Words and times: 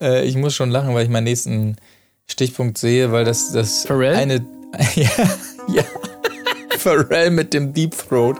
Äh, 0.00 0.24
ich 0.24 0.36
muss 0.36 0.54
schon 0.54 0.70
lachen, 0.70 0.94
weil 0.94 1.04
ich 1.04 1.10
meinen 1.10 1.24
nächsten 1.24 1.76
Stichpunkt 2.26 2.78
sehe, 2.78 3.12
weil 3.12 3.24
das, 3.24 3.52
das 3.52 3.84
Pharrell? 3.86 4.14
eine. 4.14 4.46
ja, 4.94 5.10
ja. 5.68 5.82
Pharrell 6.78 7.30
mit 7.30 7.54
dem 7.54 7.72
Deep 7.72 7.94
Throat. 7.96 8.36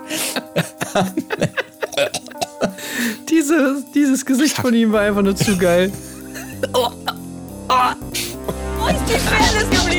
Dieses, 3.30 3.90
dieses 3.94 4.24
Gesicht 4.24 4.56
von 4.56 4.74
ihm 4.74 4.92
war 4.92 5.02
einfach 5.02 5.22
nur 5.22 5.36
zu 5.36 5.56
geil. 5.56 5.92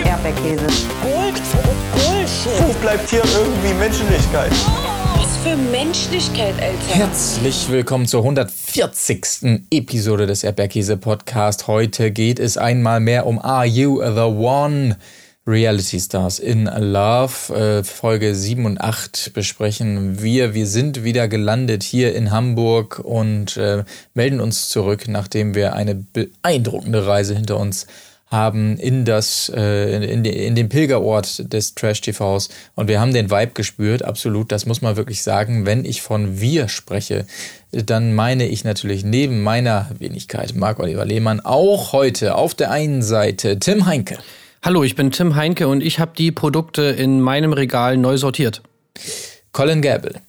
Erdbeerkäse. 0.04 0.68
Wo 2.60 2.74
bleibt 2.82 3.10
hier 3.10 3.24
irgendwie 3.24 3.74
Menschlichkeit? 3.74 4.52
Was 4.52 4.99
für 5.44 5.56
Menschlichkeit, 5.56 6.54
Alter. 6.62 6.96
Herzlich 6.96 7.70
willkommen 7.70 8.06
zur 8.06 8.22
140. 8.22 9.62
Episode 9.72 10.28
des 10.28 10.44
Erdbeerkäse 10.44 10.98
Podcast. 10.98 11.68
Heute 11.68 12.12
geht 12.12 12.40
es 12.40 12.58
einmal 12.58 13.00
mehr 13.00 13.26
um 13.26 13.40
Are 13.40 13.66
You 13.66 14.02
the 14.02 14.22
One? 14.22 14.98
Reality 15.48 16.00
Stars 16.00 16.40
in 16.40 16.66
Love. 16.66 17.56
Äh, 17.56 17.84
Folge 17.84 18.36
7 18.36 18.66
und 18.66 18.82
8 18.82 19.32
besprechen 19.34 20.22
wir. 20.22 20.54
Wir 20.54 20.68
sind 20.68 21.06
wieder 21.06 21.30
gelandet 21.30 21.84
hier 21.84 22.14
in 22.14 22.32
Hamburg 22.32 23.00
und 23.00 23.56
äh, 23.56 23.86
melden 24.14 24.42
uns 24.42 24.68
zurück, 24.68 25.08
nachdem 25.08 25.56
wir 25.56 25.74
eine 25.74 25.96
beeindruckende 25.96 27.08
Reise 27.08 27.34
hinter 27.34 27.58
uns 27.58 27.88
haben 27.88 28.09
in 28.32 29.06
das 29.06 29.52
äh, 29.56 30.14
in, 30.14 30.24
in 30.24 30.56
den 30.56 30.70
Pilgerort 30.70 31.52
des 31.52 31.74
Trash 31.74 32.02
TVs 32.02 32.50
und 32.76 32.88
wir 32.88 33.02
haben 33.02 33.12
den 33.12 33.32
Vibe 33.32 33.54
gespürt, 33.54 34.04
absolut, 34.04 34.52
das 34.52 34.68
muss 34.68 34.84
man 34.84 34.96
wirklich 34.98 35.24
sagen, 35.24 35.66
wenn 35.66 35.84
ich 35.84 36.04
von 36.04 36.40
wir 36.40 36.68
spreche, 36.68 37.26
dann 37.72 38.14
meine 38.14 38.48
ich 38.48 38.64
natürlich 38.64 39.04
neben 39.04 39.42
meiner 39.42 39.90
Wenigkeit 39.98 40.56
Marc 40.56 40.80
Oliver 40.80 41.06
Lehmann 41.06 41.40
auch 41.40 41.92
heute 41.92 42.36
auf 42.36 42.54
der 42.54 42.70
einen 42.70 43.02
Seite 43.02 43.58
Tim 43.58 43.88
Heinke. 43.88 44.20
Hallo, 44.62 44.84
ich 44.84 44.96
bin 44.96 45.10
Tim 45.12 45.36
Heinke 45.36 45.68
und 45.68 45.82
ich 45.82 46.00
habe 46.00 46.12
die 46.16 46.32
Produkte 46.32 46.84
in 46.84 47.22
meinem 47.22 47.54
Regal 47.54 47.98
neu 47.98 48.18
sortiert. 48.18 48.62
Colin 49.54 49.82
Gable. 49.82 50.22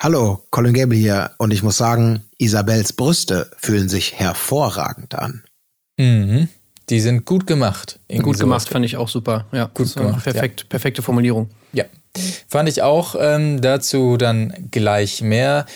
Hallo, 0.00 0.42
Colin 0.50 0.72
Gable 0.72 0.96
hier 0.96 1.32
und 1.38 1.52
ich 1.52 1.62
muss 1.62 1.76
sagen, 1.76 2.24
Isabels 2.38 2.94
Brüste 2.94 3.50
fühlen 3.58 3.88
sich 3.88 4.14
hervorragend 4.14 5.14
an. 5.14 5.42
Mhm. 5.98 6.48
Die 6.90 7.00
sind 7.00 7.24
gut 7.24 7.46
gemacht. 7.46 7.98
Gut 8.22 8.38
gemacht, 8.38 8.68
fand 8.68 8.84
ich 8.84 8.96
auch 8.96 9.08
super. 9.08 9.46
Ja, 9.52 9.70
gut 9.72 9.94
gemacht. 9.94 10.22
Perfekt, 10.22 10.62
ja. 10.62 10.66
perfekte 10.68 11.02
Formulierung. 11.02 11.48
Ja, 11.72 11.84
fand 12.46 12.68
ich 12.68 12.82
auch. 12.82 13.14
Ähm, 13.18 13.60
dazu 13.60 14.16
dann 14.16 14.68
gleich 14.70 15.22
mehr. 15.22 15.66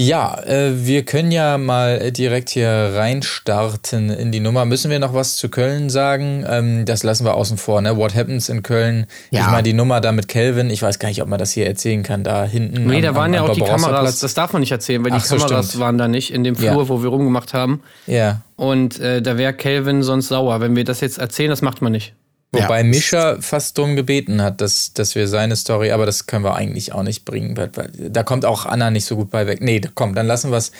Ja, 0.00 0.40
äh, 0.44 0.86
wir 0.86 1.04
können 1.04 1.32
ja 1.32 1.58
mal 1.58 2.12
direkt 2.12 2.50
hier 2.50 2.68
reinstarten 2.94 4.10
in 4.10 4.30
die 4.30 4.38
Nummer. 4.38 4.64
Müssen 4.64 4.92
wir 4.92 5.00
noch 5.00 5.12
was 5.12 5.34
zu 5.34 5.48
Köln 5.48 5.90
sagen? 5.90 6.44
Ähm, 6.48 6.84
das 6.84 7.02
lassen 7.02 7.24
wir 7.24 7.34
außen 7.34 7.58
vor, 7.58 7.80
ne? 7.80 7.96
What 7.96 8.14
happens 8.14 8.48
in 8.48 8.62
Köln? 8.62 9.06
Ja. 9.32 9.40
Ich 9.40 9.46
meine, 9.48 9.64
die 9.64 9.72
Nummer 9.72 10.00
da 10.00 10.12
mit 10.12 10.28
Kelvin, 10.28 10.70
ich 10.70 10.82
weiß 10.82 11.00
gar 11.00 11.08
nicht, 11.08 11.20
ob 11.20 11.26
man 11.26 11.40
das 11.40 11.50
hier 11.50 11.66
erzählen 11.66 12.04
kann, 12.04 12.22
da 12.22 12.44
hinten. 12.44 12.86
Nee, 12.86 12.98
am, 12.98 13.02
da 13.02 13.14
waren 13.16 13.34
ja 13.34 13.42
auch 13.42 13.52
die 13.52 13.60
Kameras, 13.60 14.20
das 14.20 14.34
darf 14.34 14.52
man 14.52 14.60
nicht 14.60 14.70
erzählen, 14.70 15.04
weil 15.04 15.10
die 15.10 15.18
so, 15.18 15.34
Kameras 15.34 15.70
stimmt. 15.70 15.82
waren 15.82 15.98
da 15.98 16.06
nicht 16.06 16.32
in 16.32 16.44
dem 16.44 16.54
Flur, 16.54 16.82
ja. 16.82 16.88
wo 16.88 17.02
wir 17.02 17.08
rumgemacht 17.08 17.52
haben. 17.52 17.82
Ja. 18.06 18.42
Und 18.54 19.00
äh, 19.00 19.20
da 19.20 19.36
wäre 19.36 19.52
Kelvin 19.52 20.04
sonst 20.04 20.28
sauer. 20.28 20.60
Wenn 20.60 20.76
wir 20.76 20.84
das 20.84 21.00
jetzt 21.00 21.18
erzählen, 21.18 21.50
das 21.50 21.60
macht 21.60 21.82
man 21.82 21.90
nicht. 21.90 22.14
Wobei 22.50 22.78
ja. 22.78 22.84
Mischa 22.84 23.36
fast 23.40 23.76
drum 23.76 23.94
gebeten 23.94 24.40
hat, 24.40 24.62
dass, 24.62 24.94
dass 24.94 25.14
wir 25.14 25.28
seine 25.28 25.54
Story, 25.54 25.90
aber 25.90 26.06
das 26.06 26.26
können 26.26 26.44
wir 26.44 26.54
eigentlich 26.54 26.92
auch 26.92 27.02
nicht 27.02 27.26
bringen, 27.26 27.56
weil, 27.56 27.70
weil 27.74 27.90
da 28.10 28.22
kommt 28.22 28.46
auch 28.46 28.64
Anna 28.64 28.90
nicht 28.90 29.04
so 29.04 29.16
gut 29.16 29.30
bei 29.30 29.46
weg. 29.46 29.60
Nee, 29.60 29.82
komm, 29.94 30.14
dann 30.14 30.26
lassen 30.26 30.50
wir 30.50 30.56
es 30.56 30.72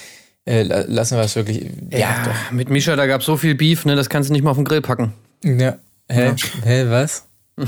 äh, 0.49 0.63
lassen 0.63 1.17
wir 1.17 1.25
es 1.25 1.37
wirklich. 1.37 1.67
Ja, 1.91 1.99
ja 1.99 2.25
doch. 2.25 2.53
mit 2.53 2.71
Mischa, 2.71 2.97
da 2.97 3.07
gab 3.07 3.21
es 3.21 3.27
so 3.27 3.37
viel 3.37 3.55
Beef, 3.55 3.85
ne, 3.85 3.97
das 3.97 4.09
kannst 4.09 4.31
du 4.31 4.33
nicht 4.33 4.43
mal 4.43 4.51
auf 4.51 4.57
den 4.57 4.65
Grill 4.65 4.81
packen. 4.81 5.13
Ja. 5.45 5.77
Hä? 6.09 6.29
Ja. 6.29 6.37
Hä, 6.65 6.87
was? 6.89 7.25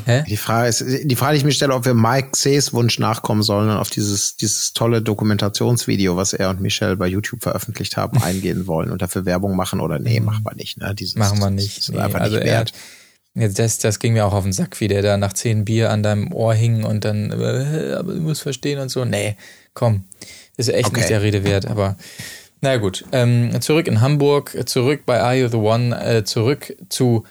Hä? 0.07 0.25
Die 0.27 0.37
Frage 0.37 0.69
ist, 0.69 0.85
die 1.05 1.17
Frage, 1.17 1.35
die 1.35 1.39
ich 1.39 1.45
mir 1.45 1.53
stelle, 1.53 1.75
ob 1.75 1.85
wir 1.85 1.95
Mike 1.95 2.31
C's 2.33 2.73
Wunsch 2.73 2.99
nachkommen 2.99 3.43
sollen 3.43 3.69
und 3.69 3.77
auf 3.77 3.91
dieses, 3.91 4.37
dieses 4.37 4.73
tolle 4.73 5.03
Dokumentationsvideo, 5.03 6.17
was 6.17 6.33
er 6.33 6.49
und 6.51 6.61
Michelle 6.61 6.97
bei 6.97 7.07
YouTube 7.07 7.43
veröffentlicht 7.43 7.97
haben, 7.97 8.23
eingehen 8.23 8.67
wollen 8.67 8.91
und 8.91 9.03
dafür 9.03 9.27
Werbung 9.27 9.57
machen 9.57 9.81
oder 9.81 9.99
nee, 9.99 10.21
machen 10.21 10.45
wir 10.45 10.55
nicht, 10.55 10.79
ne? 10.79 10.95
Dieses, 10.95 11.17
machen 11.17 11.39
wir 11.41 11.51
nicht. 11.51 11.79
Das 11.79 11.89
ist 11.89 11.95
nee, 11.95 12.01
einfach 12.01 12.21
also 12.21 12.37
nicht 12.37 12.47
wert. 12.47 12.71
Er, 12.71 13.00
das, 13.35 13.79
das 13.79 13.99
ging 13.99 14.13
mir 14.15 14.27
auch 14.27 14.33
auf 14.33 14.43
den 14.43 14.53
Sack, 14.53 14.81
wie 14.81 14.89
der 14.89 15.03
da 15.03 15.17
nach 15.17 15.33
zehn 15.33 15.65
Bier 15.65 15.91
an 15.91 16.03
deinem 16.03 16.33
Ohr 16.33 16.55
hing 16.55 16.85
und 16.85 17.05
dann, 17.05 17.31
äh, 17.31 17.95
aber 17.95 18.15
du 18.15 18.21
musst 18.21 18.43
verstehen 18.43 18.79
und 18.79 18.89
so. 18.89 19.05
Nee, 19.05 19.37
komm, 19.75 20.05
ist 20.57 20.69
echt 20.69 20.89
okay. 20.89 20.99
nicht 20.99 21.11
der 21.11 21.23
Rede 21.23 21.45
wert, 21.45 21.67
aber 21.67 21.97
na 22.61 22.77
gut. 22.77 23.05
Ähm, 23.13 23.59
zurück 23.61 23.89
in 23.89 24.03
Hamburg, 24.03 24.57
zurück 24.67 25.03
bei 25.07 25.21
Are 25.21 25.35
You 25.35 25.49
the 25.49 25.57
One, 25.57 25.99
äh, 25.99 26.25
zurück 26.25 26.77
zu 26.91 27.25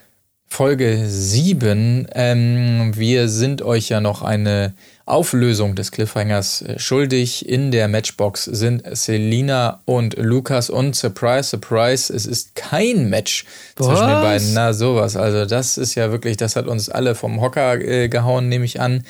Folge 0.47 1.03
7. 1.05 2.07
Ähm, 2.13 2.93
wir 2.95 3.29
sind 3.29 3.61
euch 3.61 3.89
ja 3.89 4.01
noch 4.01 4.23
eine 4.23 4.73
Auflösung 5.09 5.75
des 5.75 5.91
Cliffhangers 5.91 6.61
äh, 6.61 6.79
schuldig. 6.79 7.47
In 7.47 7.71
der 7.71 7.87
Matchbox 7.87 8.45
sind 8.45 8.83
Selina 8.95 9.81
und 9.85 10.15
Lukas 10.17 10.69
und 10.69 10.95
Surprise, 10.95 11.49
Surprise, 11.49 12.13
es 12.13 12.25
ist 12.25 12.55
kein 12.55 13.09
Match 13.09 13.45
Was? 13.75 13.87
zwischen 13.87 14.07
den 14.07 14.21
beiden. 14.21 14.53
Na, 14.53 14.73
sowas. 14.73 15.15
Also, 15.15 15.45
das 15.45 15.77
ist 15.77 15.95
ja 15.95 16.11
wirklich, 16.11 16.37
das 16.37 16.55
hat 16.55 16.67
uns 16.67 16.89
alle 16.89 17.15
vom 17.15 17.41
Hocker 17.41 17.79
äh, 17.79 18.09
gehauen, 18.09 18.49
nehme 18.49 18.65
ich 18.65 18.79
an. 18.79 19.03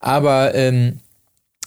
Aber 0.00 0.54
ähm, 0.54 1.00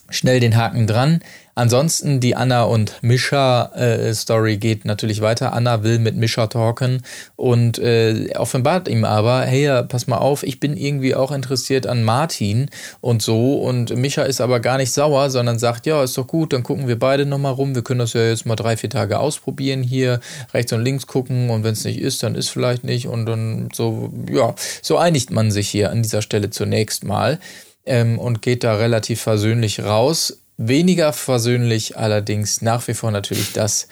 schnell 0.09 0.39
den 0.39 0.55
Haken 0.55 0.87
dran. 0.87 1.21
Ansonsten 1.61 2.19
die 2.19 2.35
Anna 2.35 2.63
und 2.63 2.95
Mischa 3.03 3.65
äh, 3.75 4.15
Story 4.15 4.57
geht 4.57 4.83
natürlich 4.83 5.21
weiter. 5.21 5.53
Anna 5.53 5.83
will 5.83 5.99
mit 5.99 6.15
Mischa 6.15 6.47
talken 6.47 7.03
und 7.35 7.77
äh, 7.77 8.33
offenbart 8.35 8.87
ihm 8.87 9.05
aber, 9.05 9.41
hey, 9.41 9.83
pass 9.83 10.07
mal 10.07 10.17
auf, 10.17 10.41
ich 10.41 10.59
bin 10.59 10.75
irgendwie 10.75 11.13
auch 11.13 11.31
interessiert 11.31 11.85
an 11.85 12.03
Martin 12.03 12.71
und 12.99 13.21
so 13.21 13.59
und 13.61 13.95
Mischa 13.95 14.23
ist 14.23 14.41
aber 14.41 14.59
gar 14.59 14.77
nicht 14.77 14.91
sauer, 14.91 15.29
sondern 15.29 15.59
sagt, 15.59 15.85
ja, 15.85 16.03
ist 16.03 16.17
doch 16.17 16.25
gut, 16.25 16.51
dann 16.51 16.63
gucken 16.63 16.87
wir 16.87 16.97
beide 16.97 17.27
nochmal 17.27 17.53
rum. 17.53 17.75
Wir 17.75 17.83
können 17.83 17.99
das 17.99 18.13
ja 18.13 18.23
jetzt 18.27 18.47
mal 18.47 18.55
drei, 18.55 18.75
vier 18.75 18.89
Tage 18.89 19.19
ausprobieren 19.19 19.83
hier, 19.83 20.19
rechts 20.55 20.73
und 20.73 20.83
links 20.83 21.05
gucken 21.05 21.51
und 21.51 21.63
wenn 21.63 21.73
es 21.73 21.83
nicht 21.83 22.01
ist, 22.01 22.23
dann 22.23 22.33
ist 22.33 22.49
vielleicht 22.49 22.83
nicht 22.83 23.05
und 23.05 23.27
dann 23.27 23.69
so, 23.71 24.11
ja, 24.31 24.55
so 24.81 24.97
einigt 24.97 25.29
man 25.29 25.51
sich 25.51 25.69
hier 25.69 25.91
an 25.91 26.01
dieser 26.01 26.23
Stelle 26.23 26.49
zunächst 26.49 27.03
mal. 27.03 27.37
Ähm, 27.83 28.19
und 28.19 28.43
geht 28.43 28.63
da 28.63 28.75
relativ 28.75 29.21
versöhnlich 29.21 29.79
raus. 29.83 30.40
Weniger 30.57 31.13
versöhnlich 31.13 31.97
allerdings 31.97 32.61
nach 32.61 32.87
wie 32.87 32.93
vor 32.93 33.11
natürlich 33.11 33.53
das, 33.53 33.87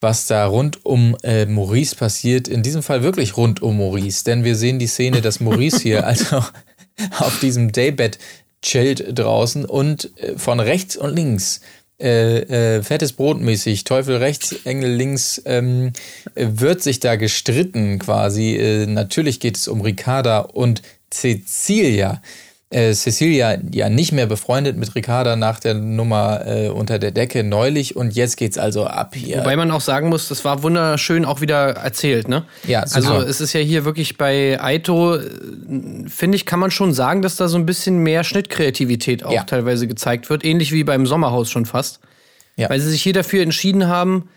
was 0.00 0.26
da 0.26 0.46
rund 0.46 0.84
um 0.84 1.16
äh, 1.22 1.46
Maurice 1.46 1.96
passiert. 1.96 2.48
In 2.48 2.62
diesem 2.62 2.82
Fall 2.82 3.02
wirklich 3.02 3.36
rund 3.36 3.62
um 3.62 3.78
Maurice, 3.78 4.24
denn 4.24 4.44
wir 4.44 4.56
sehen 4.56 4.78
die 4.78 4.86
Szene, 4.86 5.20
dass 5.20 5.40
Maurice 5.40 5.80
hier 5.80 6.06
also 6.06 6.44
auf 7.18 7.40
diesem 7.40 7.72
Daybed 7.72 8.18
chillt 8.62 9.18
draußen 9.18 9.64
und 9.64 10.10
äh, 10.18 10.38
von 10.38 10.60
rechts 10.60 10.96
und 10.96 11.14
links 11.14 11.60
äh, 12.00 12.76
äh, 12.76 12.82
fettes 12.82 13.12
Brot 13.12 13.40
mäßig, 13.40 13.84
Teufel 13.84 14.16
rechts, 14.16 14.52
Engel 14.64 14.90
links, 14.90 15.40
ähm, 15.44 15.92
wird 16.34 16.82
sich 16.82 16.98
da 16.98 17.14
gestritten 17.14 18.00
quasi. 18.00 18.56
Äh, 18.56 18.86
natürlich 18.86 19.38
geht 19.38 19.56
es 19.56 19.68
um 19.68 19.80
Ricarda 19.80 20.40
und 20.40 20.82
Cecilia 21.12 22.20
äh, 22.74 22.92
Cecilia 22.92 23.56
ja 23.70 23.88
nicht 23.88 24.12
mehr 24.12 24.26
befreundet 24.26 24.76
mit 24.76 24.94
Ricarda 24.94 25.36
nach 25.36 25.60
der 25.60 25.74
Nummer 25.74 26.46
äh, 26.46 26.68
unter 26.68 26.98
der 26.98 27.12
Decke 27.12 27.44
neulich 27.44 27.94
und 27.94 28.14
jetzt 28.14 28.36
geht's 28.36 28.58
also 28.58 28.84
ab 28.86 29.14
hier. 29.14 29.38
Wobei 29.38 29.54
man 29.56 29.70
auch 29.70 29.80
sagen 29.80 30.08
muss, 30.08 30.28
das 30.28 30.44
war 30.44 30.62
wunderschön 30.62 31.24
auch 31.24 31.40
wieder 31.40 31.70
erzählt, 31.76 32.28
ne? 32.28 32.44
Ja, 32.66 32.86
super. 32.86 32.96
Also 32.96 33.26
es 33.26 33.40
ist 33.40 33.52
ja 33.52 33.60
hier 33.60 33.84
wirklich 33.84 34.18
bei 34.18 34.60
Aito, 34.60 35.16
äh, 35.16 35.20
finde 36.08 36.36
ich, 36.36 36.46
kann 36.46 36.58
man 36.58 36.72
schon 36.72 36.92
sagen, 36.92 37.22
dass 37.22 37.36
da 37.36 37.46
so 37.48 37.56
ein 37.56 37.66
bisschen 37.66 37.98
mehr 37.98 38.24
Schnittkreativität 38.24 39.24
auch 39.24 39.32
ja. 39.32 39.44
teilweise 39.44 39.86
gezeigt 39.86 40.28
wird, 40.28 40.44
ähnlich 40.44 40.72
wie 40.72 40.82
beim 40.82 41.06
Sommerhaus 41.06 41.50
schon 41.50 41.66
fast. 41.66 42.00
Ja. 42.56 42.70
Weil 42.70 42.80
sie 42.80 42.90
sich 42.90 43.02
hier 43.02 43.12
dafür 43.12 43.42
entschieden 43.42 43.86
haben, 43.86 44.28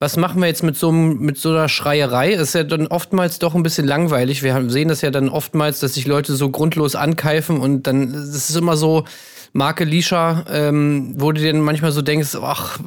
was 0.00 0.16
machen 0.16 0.40
wir 0.40 0.46
jetzt 0.46 0.62
mit 0.62 0.76
so, 0.76 0.92
mit 0.92 1.38
so 1.38 1.50
einer 1.50 1.68
Schreierei? 1.68 2.32
Ist 2.32 2.54
ja 2.54 2.62
dann 2.62 2.86
oftmals 2.86 3.40
doch 3.40 3.54
ein 3.54 3.64
bisschen 3.64 3.86
langweilig. 3.86 4.42
Wir 4.42 4.70
sehen 4.70 4.88
das 4.88 5.00
ja 5.00 5.10
dann 5.10 5.28
oftmals, 5.28 5.80
dass 5.80 5.94
sich 5.94 6.06
Leute 6.06 6.36
so 6.36 6.50
grundlos 6.50 6.94
ankeifen 6.94 7.58
und 7.58 7.86
dann 7.86 8.12
das 8.12 8.48
ist 8.48 8.56
immer 8.56 8.76
so, 8.76 9.04
Marke 9.52 9.84
Lisha, 9.84 10.44
ähm, 10.50 11.14
wo 11.16 11.32
du 11.32 11.40
dir 11.40 11.52
dann 11.52 11.62
manchmal 11.62 11.90
so 11.90 12.02
denkst, 12.02 12.36
ach, 12.40 12.78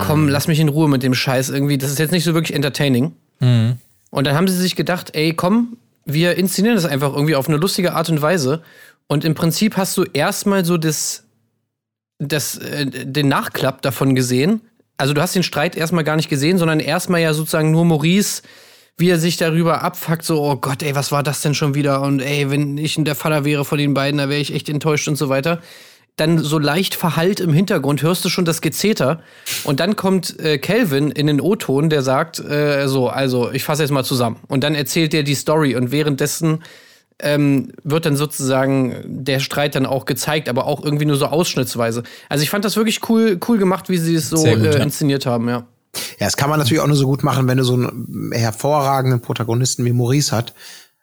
komm, 0.00 0.24
mhm. 0.24 0.28
lass 0.28 0.48
mich 0.48 0.58
in 0.58 0.68
Ruhe 0.68 0.88
mit 0.88 1.02
dem 1.02 1.14
Scheiß 1.14 1.50
irgendwie. 1.50 1.78
Das 1.78 1.90
ist 1.90 1.98
jetzt 1.98 2.12
nicht 2.12 2.24
so 2.24 2.34
wirklich 2.34 2.56
entertaining. 2.56 3.12
Mhm. 3.40 3.76
Und 4.10 4.26
dann 4.26 4.34
haben 4.34 4.48
sie 4.48 4.56
sich 4.56 4.74
gedacht, 4.74 5.10
ey, 5.14 5.34
komm, 5.34 5.76
wir 6.04 6.36
inszenieren 6.36 6.76
das 6.76 6.86
einfach 6.86 7.12
irgendwie 7.12 7.36
auf 7.36 7.48
eine 7.48 7.58
lustige 7.58 7.94
Art 7.94 8.08
und 8.08 8.20
Weise. 8.20 8.62
Und 9.06 9.24
im 9.24 9.34
Prinzip 9.34 9.76
hast 9.76 9.96
du 9.96 10.04
erstmal 10.04 10.64
so 10.64 10.76
das, 10.76 11.24
das, 12.18 12.58
äh, 12.58 12.86
den 12.86 13.28
Nachklapp 13.28 13.82
davon 13.82 14.14
gesehen 14.14 14.62
also 15.00 15.14
du 15.14 15.22
hast 15.22 15.34
den 15.34 15.42
Streit 15.42 15.76
erstmal 15.76 16.04
gar 16.04 16.16
nicht 16.16 16.28
gesehen, 16.28 16.58
sondern 16.58 16.78
erstmal 16.78 17.20
ja 17.20 17.32
sozusagen 17.32 17.70
nur 17.70 17.84
Maurice, 17.86 18.42
wie 18.98 19.08
er 19.08 19.18
sich 19.18 19.38
darüber 19.38 19.82
abfuckt, 19.82 20.24
so, 20.24 20.42
oh 20.42 20.56
Gott, 20.56 20.82
ey, 20.82 20.94
was 20.94 21.10
war 21.10 21.22
das 21.22 21.40
denn 21.40 21.54
schon 21.54 21.74
wieder? 21.74 22.02
Und 22.02 22.20
ey, 22.20 22.50
wenn 22.50 22.76
ich 22.76 22.96
der 22.98 23.14
Vater 23.14 23.46
wäre 23.46 23.64
von 23.64 23.78
den 23.78 23.94
beiden, 23.94 24.18
da 24.18 24.28
wäre 24.28 24.40
ich 24.40 24.54
echt 24.54 24.68
enttäuscht 24.68 25.08
und 25.08 25.16
so 25.16 25.28
weiter. 25.30 25.60
dann 26.16 26.36
so 26.38 26.58
leicht 26.58 26.94
verhallt 26.94 27.40
im 27.40 27.54
Hintergrund 27.54 28.02
hörst 28.02 28.22
du 28.26 28.28
schon 28.28 28.44
das 28.44 28.60
Gezeter. 28.60 29.22
Und 29.64 29.80
dann 29.80 29.96
kommt 29.96 30.38
äh, 30.38 30.58
Kelvin 30.58 31.10
in 31.10 31.26
den 31.26 31.40
O-Ton, 31.40 31.88
der 31.88 32.02
sagt, 32.02 32.38
äh, 32.40 32.86
so, 32.88 33.08
also 33.08 33.50
ich 33.52 33.64
fasse 33.64 33.82
jetzt 33.82 33.90
mal 33.90 34.04
zusammen. 34.04 34.36
Und 34.48 34.62
dann 34.62 34.74
erzählt 34.74 35.14
er 35.14 35.22
die 35.22 35.34
Story 35.34 35.76
und 35.76 35.92
währenddessen 35.92 36.62
ähm, 37.22 37.72
wird 37.84 38.06
dann 38.06 38.16
sozusagen 38.16 38.96
der 39.04 39.40
Streit 39.40 39.74
dann 39.74 39.86
auch 39.86 40.04
gezeigt, 40.04 40.48
aber 40.48 40.66
auch 40.66 40.84
irgendwie 40.84 41.06
nur 41.06 41.16
so 41.16 41.26
ausschnittsweise. 41.26 42.02
Also 42.28 42.42
ich 42.42 42.50
fand 42.50 42.64
das 42.64 42.76
wirklich 42.76 43.08
cool, 43.08 43.38
cool 43.48 43.58
gemacht, 43.58 43.88
wie 43.88 43.98
sie 43.98 44.14
es 44.14 44.30
so 44.30 44.36
gut, 44.36 44.46
äh, 44.46 44.82
inszeniert 44.82 45.26
haben, 45.26 45.48
ja. 45.48 45.66
Ja, 46.18 46.26
das 46.26 46.36
kann 46.36 46.50
man 46.50 46.58
natürlich 46.58 46.80
auch 46.80 46.86
nur 46.86 46.96
so 46.96 47.06
gut 47.06 47.24
machen, 47.24 47.48
wenn 47.48 47.58
du 47.58 47.64
so 47.64 47.74
einen 47.74 48.30
hervorragenden 48.32 49.20
Protagonisten 49.20 49.84
wie 49.84 49.92
Maurice 49.92 50.34
hat, 50.34 50.54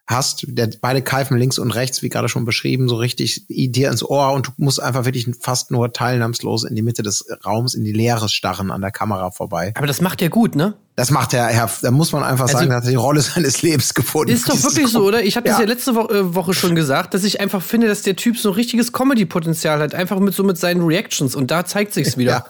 hast, 0.08 0.46
der 0.48 0.70
beide 0.82 1.02
keifen 1.02 1.38
links 1.38 1.60
und 1.60 1.72
rechts, 1.72 2.02
wie 2.02 2.10
gerade 2.10 2.30
schon 2.30 2.46
beschrieben, 2.46 2.88
so 2.88 2.96
richtig 2.96 3.46
dir 3.50 3.92
ins 3.92 4.04
Ohr 4.04 4.32
und 4.32 4.48
du 4.48 4.52
musst 4.58 4.82
einfach 4.82 5.06
wirklich 5.06 5.28
fast 5.40 5.70
nur 5.70 5.92
teilnahmslos 5.92 6.64
in 6.64 6.76
die 6.76 6.82
Mitte 6.82 7.04
des 7.04 7.26
Raums, 7.46 7.74
in 7.74 7.84
die 7.84 7.92
Leere 7.92 8.30
starren 8.30 8.72
an 8.72 8.82
der 8.82 8.92
Kamera 8.92 9.32
vorbei. 9.32 9.74
Aber 9.76 9.88
das 9.88 10.00
macht 10.00 10.22
er 10.22 10.30
gut, 10.30 10.56
ne? 10.56 10.76
Das 10.96 11.12
macht 11.12 11.34
er, 11.34 11.54
ja, 11.54 11.70
da 11.82 11.92
muss 11.92 12.12
man 12.12 12.24
einfach 12.24 12.46
also, 12.46 12.58
sagen, 12.58 12.72
er 12.72 12.78
hat 12.78 12.88
die 12.88 12.96
Rolle 12.96 13.22
seines 13.22 13.62
Lebens 13.62 13.94
gefunden. 13.94 14.32
Ist 14.32 14.50
doch 14.50 14.62
wirklich 14.64 14.88
so, 14.88 15.04
oder? 15.04 15.22
Ich 15.22 15.36
habe 15.36 15.48
ja. 15.48 15.54
das 15.54 15.62
ja 15.62 15.68
letzte 15.68 15.94
Wo 15.94 16.08
äh, 16.08 16.34
Woche 16.34 16.54
schon 16.54 16.74
gesagt, 16.74 17.14
dass 17.14 17.24
ich 17.24 17.40
einfach 17.40 17.62
finde, 17.62 17.88
dass 17.88 18.02
der 18.02 18.16
Typ 18.16 18.38
so 18.38 18.50
ein 18.50 18.56
richtiges 18.56 18.94
Comedy-Potenzial 18.94 19.80
hat, 19.80 19.94
einfach 19.94 20.20
mit 20.20 20.34
so 20.34 20.44
mit 20.44 20.58
seinen 20.58 20.82
Reactions 20.82 21.36
und 21.36 21.52
da 21.52 21.66
zeigt 21.66 21.94
sich's 21.94 22.18
wieder. 22.18 22.32
Ja. 22.32 22.46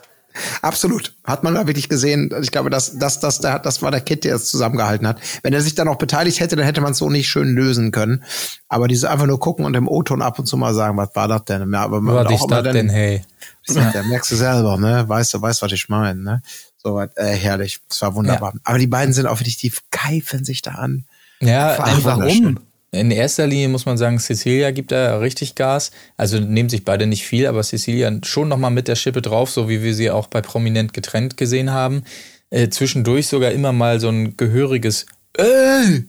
Absolut. 0.62 1.14
Hat 1.24 1.44
man 1.44 1.56
da 1.56 1.68
wirklich 1.68 1.90
gesehen. 1.90 2.34
Ich 2.42 2.52
glaube, 2.52 2.70
das, 2.70 2.98
das, 2.98 3.20
das, 3.20 3.40
das 3.40 3.82
war 3.82 3.92
der 3.92 4.02
Kit, 4.02 4.24
der 4.24 4.36
es 4.36 4.50
zusammengehalten 4.50 5.08
hat. 5.08 5.20
Wenn 5.44 5.54
er 5.54 5.62
sich 5.62 5.76
da 5.76 5.86
noch 5.86 5.98
beteiligt 5.98 6.40
hätte, 6.40 6.56
dann 6.56 6.66
hätte 6.66 6.82
man 6.82 6.92
es 6.92 6.98
so 6.98 7.10
nicht 7.10 7.30
schön 7.30 7.56
lösen 7.56 7.92
können. 7.92 8.24
Aber 8.68 8.88
diese 8.88 9.10
einfach 9.10 9.26
nur 9.26 9.40
gucken 9.40 9.66
und 9.66 9.76
im 9.76 9.88
O-Ton 9.88 10.22
ab 10.22 10.40
und 10.40 10.46
zu 10.46 10.58
mal 10.58 10.74
sagen, 10.74 10.98
was 10.98 11.16
war 11.16 11.28
das 11.28 11.46
denn? 11.46 11.72
Ja, 11.72 11.84
aber 11.84 12.04
was 12.04 12.32
ist 12.32 12.48
das 12.50 12.64
denn, 12.64 12.90
hey? 12.90 13.24
Ja. 13.70 14.02
merkst 14.04 14.32
du 14.32 14.38
selber, 14.38 14.78
ne? 14.78 15.04
Weißt 15.10 15.34
du, 15.34 15.42
weißt, 15.42 15.62
was 15.62 15.74
ich 15.74 15.90
meine, 15.90 16.22
ne? 16.22 16.42
So 16.78 17.02
äh, 17.02 17.10
herrlich. 17.18 17.80
Das 17.90 18.02
war 18.02 18.16
wunderbar. 18.16 18.54
Ja. 18.54 18.60
Aber 18.64 18.80
die 18.80 18.88
beiden 18.88 19.14
sind 19.14 19.28
auch 19.28 19.40
wirklich, 19.42 19.58
die 19.58 19.74
keifen 19.92 20.46
sich 20.46 20.62
da 20.62 20.72
an. 20.72 21.04
Ja, 21.42 21.78
warum? 22.04 22.60
In 22.92 23.12
erster 23.12 23.48
Linie 23.48 23.68
muss 23.68 23.86
man 23.86 23.98
sagen, 23.98 24.18
Cecilia 24.18 24.72
gibt 24.72 24.92
da 24.92 25.18
richtig 25.18 25.56
Gas. 25.56 25.92
Also 26.16 26.40
nehmen 26.40 26.70
sich 26.70 26.86
beide 26.86 27.06
nicht 27.06 27.26
viel, 27.26 27.46
aber 27.46 27.62
Cecilia 27.62 28.12
schon 28.24 28.48
nochmal 28.48 28.72
mit 28.72 28.88
der 28.88 28.96
Schippe 28.96 29.22
drauf, 29.22 29.50
so 29.50 29.68
wie 29.68 29.84
wir 29.84 29.94
sie 29.94 30.10
auch 30.10 30.28
bei 30.28 30.42
Prominent 30.42 30.94
getrennt 30.94 31.36
gesehen 31.36 31.72
haben. 31.72 32.04
Äh, 32.50 32.70
zwischendurch 32.70 33.28
sogar 33.28 33.52
immer 33.52 33.74
mal 33.74 34.00
so 34.00 34.08
ein 34.08 34.38
gehöriges 34.38 35.06
Ey! 35.34 36.06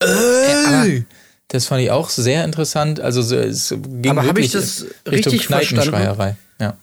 Ey! 0.00 1.04
Das 1.48 1.66
fand 1.66 1.82
ich 1.82 1.90
auch 1.90 2.10
sehr 2.10 2.44
interessant. 2.44 3.00
Also 3.00 3.20
es 3.36 3.74
ging 3.76 4.10
aber 4.10 4.24
wirklich 4.24 4.46
ich 4.46 4.52
das 4.52 4.86
Richtung 5.06 5.32
richtig 5.32 5.46
Kneipenschreierei. 5.46 6.36
Ja. 6.60 6.76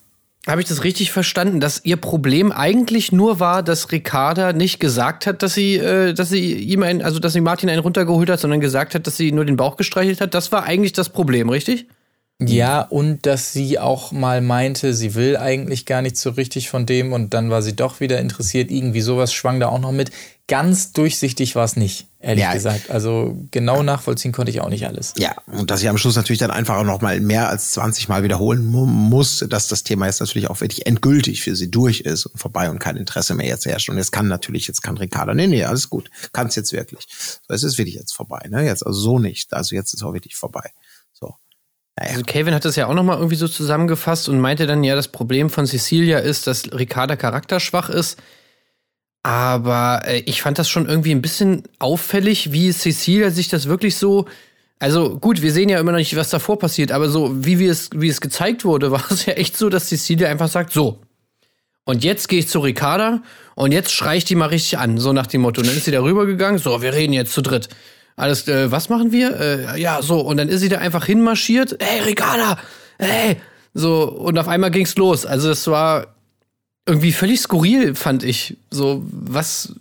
Habe 0.48 0.62
ich 0.62 0.68
das 0.68 0.84
richtig 0.84 1.12
verstanden, 1.12 1.60
dass 1.60 1.86
ihr 1.86 1.98
Problem 1.98 2.52
eigentlich 2.52 3.12
nur 3.12 3.40
war, 3.40 3.62
dass 3.62 3.92
Ricarda 3.92 4.54
nicht 4.54 4.80
gesagt 4.80 5.28
hat, 5.28 5.44
dass 5.44 5.54
sie, 5.54 5.76
äh, 5.76 6.14
dass 6.14 6.30
sie 6.30 6.54
ihm 6.56 6.82
ein, 6.82 7.04
also 7.04 7.20
dass 7.20 7.34
sie 7.34 7.42
Martin 7.42 7.70
einen 7.70 7.82
runtergeholt 7.82 8.30
hat, 8.30 8.40
sondern 8.40 8.60
gesagt 8.60 8.96
hat, 8.96 9.06
dass 9.06 9.18
sie 9.18 9.32
nur 9.32 9.46
den 9.46 9.56
Bauch 9.56 9.78
gestreichelt 9.78 10.20
hat? 10.20 10.34
Das 10.34 10.52
war 10.52 10.64
eigentlich 10.64 10.94
das 10.94 11.10
Problem, 11.10 11.50
richtig? 11.50 11.88
Ja, 12.44 12.82
und 12.82 13.28
dass 13.28 13.54
sie 13.54 13.78
auch 13.78 14.12
mal 14.12 14.42
meinte, 14.42 14.96
sie 14.96 15.14
will 15.14 15.38
eigentlich 15.38 15.86
gar 15.86 16.02
nicht 16.02 16.18
so 16.18 16.32
richtig 16.32 16.70
von 16.70 16.88
dem 16.88 17.14
und 17.14 17.36
dann 17.36 17.52
war 17.52 17.62
sie 17.62 17.76
doch 17.76 18.00
wieder 18.00 18.20
interessiert. 18.20 18.72
Irgendwie 18.72 19.02
sowas 19.02 19.32
schwang 19.32 19.60
da 19.60 19.68
auch 19.68 19.80
noch 19.80 19.92
mit. 19.92 20.10
Ganz 20.52 20.92
durchsichtig 20.92 21.56
war 21.56 21.64
es 21.64 21.78
nicht, 21.78 22.08
ehrlich 22.20 22.44
ja. 22.44 22.52
gesagt. 22.52 22.92
Also 22.92 23.38
genau 23.52 23.84
nachvollziehen 23.84 24.34
konnte 24.34 24.52
ich 24.52 24.60
auch 24.60 24.68
nicht 24.68 24.86
alles. 24.86 25.14
Ja, 25.18 25.34
und 25.48 25.72
dass 25.72 25.82
ich 25.82 25.88
am 25.88 25.98
Schluss 25.98 26.18
natürlich 26.18 26.40
dann 26.40 26.52
einfach 26.52 26.76
auch 26.76 26.84
noch 26.84 27.00
mal 27.00 27.22
mehr 27.22 27.48
als 27.48 27.72
20 27.72 28.10
Mal 28.10 28.24
wiederholen 28.24 28.66
muss, 28.66 29.46
dass 29.48 29.70
das 29.70 29.84
Thema 29.84 30.08
jetzt 30.08 30.20
natürlich 30.20 30.50
auch 30.50 30.60
wirklich 30.60 30.86
endgültig 30.86 31.42
für 31.42 31.56
sie 31.56 31.72
durch 31.72 32.02
ist 32.02 32.26
und 32.26 32.38
vorbei 32.38 32.70
und 32.70 32.80
kein 32.80 32.98
Interesse 32.98 33.34
mehr 33.34 33.48
jetzt 33.48 33.66
herrscht. 33.66 33.88
Und 33.88 33.98
jetzt 33.98 34.12
kann 34.12 34.28
natürlich, 34.28 34.68
jetzt 34.68 34.82
kann 34.82 34.98
Ricardo, 34.98 35.34
nee, 35.34 35.48
nee, 35.48 35.64
alles 35.64 35.90
gut, 35.90 36.12
kann 36.34 36.48
es 36.48 36.56
jetzt 36.58 36.74
wirklich. 36.74 37.08
So, 37.48 37.54
es 37.54 37.64
ist 37.64 37.78
wirklich 37.78 37.96
jetzt 37.96 38.12
vorbei, 38.12 38.46
ne? 38.50 38.66
Jetzt 38.66 38.86
also 38.86 39.00
so 39.00 39.20
nicht. 39.20 39.54
Also 39.54 39.74
jetzt 39.74 39.94
ist 39.94 40.04
auch 40.04 40.14
wirklich 40.14 40.36
vorbei. 40.36 40.72
Naja. 41.98 42.12
Also 42.12 42.24
Kevin 42.24 42.54
hat 42.54 42.66
das 42.66 42.76
ja 42.76 42.88
auch 42.88 42.94
nochmal 42.94 43.18
irgendwie 43.18 43.36
so 43.36 43.48
zusammengefasst 43.48 44.30
und 44.30 44.40
meinte 44.40 44.66
dann, 44.66 44.84
ja, 44.84 44.96
das 44.96 45.10
Problem 45.10 45.50
von 45.50 45.68
Cecilia 45.68 46.20
ist, 46.20 46.48
dass 46.48 46.72
Ricarda 46.72 47.16
charakterschwach 47.16 47.90
ist. 47.90 48.18
Aber 49.24 50.02
äh, 50.06 50.20
ich 50.26 50.42
fand 50.42 50.58
das 50.58 50.70
schon 50.70 50.88
irgendwie 50.88 51.12
ein 51.12 51.22
bisschen 51.22 51.64
auffällig, 51.80 52.52
wie 52.52 52.72
Cecilia 52.72 53.30
sich 53.30 53.50
das 53.50 53.68
wirklich 53.68 53.96
so. 53.96 54.26
Also 54.80 55.20
gut, 55.20 55.44
wir 55.44 55.52
sehen 55.52 55.70
ja 55.70 55.80
immer 55.80 55.92
noch 55.92 56.00
nicht, 56.00 56.16
was 56.16 56.30
davor 56.30 56.58
passiert, 56.58 56.92
aber 56.92 57.08
so 57.08 57.46
wie, 57.46 57.60
wie, 57.60 57.68
es, 57.68 57.90
wie 57.94 58.10
es 58.10 58.20
gezeigt 58.20 58.66
wurde, 58.66 58.92
war 58.92 59.04
es 59.12 59.26
ja 59.26 59.34
echt 59.34 59.58
so, 59.58 59.70
dass 59.70 59.90
Cecilia 59.90 60.30
einfach 60.30 60.50
sagt, 60.50 60.74
so. 60.74 61.02
Und 61.84 62.04
jetzt 62.04 62.30
gehe 62.30 62.40
ich 62.40 62.48
zu 62.48 62.60
Ricarda 62.60 63.22
und 63.56 63.72
jetzt 63.72 63.92
schrei 63.92 64.18
ich 64.18 64.26
die 64.26 64.36
mal 64.36 64.48
richtig 64.48 64.78
an, 64.78 64.98
so 64.98 65.14
nach 65.14 65.28
dem 65.28 65.42
Motto. 65.42 65.62
Und 65.62 65.68
dann 65.68 65.76
ist 65.76 65.86
sie 65.86 65.92
da 65.92 66.02
rübergegangen, 66.02 66.60
so, 66.60 66.82
wir 66.82 66.94
reden 66.94 67.14
jetzt 67.14 67.34
zu 67.34 67.42
dritt. 67.42 67.70
Alles, 68.16 68.48
äh, 68.48 68.72
was 68.72 68.90
machen 68.90 69.12
wir? 69.12 69.40
Äh, 69.40 69.82
ja, 69.82 70.02
so. 70.02 70.20
Und 70.20 70.38
dann 70.38 70.50
ist 70.50 70.62
sie 70.62 70.70
da 70.70 70.78
einfach 70.78 71.06
hinmarschiert. 71.06 71.78
Hey, 71.82 72.02
Ricarda! 72.02 72.58
Hey! 73.00 73.38
So, 73.74 74.04
und 74.04 74.38
auf 74.38 74.48
einmal 74.48 74.70
ging's 74.70 74.96
los. 74.96 75.26
Also, 75.26 75.50
es 75.50 75.66
war 75.68 76.16
irgendwie 76.86 77.12
völlig 77.12 77.40
skurril, 77.42 77.96
fand 77.96 78.24
ich. 78.24 78.58
So, 78.70 79.04
was. 79.12 79.76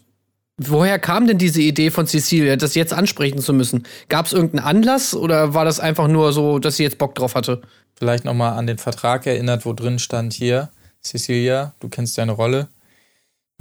Woher 0.62 0.98
kam 0.98 1.26
denn 1.26 1.38
diese 1.38 1.62
Idee 1.62 1.90
von 1.90 2.06
Cecilia, 2.06 2.54
das 2.56 2.74
jetzt 2.74 2.92
ansprechen 2.92 3.38
zu 3.38 3.54
müssen? 3.54 3.86
Gab 4.10 4.26
es 4.26 4.34
irgendeinen 4.34 4.66
Anlass 4.66 5.14
oder 5.14 5.54
war 5.54 5.64
das 5.64 5.80
einfach 5.80 6.06
nur 6.06 6.34
so, 6.34 6.58
dass 6.58 6.76
sie 6.76 6.82
jetzt 6.82 6.98
Bock 6.98 7.14
drauf 7.14 7.34
hatte? 7.34 7.62
Vielleicht 7.94 8.26
nochmal 8.26 8.58
an 8.58 8.66
den 8.66 8.76
Vertrag 8.76 9.26
erinnert, 9.26 9.64
wo 9.64 9.72
drin 9.72 9.98
stand 9.98 10.34
hier, 10.34 10.68
Cecilia, 11.02 11.72
du 11.80 11.88
kennst 11.88 12.18
deine 12.18 12.32
Rolle 12.32 12.68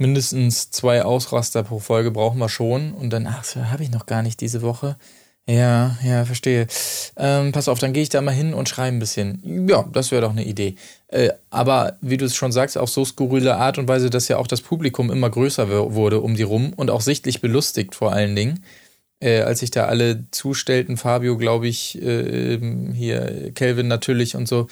mindestens 0.00 0.70
zwei 0.70 1.04
Ausraster 1.04 1.62
pro 1.62 1.78
Folge 1.78 2.10
brauchen 2.10 2.38
wir 2.38 2.48
schon. 2.48 2.92
Und 2.92 3.10
dann, 3.10 3.26
ach, 3.26 3.44
so 3.44 3.66
habe 3.66 3.82
ich 3.82 3.90
noch 3.90 4.06
gar 4.06 4.22
nicht 4.22 4.40
diese 4.40 4.62
Woche. 4.62 4.96
Ja, 5.50 5.98
ja, 6.04 6.24
verstehe. 6.24 6.68
Ähm, 7.16 7.50
pass 7.50 7.66
auf, 7.66 7.80
dann 7.80 7.92
gehe 7.92 8.04
ich 8.04 8.08
da 8.08 8.20
mal 8.20 8.30
hin 8.30 8.54
und 8.54 8.68
schreibe 8.68 8.96
ein 8.96 9.00
bisschen. 9.00 9.68
Ja, 9.68 9.84
das 9.92 10.12
wäre 10.12 10.22
doch 10.22 10.30
eine 10.30 10.44
Idee. 10.44 10.76
Äh, 11.08 11.30
aber 11.50 11.98
wie 12.00 12.16
du 12.16 12.24
es 12.24 12.36
schon 12.36 12.52
sagst, 12.52 12.78
auf 12.78 12.88
so 12.88 13.04
skurrile 13.04 13.56
Art 13.56 13.76
und 13.76 13.88
Weise, 13.88 14.10
dass 14.10 14.28
ja 14.28 14.36
auch 14.36 14.46
das 14.46 14.60
Publikum 14.60 15.10
immer 15.10 15.28
größer 15.28 15.92
wurde 15.92 16.20
um 16.20 16.36
die 16.36 16.44
rum 16.44 16.72
und 16.76 16.88
auch 16.88 17.00
sichtlich 17.00 17.40
belustigt 17.40 17.96
vor 17.96 18.12
allen 18.12 18.36
Dingen. 18.36 18.64
Äh, 19.18 19.40
als 19.40 19.58
sich 19.58 19.72
da 19.72 19.86
alle 19.86 20.24
zustellten, 20.30 20.96
Fabio, 20.96 21.36
glaube 21.36 21.66
ich, 21.66 22.00
äh, 22.00 22.60
hier, 22.94 23.50
Kelvin 23.52 23.88
natürlich 23.88 24.36
und 24.36 24.46
so. 24.46 24.68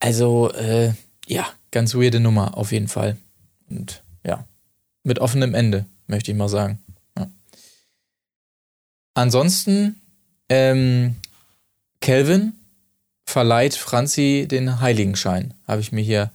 Also, 0.00 0.52
äh, 0.52 0.92
ja, 1.28 1.46
ganz 1.70 1.94
weirde 1.94 2.20
Nummer 2.20 2.58
auf 2.58 2.72
jeden 2.72 2.88
Fall. 2.88 3.16
Und 3.70 4.02
ja, 4.26 4.44
mit 5.02 5.18
offenem 5.18 5.54
Ende, 5.54 5.86
möchte 6.08 6.30
ich 6.30 6.36
mal 6.36 6.50
sagen. 6.50 6.78
Ansonsten, 9.14 9.99
ähm, 10.50 11.14
Kelvin 12.00 12.52
verleiht 13.24 13.74
Franzi 13.74 14.46
den 14.50 14.80
Heiligenschein, 14.80 15.54
habe 15.66 15.80
ich 15.80 15.92
mir 15.92 16.02
hier 16.02 16.30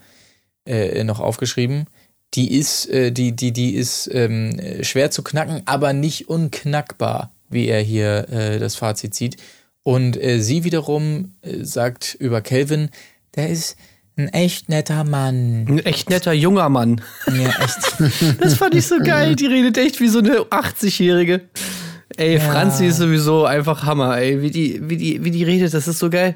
äh, 0.65 1.03
noch 1.03 1.19
aufgeschrieben. 1.19 1.85
Die 2.33 2.57
ist, 2.57 2.89
äh, 2.89 3.11
die, 3.11 3.35
die, 3.35 3.51
die 3.51 3.75
ist 3.75 4.09
ähm, 4.11 4.59
schwer 4.81 5.11
zu 5.11 5.21
knacken, 5.21 5.61
aber 5.65 5.93
nicht 5.93 6.29
unknackbar, 6.29 7.31
wie 7.49 7.67
er 7.67 7.81
hier 7.81 8.29
äh, 8.29 8.59
das 8.59 8.75
Fazit 8.75 9.13
zieht. 9.13 9.37
Und 9.83 10.21
äh, 10.21 10.39
sie 10.41 10.63
wiederum 10.63 11.35
äh, 11.41 11.63
sagt 11.63 12.15
über 12.19 12.41
Kelvin, 12.41 12.89
der 13.35 13.49
ist 13.49 13.77
ein 14.17 14.29
echt 14.29 14.69
netter 14.69 15.03
Mann. 15.03 15.65
Ein 15.67 15.79
echt 15.79 16.09
netter 16.09 16.33
junger 16.33 16.69
Mann. 16.69 17.01
Ja, 17.27 17.49
echt. 17.61 18.39
Das 18.39 18.55
fand 18.55 18.75
ich 18.75 18.87
so 18.87 18.97
geil. 18.99 19.35
Die 19.35 19.45
redet 19.45 19.77
echt 19.77 19.99
wie 19.99 20.07
so 20.07 20.19
eine 20.19 20.37
80-Jährige. 20.39 21.41
Ey, 22.17 22.35
ja. 22.35 22.39
Franzi 22.39 22.87
ist 22.87 22.97
sowieso 22.97 23.45
einfach 23.45 23.83
Hammer, 23.83 24.17
ey. 24.17 24.41
Wie 24.41 24.51
die, 24.51 24.79
wie 24.89 24.97
die, 24.97 25.23
wie 25.23 25.31
die 25.31 25.43
redet, 25.43 25.73
das 25.73 25.87
ist 25.87 25.99
so 25.99 26.09
geil. 26.09 26.35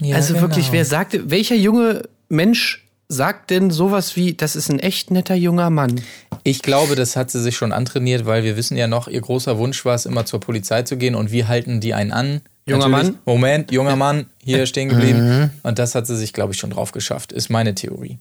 Ja, 0.00 0.16
also 0.16 0.34
genau. 0.34 0.46
wirklich, 0.46 0.72
wer 0.72 0.84
sagt, 0.84 1.18
welcher 1.30 1.54
junge 1.54 2.02
Mensch 2.28 2.84
sagt 3.08 3.50
denn 3.50 3.70
sowas 3.70 4.16
wie, 4.16 4.34
das 4.34 4.56
ist 4.56 4.70
ein 4.70 4.78
echt 4.78 5.10
netter 5.10 5.34
junger 5.34 5.70
Mann? 5.70 6.00
Ich 6.42 6.62
glaube, 6.62 6.96
das 6.96 7.16
hat 7.16 7.30
sie 7.30 7.40
sich 7.40 7.56
schon 7.56 7.72
antrainiert, 7.72 8.26
weil 8.26 8.44
wir 8.44 8.56
wissen 8.56 8.76
ja 8.76 8.86
noch, 8.86 9.08
ihr 9.08 9.20
großer 9.20 9.58
Wunsch 9.58 9.84
war 9.84 9.94
es, 9.94 10.06
immer 10.06 10.26
zur 10.26 10.40
Polizei 10.40 10.82
zu 10.82 10.96
gehen 10.96 11.14
und 11.14 11.30
wie 11.30 11.44
halten 11.44 11.80
die 11.80 11.94
einen 11.94 12.12
an? 12.12 12.40
Junger 12.66 12.88
Mann? 12.88 13.18
Moment, 13.26 13.70
junger 13.72 13.96
Mann, 13.96 14.26
hier 14.42 14.66
stehen 14.66 14.88
geblieben. 14.88 15.40
Mhm. 15.40 15.50
Und 15.62 15.78
das 15.78 15.94
hat 15.94 16.06
sie 16.06 16.16
sich, 16.16 16.32
glaube 16.32 16.54
ich, 16.54 16.58
schon 16.58 16.70
drauf 16.70 16.92
geschafft, 16.92 17.32
ist 17.32 17.50
meine 17.50 17.74
Theorie. 17.74 18.18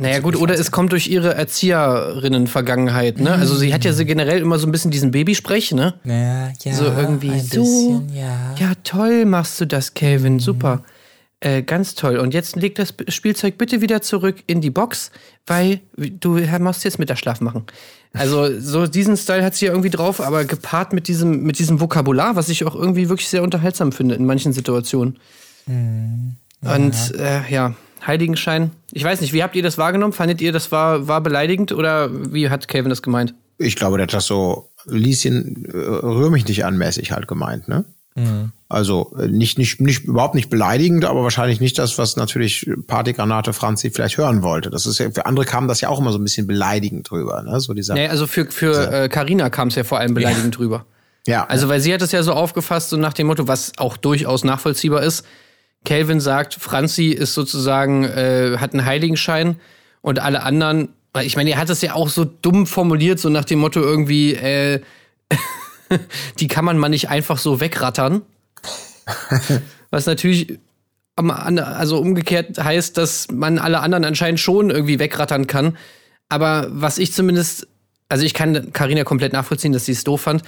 Naja, 0.00 0.20
gut, 0.20 0.36
oder 0.36 0.54
es 0.54 0.70
kommt 0.70 0.92
durch 0.92 1.08
ihre 1.08 1.34
Erzieherinnen-Vergangenheit, 1.34 3.20
ne? 3.20 3.32
Also 3.32 3.54
sie 3.54 3.74
hat 3.74 3.84
ja 3.84 3.92
so 3.92 4.04
generell 4.04 4.40
immer 4.40 4.58
so 4.58 4.66
ein 4.66 4.72
bisschen 4.72 4.90
diesen 4.90 5.10
Babysprech, 5.10 5.72
ne? 5.72 5.94
Ja, 6.04 6.48
ja. 6.62 6.74
So 6.74 6.84
irgendwie 6.84 7.38
so. 7.40 7.60
Bisschen, 7.60 8.14
ja. 8.14 8.54
ja, 8.58 8.72
toll 8.82 9.26
machst 9.26 9.60
du 9.60 9.66
das, 9.66 9.94
Calvin, 9.94 10.34
mhm. 10.34 10.40
super. 10.40 10.82
Äh, 11.40 11.62
ganz 11.62 11.94
toll. 11.94 12.18
Und 12.18 12.34
jetzt 12.34 12.56
leg 12.56 12.74
das 12.74 12.94
Spielzeug 13.08 13.56
bitte 13.56 13.80
wieder 13.80 14.02
zurück 14.02 14.42
in 14.46 14.60
die 14.60 14.70
Box, 14.70 15.10
weil 15.46 15.80
du 15.96 16.38
machst 16.58 16.84
jetzt 16.84 16.98
Mittagsschlaf 16.98 17.40
machen. 17.40 17.64
Also 18.12 18.58
so 18.58 18.86
diesen 18.86 19.16
Style 19.16 19.44
hat 19.44 19.54
sie 19.54 19.66
ja 19.66 19.72
irgendwie 19.72 19.90
drauf, 19.90 20.20
aber 20.20 20.44
gepaart 20.44 20.92
mit 20.92 21.08
diesem, 21.08 21.42
mit 21.42 21.58
diesem 21.58 21.80
Vokabular, 21.80 22.36
was 22.36 22.48
ich 22.48 22.64
auch 22.64 22.74
irgendwie 22.74 23.08
wirklich 23.08 23.28
sehr 23.28 23.42
unterhaltsam 23.42 23.92
finde 23.92 24.16
in 24.16 24.26
manchen 24.26 24.52
Situationen. 24.52 25.18
Mhm. 25.66 26.36
Ja. 26.62 26.74
Und 26.74 27.14
äh, 27.18 27.50
ja, 27.50 27.74
Heiligenschein. 28.06 28.70
Ich 28.92 29.04
weiß 29.04 29.20
nicht, 29.20 29.32
wie 29.32 29.42
habt 29.42 29.56
ihr 29.56 29.62
das 29.62 29.78
wahrgenommen? 29.78 30.12
Fandet 30.12 30.40
ihr, 30.40 30.52
das 30.52 30.72
war, 30.72 31.08
war 31.08 31.20
beleidigend 31.20 31.72
oder 31.72 32.10
wie 32.32 32.50
hat 32.50 32.68
Calvin 32.68 32.90
das 32.90 33.02
gemeint? 33.02 33.34
Ich 33.58 33.76
glaube, 33.76 33.98
der 33.98 34.04
hat 34.04 34.14
das 34.14 34.26
so, 34.26 34.70
Lieschen, 34.86 35.66
äh, 35.66 35.76
rühr 35.76 36.30
mich 36.30 36.46
nicht 36.46 36.64
anmäßig 36.64 37.12
halt 37.12 37.28
gemeint, 37.28 37.68
ne? 37.68 37.84
Mhm. 38.16 38.52
Also 38.68 39.14
äh, 39.18 39.28
nicht, 39.28 39.58
nicht, 39.58 39.80
nicht, 39.80 40.04
überhaupt 40.04 40.34
nicht 40.34 40.50
beleidigend, 40.50 41.04
aber 41.04 41.22
wahrscheinlich 41.22 41.60
nicht 41.60 41.78
das, 41.78 41.98
was 41.98 42.16
natürlich 42.16 42.68
Partygranate 42.86 43.52
Franzi 43.52 43.90
vielleicht 43.90 44.16
hören 44.16 44.42
wollte. 44.42 44.70
Das 44.70 44.86
ist 44.86 44.98
ja, 44.98 45.10
für 45.10 45.26
andere 45.26 45.44
kam 45.44 45.68
das 45.68 45.80
ja 45.80 45.88
auch 45.88 46.00
immer 46.00 46.12
so 46.12 46.18
ein 46.18 46.24
bisschen 46.24 46.46
beleidigend 46.46 47.10
drüber, 47.10 47.42
ne? 47.42 47.60
So 47.60 47.74
dieser. 47.74 47.94
Nee, 47.94 48.08
also 48.08 48.26
für, 48.26 48.46
für 48.46 49.08
Carina 49.08 49.46
äh, 49.46 49.50
kam 49.50 49.68
es 49.68 49.74
ja 49.74 49.84
vor 49.84 49.98
allem 49.98 50.14
beleidigend 50.14 50.54
ja. 50.54 50.58
drüber. 50.58 50.86
Ja. 51.26 51.46
Also, 51.46 51.68
weil 51.68 51.80
sie 51.80 51.92
hat 51.92 52.02
es 52.02 52.12
ja 52.12 52.22
so 52.22 52.32
aufgefasst, 52.32 52.90
so 52.90 52.96
nach 52.96 53.12
dem 53.12 53.26
Motto, 53.26 53.46
was 53.46 53.72
auch 53.76 53.96
durchaus 53.96 54.44
nachvollziehbar 54.44 55.02
ist. 55.02 55.24
Calvin 55.84 56.20
sagt, 56.20 56.54
Franzi 56.54 57.08
ist 57.08 57.34
sozusagen, 57.34 58.04
äh, 58.04 58.56
hat 58.58 58.74
einen 58.74 58.84
Heiligenschein 58.84 59.56
und 60.02 60.18
alle 60.18 60.42
anderen, 60.42 60.90
ich 61.22 61.36
meine, 61.36 61.50
er 61.50 61.58
hat 61.58 61.70
es 61.70 61.80
ja 61.80 61.94
auch 61.94 62.08
so 62.08 62.24
dumm 62.24 62.66
formuliert, 62.66 63.18
so 63.18 63.28
nach 63.28 63.44
dem 63.44 63.60
Motto 63.60 63.80
irgendwie, 63.80 64.34
äh, 64.34 64.80
die 66.38 66.48
kann 66.48 66.64
man 66.64 66.78
mal 66.78 66.88
nicht 66.88 67.08
einfach 67.08 67.38
so 67.38 67.60
wegrattern. 67.60 68.22
Was 69.90 70.06
natürlich 70.06 70.58
also 71.16 71.98
umgekehrt 71.98 72.62
heißt, 72.62 72.96
dass 72.96 73.28
man 73.30 73.58
alle 73.58 73.80
anderen 73.80 74.04
anscheinend 74.04 74.40
schon 74.40 74.70
irgendwie 74.70 74.98
wegrattern 74.98 75.46
kann. 75.46 75.76
Aber 76.28 76.68
was 76.70 76.98
ich 76.98 77.12
zumindest, 77.12 77.66
also 78.08 78.24
ich 78.24 78.32
kann 78.32 78.72
Karina 78.72 79.04
komplett 79.04 79.32
nachvollziehen, 79.32 79.72
dass 79.72 79.84
sie 79.84 79.92
es 79.92 80.04
doof 80.04 80.22
fand. 80.22 80.42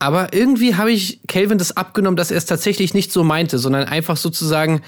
Aber 0.00 0.32
irgendwie 0.32 0.74
habe 0.74 0.90
ich 0.90 1.20
Calvin 1.28 1.58
das 1.58 1.76
abgenommen, 1.76 2.16
dass 2.16 2.30
er 2.30 2.38
es 2.38 2.46
tatsächlich 2.46 2.94
nicht 2.94 3.12
so 3.12 3.22
meinte, 3.22 3.58
sondern 3.58 3.86
einfach 3.86 4.16
sozusagen 4.16 4.80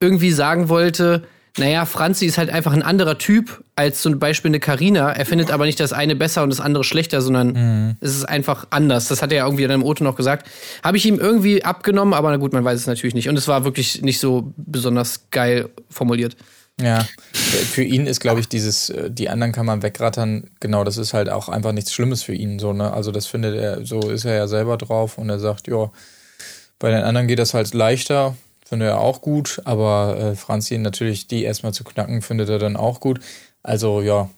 irgendwie 0.00 0.32
sagen 0.32 0.68
wollte, 0.68 1.22
naja, 1.58 1.86
Franzi 1.86 2.26
ist 2.26 2.38
halt 2.38 2.50
einfach 2.50 2.72
ein 2.72 2.82
anderer 2.82 3.18
Typ 3.18 3.62
als 3.76 4.02
zum 4.02 4.18
Beispiel 4.18 4.50
eine 4.50 4.60
Karina. 4.60 5.10
Er 5.12 5.24
findet 5.24 5.50
aber 5.50 5.64
nicht 5.64 5.80
das 5.80 5.92
eine 5.92 6.14
besser 6.16 6.42
und 6.42 6.50
das 6.50 6.60
andere 6.60 6.84
schlechter, 6.84 7.22
sondern 7.22 7.48
mhm. 7.52 7.96
es 8.00 8.14
ist 8.14 8.24
einfach 8.24 8.66
anders. 8.70 9.08
Das 9.08 9.22
hat 9.22 9.32
er 9.32 9.38
ja 9.38 9.44
irgendwie 9.44 9.64
in 9.64 9.70
einem 9.70 9.82
Auto 9.82 10.04
noch 10.04 10.16
gesagt. 10.16 10.48
Habe 10.82 10.96
ich 10.96 11.06
ihm 11.06 11.18
irgendwie 11.18 11.64
abgenommen, 11.64 12.14
aber 12.14 12.30
na 12.30 12.36
gut, 12.36 12.52
man 12.52 12.64
weiß 12.64 12.80
es 12.80 12.86
natürlich 12.86 13.14
nicht. 13.14 13.28
Und 13.28 13.38
es 13.38 13.48
war 13.48 13.64
wirklich 13.64 14.02
nicht 14.02 14.20
so 14.20 14.52
besonders 14.56 15.30
geil 15.30 15.70
formuliert. 15.88 16.36
Ja, 16.80 17.06
für 17.32 17.82
ihn 17.82 18.06
ist, 18.06 18.20
glaube 18.20 18.40
ich, 18.40 18.48
dieses, 18.48 18.90
äh, 18.90 19.10
die 19.10 19.30
anderen 19.30 19.52
kann 19.52 19.64
man 19.64 19.82
wegrattern, 19.82 20.50
genau, 20.60 20.84
das 20.84 20.98
ist 20.98 21.14
halt 21.14 21.30
auch 21.30 21.48
einfach 21.48 21.72
nichts 21.72 21.92
Schlimmes 21.92 22.22
für 22.22 22.34
ihn, 22.34 22.58
so, 22.58 22.74
ne? 22.74 22.92
Also, 22.92 23.12
das 23.12 23.26
findet 23.26 23.56
er, 23.56 23.86
so 23.86 24.10
ist 24.10 24.26
er 24.26 24.34
ja 24.34 24.46
selber 24.46 24.76
drauf 24.76 25.16
und 25.16 25.30
er 25.30 25.38
sagt, 25.38 25.68
ja, 25.68 25.90
bei 26.78 26.90
den 26.90 27.02
anderen 27.02 27.28
geht 27.28 27.38
das 27.38 27.54
halt 27.54 27.72
leichter, 27.72 28.36
Finde 28.68 28.86
er 28.86 29.00
auch 29.00 29.20
gut, 29.20 29.60
aber 29.64 30.16
äh, 30.18 30.34
Franzi 30.34 30.76
natürlich 30.76 31.28
die 31.28 31.44
erstmal 31.44 31.72
zu 31.72 31.84
knacken, 31.84 32.20
findet 32.20 32.48
er 32.48 32.58
dann 32.58 32.76
auch 32.76 32.98
gut. 32.98 33.20
Also 33.62 34.00
ja, 34.00 34.28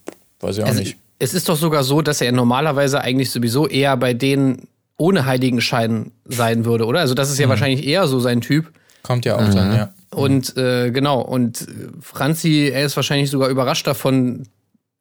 weiß 0.40 0.58
ich 0.58 0.64
auch 0.64 0.68
also, 0.68 0.80
nicht. 0.80 0.98
Es 1.18 1.32
ist 1.32 1.48
doch 1.48 1.56
sogar 1.56 1.82
so, 1.82 2.02
dass 2.02 2.20
er 2.20 2.30
normalerweise 2.30 3.00
eigentlich 3.00 3.30
sowieso 3.30 3.66
eher 3.66 3.96
bei 3.96 4.12
denen 4.12 4.68
ohne 4.98 5.24
Heiligenschein 5.24 6.12
sein 6.26 6.66
würde, 6.66 6.84
oder? 6.84 7.00
Also 7.00 7.14
das 7.14 7.30
ist 7.30 7.38
ja 7.38 7.46
mhm. 7.46 7.50
wahrscheinlich 7.50 7.86
eher 7.86 8.06
so 8.06 8.20
sein 8.20 8.42
Typ. 8.42 8.70
Kommt 9.02 9.24
ja 9.24 9.36
auch 9.36 9.46
mhm. 9.46 9.54
dann, 9.54 9.74
ja. 9.74 9.94
Und 10.10 10.56
äh, 10.56 10.90
genau, 10.90 11.20
und 11.20 11.66
Franzi, 12.00 12.70
er 12.72 12.84
ist 12.84 12.96
wahrscheinlich 12.96 13.30
sogar 13.30 13.48
überrascht 13.48 13.86
davon, 13.86 14.46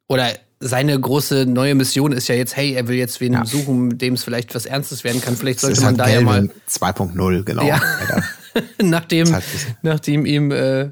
oder 0.06 0.28
seine 0.60 0.98
große 0.98 1.46
neue 1.46 1.74
Mission 1.74 2.12
ist 2.12 2.28
ja 2.28 2.34
jetzt, 2.34 2.56
hey, 2.56 2.72
er 2.74 2.88
will 2.88 2.96
jetzt 2.96 3.20
wen 3.20 3.34
ja. 3.34 3.44
suchen, 3.44 3.88
mit 3.88 4.02
dem 4.02 4.14
es 4.14 4.24
vielleicht 4.24 4.54
was 4.54 4.66
Ernstes 4.66 5.04
werden 5.04 5.20
kann. 5.20 5.36
Vielleicht 5.36 5.60
sollte 5.60 5.80
man 5.80 5.98
halt 5.98 6.00
da 6.00 6.08
ja 6.08 6.20
mal. 6.20 6.50
2.0, 6.68 7.44
genau. 7.44 7.62
Ja. 7.62 7.80
nachdem, 8.82 9.36
nachdem 9.82 10.26
ihm, 10.26 10.50
äh, 10.50 10.90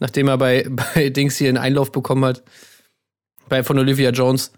nachdem 0.00 0.28
er 0.28 0.38
bei, 0.38 0.66
bei 0.94 1.10
Dings 1.10 1.36
hier 1.36 1.48
einen 1.48 1.58
Einlauf 1.58 1.92
bekommen 1.92 2.24
hat, 2.24 2.42
bei 3.48 3.62
von 3.62 3.78
Olivia 3.78 4.10
Jones, 4.10 4.50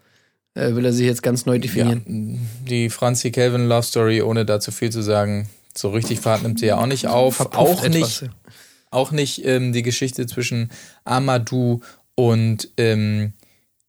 äh, 0.54 0.74
will 0.74 0.86
er 0.86 0.92
sich 0.94 1.06
jetzt 1.06 1.22
ganz 1.22 1.44
neu 1.44 1.58
definieren. 1.58 2.02
Ja, 2.06 2.66
die 2.68 2.90
Franzi 2.90 3.30
Calvin 3.30 3.68
Love 3.68 3.82
Story, 3.82 4.22
ohne 4.22 4.46
da 4.46 4.60
zu 4.60 4.72
viel 4.72 4.90
zu 4.90 5.02
sagen, 5.02 5.50
so 5.78 5.90
richtig 5.90 6.20
Fahrt 6.20 6.42
nimmt 6.42 6.58
sie 6.58 6.66
ja 6.66 6.78
auch 6.78 6.86
nicht 6.86 7.06
auf. 7.06 7.36
Verpufft 7.36 7.58
auch 7.58 7.84
etwas, 7.84 8.22
nicht, 8.22 8.30
auch 8.90 9.10
nicht 9.10 9.44
ähm, 9.44 9.72
die 9.72 9.82
Geschichte 9.82 10.26
zwischen 10.26 10.70
Amadou 11.04 11.80
und 12.14 12.68
ähm, 12.76 13.32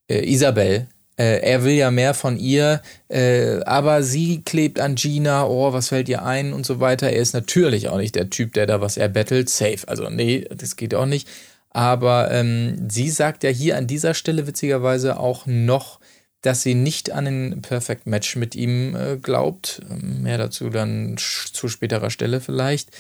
äh, 0.10 0.32
Isabel, 0.32 0.88
äh, 1.20 1.42
er 1.42 1.64
will 1.66 1.74
ja 1.74 1.92
mehr 1.92 2.14
von 2.14 2.38
ihr, 2.38 2.82
äh, 3.10 3.60
aber 3.66 4.04
sie 4.04 4.42
klebt 4.44 4.80
an 4.80 4.96
Gina, 4.96 5.46
oh, 5.46 5.74
was 5.74 5.90
fällt 5.90 6.08
ihr 6.08 6.24
ein 6.24 6.54
und 6.54 6.66
so 6.66 6.80
weiter. 6.80 7.10
Er 7.10 7.22
ist 7.22 7.34
natürlich 7.34 7.90
auch 7.90 7.98
nicht 7.98 8.16
der 8.16 8.30
Typ, 8.30 8.54
der 8.54 8.68
da 8.68 8.80
was 8.80 8.96
erbettelt, 8.96 9.50
safe. 9.50 9.88
Also 9.88 10.10
nee, 10.10 10.48
das 10.56 10.78
geht 10.78 10.96
auch 10.96 11.06
nicht. 11.06 11.28
Aber 11.72 12.32
ähm, 12.32 12.90
sie 12.90 13.10
sagt 13.10 13.44
ja 13.44 13.50
hier 13.50 13.78
an 13.78 13.86
dieser 13.86 14.14
Stelle 14.14 14.48
witzigerweise 14.48 15.20
auch 15.20 15.46
noch, 15.46 16.00
dass 16.42 16.62
sie 16.62 16.74
nicht 16.74 17.12
an 17.12 17.28
ein 17.28 17.62
Perfect 17.62 18.08
Match 18.08 18.36
mit 18.36 18.56
ihm 18.56 18.96
äh, 18.96 19.18
glaubt. 19.18 19.82
Mehr 19.90 20.38
dazu 20.38 20.70
dann 20.70 21.16
zu 21.18 21.68
späterer 21.68 22.10
Stelle 22.10 22.42
vielleicht. 22.42 22.92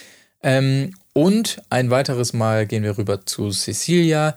Ähm, 0.41 0.93
und 1.13 1.61
ein 1.69 1.89
weiteres 1.89 2.33
Mal 2.33 2.65
gehen 2.65 2.83
wir 2.83 2.97
rüber 2.97 3.25
zu 3.25 3.51
Cecilia, 3.51 4.35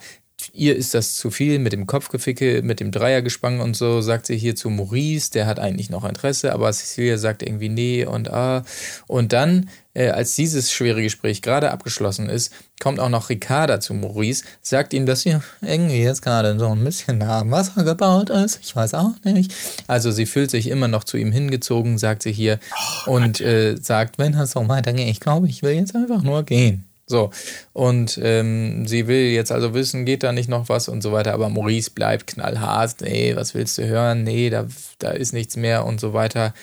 ihr 0.53 0.77
ist 0.77 0.95
das 0.95 1.15
zu 1.17 1.31
viel 1.31 1.59
mit 1.59 1.73
dem 1.73 1.87
Kopfgeficke, 1.87 2.63
mit 2.63 2.81
dem 2.81 2.91
Dreiergespann 2.91 3.61
und 3.61 3.77
so, 3.77 4.01
sagt 4.01 4.27
sie 4.27 4.37
hier 4.37 4.57
zu 4.57 4.71
Maurice, 4.71 5.31
der 5.31 5.47
hat 5.47 5.59
eigentlich 5.59 5.91
noch 5.91 6.05
Interesse, 6.05 6.53
aber 6.53 6.73
Cecilia 6.73 7.19
sagt 7.19 7.43
irgendwie 7.43 7.69
nee 7.69 8.05
und 8.05 8.31
ah. 8.31 8.65
Und 9.07 9.33
dann, 9.33 9.69
äh, 9.95 10.09
als 10.09 10.35
dieses 10.35 10.73
schwere 10.73 11.03
Gespräch 11.03 11.43
gerade 11.43 11.71
abgeschlossen 11.71 12.29
ist, 12.29 12.53
kommt 12.81 13.01
auch 13.01 13.09
noch 13.09 13.31
Ricarda 13.31 13.81
zu 13.81 13.95
Maurice, 13.95 14.45
sagt 14.61 14.93
ihm, 14.93 15.07
dass 15.07 15.23
hier 15.23 15.43
irgendwie 15.61 16.03
jetzt 16.03 16.23
gerade 16.23 16.59
so 16.59 16.69
ein 16.69 16.83
bisschen 16.85 17.23
am 17.23 17.51
Wasser 17.51 17.85
gebaut 17.85 18.31
ist. 18.31 18.61
Ich 18.63 18.75
weiß 18.75 18.95
auch 18.95 19.13
nicht. 19.25 19.55
Also 19.87 20.11
sie 20.11 20.27
fühlt 20.27 20.51
sich 20.51 20.69
immer 20.69 20.89
noch 20.89 21.05
zu 21.05 21.17
ihm 21.17 21.33
hingezogen, 21.33 21.99
sagt 21.99 22.23
sie 22.23 22.33
hier, 22.33 22.59
oh, 23.07 23.13
und 23.13 23.41
äh, 23.41 23.77
sagt, 23.77 24.19
wenn 24.19 24.33
das 24.33 24.53
so 24.53 24.69
weitergeht, 24.69 25.09
ich 25.09 25.21
glaube, 25.21 25.49
ich 25.49 25.63
will 25.63 25.73
jetzt 25.73 25.95
einfach 25.95 26.23
nur 26.23 26.43
gehen. 26.43 26.85
So, 27.13 27.31
und 27.75 28.19
ähm, 28.23 28.87
sie 28.87 29.07
will 29.07 29.27
jetzt 29.33 29.53
also 29.53 29.75
wissen, 29.75 30.07
geht 30.07 30.23
da 30.23 30.33
nicht 30.33 30.49
noch 30.49 30.71
was 30.71 30.89
und 30.89 31.03
so 31.03 31.13
weiter, 31.13 31.35
aber 31.35 31.51
Maurice 31.51 31.91
bleibt 31.91 32.27
knallhart, 32.27 33.03
nee, 33.03 33.37
was 33.37 33.55
willst 33.55 33.77
du 33.77 33.87
hören? 33.87 34.25
Nee, 34.25 34.49
da, 34.49 34.67
da 34.99 35.11
ist 35.11 35.35
nichts 35.35 35.57
mehr 35.57 35.85
und 35.85 36.01
so 36.01 36.15
weiter. 36.15 36.55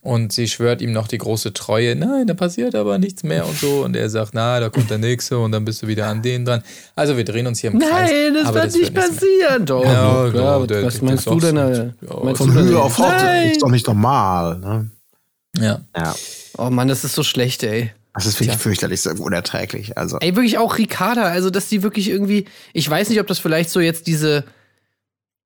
Und 0.00 0.32
sie 0.32 0.48
schwört 0.48 0.80
ihm 0.80 0.92
noch 0.92 1.08
die 1.08 1.18
große 1.18 1.52
Treue, 1.52 1.94
nein, 1.94 2.26
da 2.26 2.32
passiert 2.32 2.74
aber 2.74 2.96
nichts 2.96 3.22
mehr 3.22 3.46
und 3.46 3.58
so. 3.58 3.84
Und 3.84 3.94
er 3.96 4.08
sagt, 4.08 4.32
na, 4.32 4.60
da 4.60 4.70
kommt 4.70 4.88
der 4.88 4.96
nächste 4.96 5.38
und 5.38 5.52
dann 5.52 5.66
bist 5.66 5.82
du 5.82 5.88
wieder 5.88 6.06
an 6.06 6.22
den 6.22 6.46
dran. 6.46 6.62
Also 6.94 7.18
wir 7.18 7.24
drehen 7.24 7.46
uns 7.46 7.60
hier 7.60 7.70
im 7.70 7.78
Kreis. 7.78 8.10
Nein, 8.10 8.32
das 8.32 8.54
wird 8.54 8.72
nicht 8.72 8.94
passieren. 8.94 9.66
Doch, 9.66 9.84
ja, 9.84 10.30
klar, 10.30 10.66
der, 10.66 10.84
was 10.84 11.02
meinst 11.02 11.26
du 11.26 11.38
denn? 11.38 11.56
Ja, 11.56 11.92
meinst 12.22 12.40
von 12.40 12.54
Höhe 12.54 12.80
auf 12.80 12.98
ist 12.98 13.60
doch 13.60 13.70
nicht 13.70 13.86
normal. 13.86 14.58
Ne? 14.58 14.90
Ja. 15.58 15.80
ja. 15.94 16.14
Oh 16.56 16.70
Mann, 16.70 16.88
das 16.88 17.04
ist 17.04 17.14
so 17.14 17.22
schlecht, 17.22 17.62
ey. 17.62 17.90
Das 18.18 18.26
ist 18.26 18.40
wirklich 18.40 18.56
Tja. 18.56 18.58
fürchterlich, 18.58 19.00
so 19.00 19.10
unerträglich. 19.10 19.96
Also. 19.96 20.18
Ey, 20.20 20.34
wirklich 20.34 20.58
auch 20.58 20.76
Ricarda, 20.76 21.22
also 21.22 21.50
dass 21.50 21.68
die 21.68 21.82
wirklich 21.82 22.10
irgendwie, 22.10 22.46
ich 22.72 22.88
weiß 22.88 23.08
nicht, 23.10 23.20
ob 23.20 23.26
das 23.28 23.38
vielleicht 23.38 23.70
so 23.70 23.80
jetzt 23.80 24.06
diese, 24.06 24.44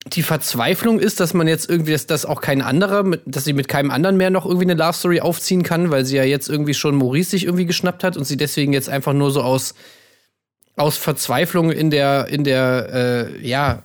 die 0.07 0.23
Verzweiflung 0.23 0.99
ist, 0.99 1.21
dass 1.21 1.35
man 1.35 1.47
jetzt 1.47 1.69
irgendwie, 1.69 1.93
dass 1.93 2.07
das 2.07 2.25
auch 2.25 2.41
kein 2.41 2.63
anderer, 2.63 3.05
dass 3.27 3.45
sie 3.45 3.53
mit 3.53 3.69
keinem 3.69 3.91
anderen 3.91 4.17
mehr 4.17 4.31
noch 4.31 4.47
irgendwie 4.47 4.65
eine 4.65 4.75
Love 4.75 4.95
Story 4.95 5.21
aufziehen 5.21 5.63
kann, 5.63 5.91
weil 5.91 6.05
sie 6.05 6.17
ja 6.17 6.25
jetzt 6.25 6.49
irgendwie 6.49 6.75
schon 6.75 6.97
Maurice 6.97 7.31
sich 7.31 7.45
irgendwie 7.45 7.67
geschnappt 7.67 8.03
hat 8.03 8.17
und 8.17 8.25
sie 8.25 8.37
deswegen 8.37 8.73
jetzt 8.73 8.89
einfach 8.89 9.13
nur 9.13 9.31
so 9.31 9.43
aus, 9.43 9.75
aus 10.77 10.97
Verzweiflung 10.97 11.71
in 11.71 11.91
der, 11.91 12.29
in 12.29 12.43
der, 12.43 12.89
äh, 12.93 13.47
ja, 13.47 13.83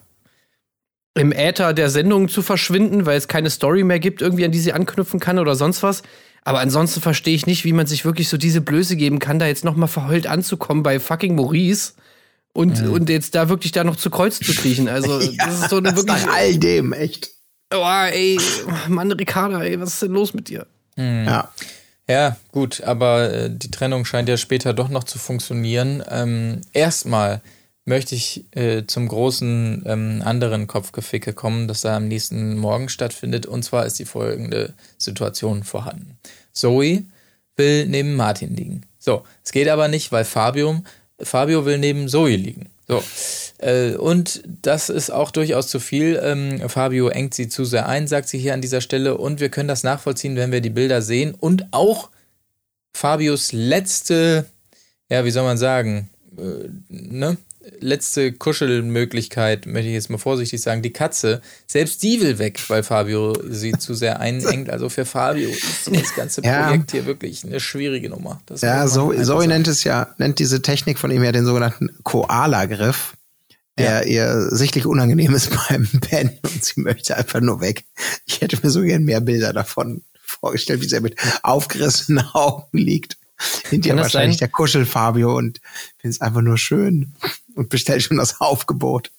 im 1.14 1.32
Äther 1.32 1.74
der 1.74 1.90
Sendung 1.90 2.30
zu 2.30 2.42
verschwinden, 2.42 3.06
weil 3.06 3.18
es 3.18 3.28
keine 3.28 3.50
Story 3.50 3.84
mehr 3.84 4.00
gibt, 4.00 4.22
irgendwie 4.22 4.46
an 4.46 4.52
die 4.52 4.60
sie 4.60 4.74
anknüpfen 4.74 5.20
kann 5.20 5.40
oder 5.40 5.56
sonst 5.56 5.84
was. 5.84 6.04
Aber 6.48 6.62
ansonsten 6.62 7.02
verstehe 7.02 7.36
ich 7.36 7.46
nicht, 7.46 7.66
wie 7.66 7.74
man 7.74 7.88
sich 7.88 8.06
wirklich 8.06 8.30
so 8.30 8.38
diese 8.38 8.62
Blöße 8.62 8.96
geben 8.96 9.20
kann, 9.20 9.38
da 9.38 9.48
jetzt 9.48 9.66
noch 9.66 9.76
mal 9.76 9.88
verheult 9.88 10.28
anzukommen 10.28 10.82
bei 10.82 10.98
fucking 10.98 11.36
Maurice 11.36 11.92
und, 12.54 12.82
mhm. 12.82 12.94
und 12.94 13.10
jetzt 13.10 13.36
da 13.36 13.50
wirklich 13.50 13.74
da 13.74 13.84
noch 13.84 13.98
zu 13.98 14.10
Kreuz 14.10 14.40
zu 14.40 14.56
kriechen. 14.56 14.88
Also, 14.88 15.20
ja, 15.20 15.30
das 15.46 15.60
ist 15.60 15.70
so 15.70 15.76
eine 15.76 15.94
wirklich. 15.94 16.26
Nach 16.26 16.34
all 16.34 16.58
dem, 16.58 16.94
echt. 16.94 17.32
Oh, 17.74 17.84
ey, 17.86 18.40
Mann, 18.88 19.12
Ricarda, 19.12 19.62
ey, 19.62 19.78
was 19.78 19.96
ist 19.96 20.04
denn 20.04 20.14
los 20.14 20.34
mit 20.34 20.48
dir? 20.48 20.68
Mhm. 20.96 21.26
Ja. 21.26 21.52
Ja, 22.10 22.38
gut, 22.54 22.82
aber 22.82 23.30
äh, 23.34 23.50
die 23.52 23.70
Trennung 23.70 24.06
scheint 24.06 24.30
ja 24.30 24.38
später 24.38 24.74
doch 24.74 24.88
noch 24.88 25.04
zu 25.04 25.20
funktionieren. 25.20 26.02
Ähm, 26.10 26.62
erstmal 26.72 27.42
möchte 27.88 28.16
ich 28.16 28.44
äh, 28.52 28.86
zum 28.86 29.08
großen 29.08 29.84
ähm, 29.86 30.22
anderen 30.24 30.68
Kopfgeficke 30.68 31.32
kommen, 31.32 31.70
das 31.70 31.82
da 31.82 31.96
am 31.96 32.10
nächsten 32.10 32.58
Morgen 32.58 32.90
stattfindet. 32.90 33.46
Und 33.46 33.64
zwar 33.64 33.86
ist 33.86 33.98
die 33.98 34.06
folgende 34.06 34.74
Situation 34.98 35.64
vorhanden. 35.64 36.18
Zoe 36.52 37.06
will 37.56 37.88
neben 37.88 38.16
Martin 38.16 38.56
liegen. 38.56 38.82
So, 39.00 39.24
es 39.44 39.54
geht 39.54 39.70
aber 39.70 39.88
nicht, 39.88 40.12
weil 40.12 40.26
Fabio, 40.26 40.82
Fabio 41.18 41.66
will 41.66 41.78
neben 41.78 42.10
Zoe 42.10 42.36
liegen. 42.36 42.70
So. 42.90 43.02
Äh, 43.60 43.94
und 43.94 44.44
das 44.62 44.90
ist 44.90 45.10
auch 45.10 45.32
durchaus 45.32 45.70
zu 45.70 45.80
viel. 45.80 46.20
Ähm, 46.22 46.68
Fabio 46.68 47.08
engt 47.08 47.36
sie 47.36 47.48
zu 47.48 47.64
sehr 47.64 47.88
ein, 47.88 48.08
sagt 48.08 48.28
sie 48.28 48.38
hier 48.38 48.54
an 48.54 48.62
dieser 48.62 48.82
Stelle. 48.82 49.18
Und 49.18 49.40
wir 49.40 49.48
können 49.48 49.70
das 49.70 49.84
nachvollziehen, 49.84 50.36
wenn 50.36 50.52
wir 50.52 50.60
die 50.60 50.70
Bilder 50.70 51.02
sehen. 51.02 51.34
Und 51.34 51.68
auch 51.72 52.10
Fabios 52.94 53.54
letzte, 53.54 54.46
ja, 55.10 55.24
wie 55.24 55.32
soll 55.32 55.44
man 55.44 55.58
sagen, 55.58 56.10
äh, 56.38 56.68
ne? 56.90 57.38
Letzte 57.80 58.32
Kuschelmöglichkeit, 58.32 59.66
möchte 59.66 59.88
ich 59.88 59.94
jetzt 59.94 60.10
mal 60.10 60.18
vorsichtig 60.18 60.62
sagen, 60.62 60.82
die 60.82 60.94
Katze, 60.94 61.42
selbst 61.66 62.04
die 62.04 62.22
will 62.22 62.40
weg, 62.40 62.62
weil 62.70 62.84
Fabio 62.84 63.36
sie 63.50 63.72
zu 63.74 63.94
sehr 63.94 64.20
einengt. 64.20 64.70
Also 64.70 64.90
für 64.90 65.06
Fabio 65.06 65.50
ist 65.50 65.90
das 65.92 66.16
ganze 66.16 66.42
Projekt 66.42 66.94
ja. 66.94 67.00
hier 67.00 67.06
wirklich 67.06 67.44
eine 67.44 67.60
schwierige 67.60 68.10
Nummer. 68.10 68.42
Das 68.46 68.62
ja, 68.62 68.88
so, 68.88 69.14
Zoe 69.14 69.48
nennt 69.48 69.68
es 69.68 69.84
ja, 69.84 70.16
nennt 70.18 70.40
diese 70.40 70.62
Technik 70.62 71.00
von 71.00 71.12
ihm 71.12 71.24
ja 71.24 71.32
den 71.32 71.46
sogenannten 71.46 71.90
Koala-Griff 72.04 73.14
der 73.78 74.08
ja. 74.08 74.08
ihr 74.08 74.50
sichtlich 74.50 74.86
unangenehm 74.86 75.36
ist 75.36 75.52
beim 75.70 75.88
Pennen 76.02 76.40
und 76.44 76.64
sie 76.64 76.82
möchte 76.82 77.16
einfach 77.16 77.42
nur 77.42 77.62
weg. 77.62 77.86
Ich 78.26 78.42
hätte 78.42 78.58
mir 78.64 78.72
so 78.72 78.82
gern 78.82 79.04
mehr 79.04 79.22
Bilder 79.22 79.54
davon 79.54 80.02
vorgestellt, 80.24 80.82
wie 80.82 80.88
sie 80.88 81.00
mit 81.00 81.16
aufgerissenen 81.44 82.26
Augen 82.34 82.78
liegt. 82.78 83.18
Hinter 83.70 83.96
wahrscheinlich 83.96 84.38
sein? 84.38 84.48
der 84.48 84.50
Kuschel 84.50 84.86
Fabio 84.86 85.38
und 85.38 85.62
finde 85.98 86.16
es 86.16 86.22
einfach 86.22 86.42
nur 86.42 86.58
schön 86.58 87.14
und 87.58 87.70
bestellt 87.70 88.04
schon 88.04 88.18
das 88.18 88.40
Aufgebot. 88.40 89.12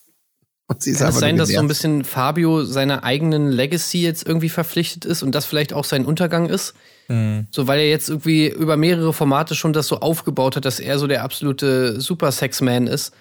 Und 0.69 0.83
sie 0.83 0.91
ist 0.91 0.99
Kann 0.99 1.09
es 1.09 1.19
sein, 1.19 1.37
dass 1.39 1.49
so 1.49 1.59
ein 1.59 1.67
bisschen 1.67 2.05
Fabio 2.05 2.63
seiner 2.63 3.03
eigenen 3.03 3.51
Legacy 3.51 4.03
jetzt 4.03 4.27
irgendwie 4.27 4.51
verpflichtet 4.51 5.07
ist 5.07 5.23
und 5.23 5.35
das 5.35 5.47
vielleicht 5.47 5.73
auch 5.73 5.85
sein 5.85 6.05
Untergang 6.05 6.47
ist? 6.47 6.75
Mhm. 7.09 7.47
So, 7.51 7.67
weil 7.67 7.81
er 7.81 7.89
jetzt 7.89 8.11
irgendwie 8.11 8.49
über 8.49 8.77
mehrere 8.77 9.15
Formate 9.15 9.55
schon 9.55 9.73
das 9.73 9.87
so 9.87 10.01
aufgebaut 10.01 10.57
hat, 10.57 10.67
dass 10.67 10.79
er 10.79 10.99
so 10.99 11.07
der 11.07 11.25
absolute 11.25 12.01
Super-Sex-Man 12.01 12.87
ist. 12.87 13.15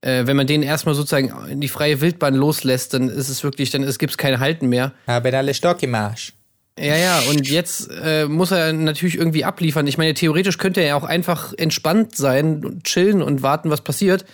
Äh, 0.00 0.26
wenn 0.26 0.36
man 0.36 0.48
den 0.48 0.64
erstmal 0.64 0.96
sozusagen 0.96 1.32
in 1.48 1.60
die 1.60 1.68
freie 1.68 2.00
Wildbahn 2.00 2.34
loslässt, 2.34 2.94
dann 2.94 3.08
ist 3.08 3.28
es 3.28 3.44
wirklich, 3.44 3.70
dann 3.70 3.82
gibt 3.98 4.10
es 4.10 4.18
kein 4.18 4.40
Halten 4.40 4.68
mehr. 4.68 4.92
Aber 5.06 5.32
alle 5.32 5.54
Stock 5.54 5.80
im 5.84 5.94
Arsch. 5.94 6.32
Ja, 6.80 6.96
ja, 6.96 7.20
und 7.30 7.48
jetzt 7.48 7.90
äh, 8.02 8.26
muss 8.26 8.50
er 8.50 8.72
natürlich 8.72 9.16
irgendwie 9.16 9.44
abliefern. 9.44 9.86
Ich 9.86 9.98
meine, 9.98 10.14
theoretisch 10.14 10.58
könnte 10.58 10.80
er 10.80 10.88
ja 10.88 10.96
auch 10.96 11.04
einfach 11.04 11.52
entspannt 11.56 12.16
sein 12.16 12.64
und 12.64 12.84
chillen 12.84 13.22
und 13.22 13.42
warten, 13.42 13.70
was 13.70 13.80
passiert. 13.80 14.24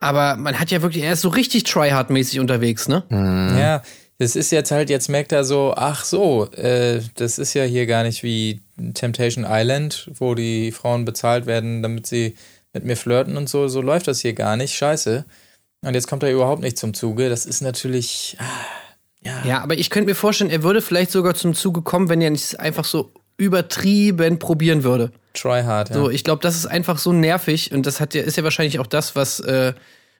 Aber 0.00 0.36
man 0.36 0.58
hat 0.58 0.70
ja 0.70 0.82
wirklich, 0.82 1.04
er 1.04 1.12
ist 1.12 1.22
so 1.22 1.28
richtig 1.28 1.64
tryhard-mäßig 1.64 2.40
unterwegs, 2.40 2.88
ne? 2.88 3.04
Mhm. 3.08 3.56
Ja, 3.58 3.82
das 4.18 4.36
ist 4.36 4.52
jetzt 4.52 4.70
halt, 4.70 4.90
jetzt 4.90 5.08
merkt 5.08 5.32
er 5.32 5.44
so, 5.44 5.74
ach 5.76 6.04
so, 6.04 6.50
äh, 6.52 7.00
das 7.14 7.38
ist 7.38 7.54
ja 7.54 7.64
hier 7.64 7.86
gar 7.86 8.02
nicht 8.02 8.22
wie 8.22 8.60
Temptation 8.94 9.46
Island, 9.48 10.10
wo 10.14 10.34
die 10.34 10.72
Frauen 10.72 11.04
bezahlt 11.04 11.46
werden, 11.46 11.82
damit 11.82 12.06
sie 12.06 12.36
mit 12.72 12.84
mir 12.84 12.96
flirten 12.96 13.36
und 13.36 13.48
so. 13.48 13.68
So 13.68 13.80
läuft 13.80 14.08
das 14.08 14.20
hier 14.20 14.34
gar 14.34 14.56
nicht. 14.56 14.74
Scheiße. 14.74 15.24
Und 15.82 15.94
jetzt 15.94 16.08
kommt 16.08 16.22
er 16.22 16.32
überhaupt 16.32 16.62
nicht 16.62 16.78
zum 16.78 16.94
Zuge. 16.94 17.28
Das 17.28 17.46
ist 17.46 17.60
natürlich. 17.60 18.36
Ah 18.38 18.44
ja. 19.24 19.42
ja, 19.44 19.60
aber 19.62 19.74
ich 19.74 19.90
könnte 19.90 20.08
mir 20.08 20.14
vorstellen, 20.14 20.50
er 20.50 20.62
würde 20.62 20.82
vielleicht 20.82 21.10
sogar 21.10 21.34
zum 21.34 21.54
Zuge 21.54 21.82
kommen, 21.82 22.08
wenn 22.08 22.20
er 22.20 22.30
nicht 22.30 22.60
einfach 22.60 22.84
so 22.84 23.12
übertrieben 23.36 24.38
probieren 24.38 24.84
würde. 24.84 25.10
Try 25.34 25.62
hard, 25.62 25.90
ja. 25.90 25.94
So, 25.96 26.10
ich 26.10 26.24
glaube, 26.24 26.42
das 26.42 26.54
ist 26.56 26.66
einfach 26.66 26.98
so 26.98 27.12
nervig 27.12 27.72
und 27.72 27.86
das 27.86 28.00
hat 28.00 28.14
ja, 28.14 28.22
ist 28.22 28.36
ja 28.36 28.44
wahrscheinlich 28.44 28.78
auch 28.78 28.86
das, 28.86 29.16
was, 29.16 29.40
äh, 29.40 29.72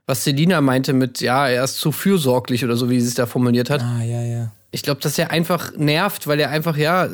was 0.07 0.25
Selina 0.25 0.61
meinte 0.61 0.93
mit, 0.93 1.21
ja, 1.21 1.49
er 1.49 1.65
ist 1.65 1.77
zu 1.77 1.93
fürsorglich 1.93 2.65
oder 2.65 2.77
so, 2.77 2.91
wie 2.91 3.01
sie 3.01 3.09
es 3.09 3.15
da 3.15 3.27
formuliert 3.27 3.71
hat. 3.71 3.83
Ah, 3.83 4.03
ja, 4.03 4.23
ja. 4.23 4.53
Ich 4.73 4.83
glaube, 4.83 5.01
dass 5.01 5.17
er 5.19 5.31
einfach 5.31 5.77
nervt, 5.77 6.27
weil 6.27 6.41
er 6.41 6.51
einfach, 6.51 6.77
ja, 6.77 7.09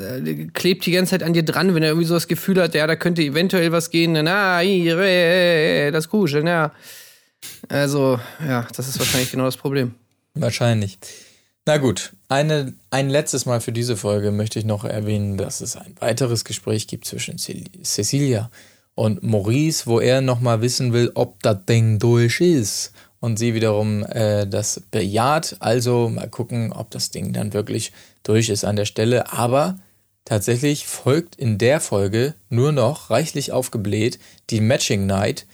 klebt 0.54 0.86
die 0.86 0.92
ganze 0.92 1.10
Zeit 1.10 1.22
an 1.22 1.34
dir 1.34 1.42
dran, 1.42 1.74
wenn 1.74 1.82
er 1.82 1.90
irgendwie 1.90 2.06
so 2.06 2.14
das 2.14 2.26
Gefühl 2.26 2.60
hat, 2.60 2.74
ja, 2.74 2.86
da 2.86 2.96
könnte 2.96 3.20
eventuell 3.20 3.70
was 3.70 3.90
gehen, 3.90 4.12
na, 4.12 4.62
das 5.90 6.08
Kuscheln, 6.08 6.46
ja. 6.46 6.72
Also, 7.68 8.18
ja, 8.46 8.66
das 8.74 8.88
ist 8.88 8.98
wahrscheinlich 8.98 9.30
genau 9.30 9.44
das 9.44 9.58
Problem. 9.58 9.94
Wahrscheinlich. 10.34 10.98
Na 11.66 11.76
gut, 11.76 12.14
eine, 12.28 12.74
ein 12.90 13.10
letztes 13.10 13.44
Mal 13.46 13.60
für 13.60 13.72
diese 13.72 13.96
Folge 13.96 14.30
möchte 14.30 14.58
ich 14.58 14.64
noch 14.64 14.84
erwähnen, 14.84 15.36
dass 15.36 15.60
es 15.60 15.76
ein 15.76 15.94
weiteres 16.00 16.44
Gespräch 16.44 16.86
gibt 16.86 17.04
zwischen 17.04 17.36
Cecilia 17.38 18.50
und 18.94 19.22
Maurice, 19.22 19.86
wo 19.86 20.00
er 20.00 20.20
nochmal 20.20 20.62
wissen 20.62 20.92
will, 20.92 21.12
ob 21.14 21.42
das 21.42 21.64
Ding 21.66 21.98
durch 21.98 22.40
ist. 22.40 22.92
Und 23.20 23.38
sie 23.38 23.54
wiederum 23.54 24.04
äh, 24.04 24.46
das 24.46 24.80
bejaht. 24.90 25.56
Also 25.60 26.08
mal 26.08 26.28
gucken, 26.28 26.72
ob 26.72 26.90
das 26.90 27.10
Ding 27.10 27.34
dann 27.34 27.52
wirklich 27.52 27.92
durch 28.22 28.48
ist 28.48 28.64
an 28.64 28.76
der 28.76 28.86
Stelle. 28.86 29.32
Aber 29.32 29.78
tatsächlich 30.24 30.86
folgt 30.86 31.36
in 31.36 31.58
der 31.58 31.80
Folge 31.80 32.34
nur 32.48 32.72
noch 32.72 33.10
reichlich 33.10 33.52
aufgebläht 33.52 34.18
die 34.48 34.62
Matching 34.62 35.04
Night. 35.06 35.46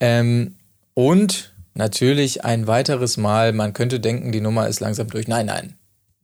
Ähm, 0.00 0.56
und 0.94 1.54
Natürlich 1.78 2.44
ein 2.44 2.66
weiteres 2.66 3.16
Mal, 3.18 3.52
man 3.52 3.72
könnte 3.72 4.00
denken, 4.00 4.32
die 4.32 4.40
Nummer 4.40 4.66
ist 4.66 4.80
langsam 4.80 5.06
durch. 5.10 5.28
Nein, 5.28 5.46
nein. 5.46 5.74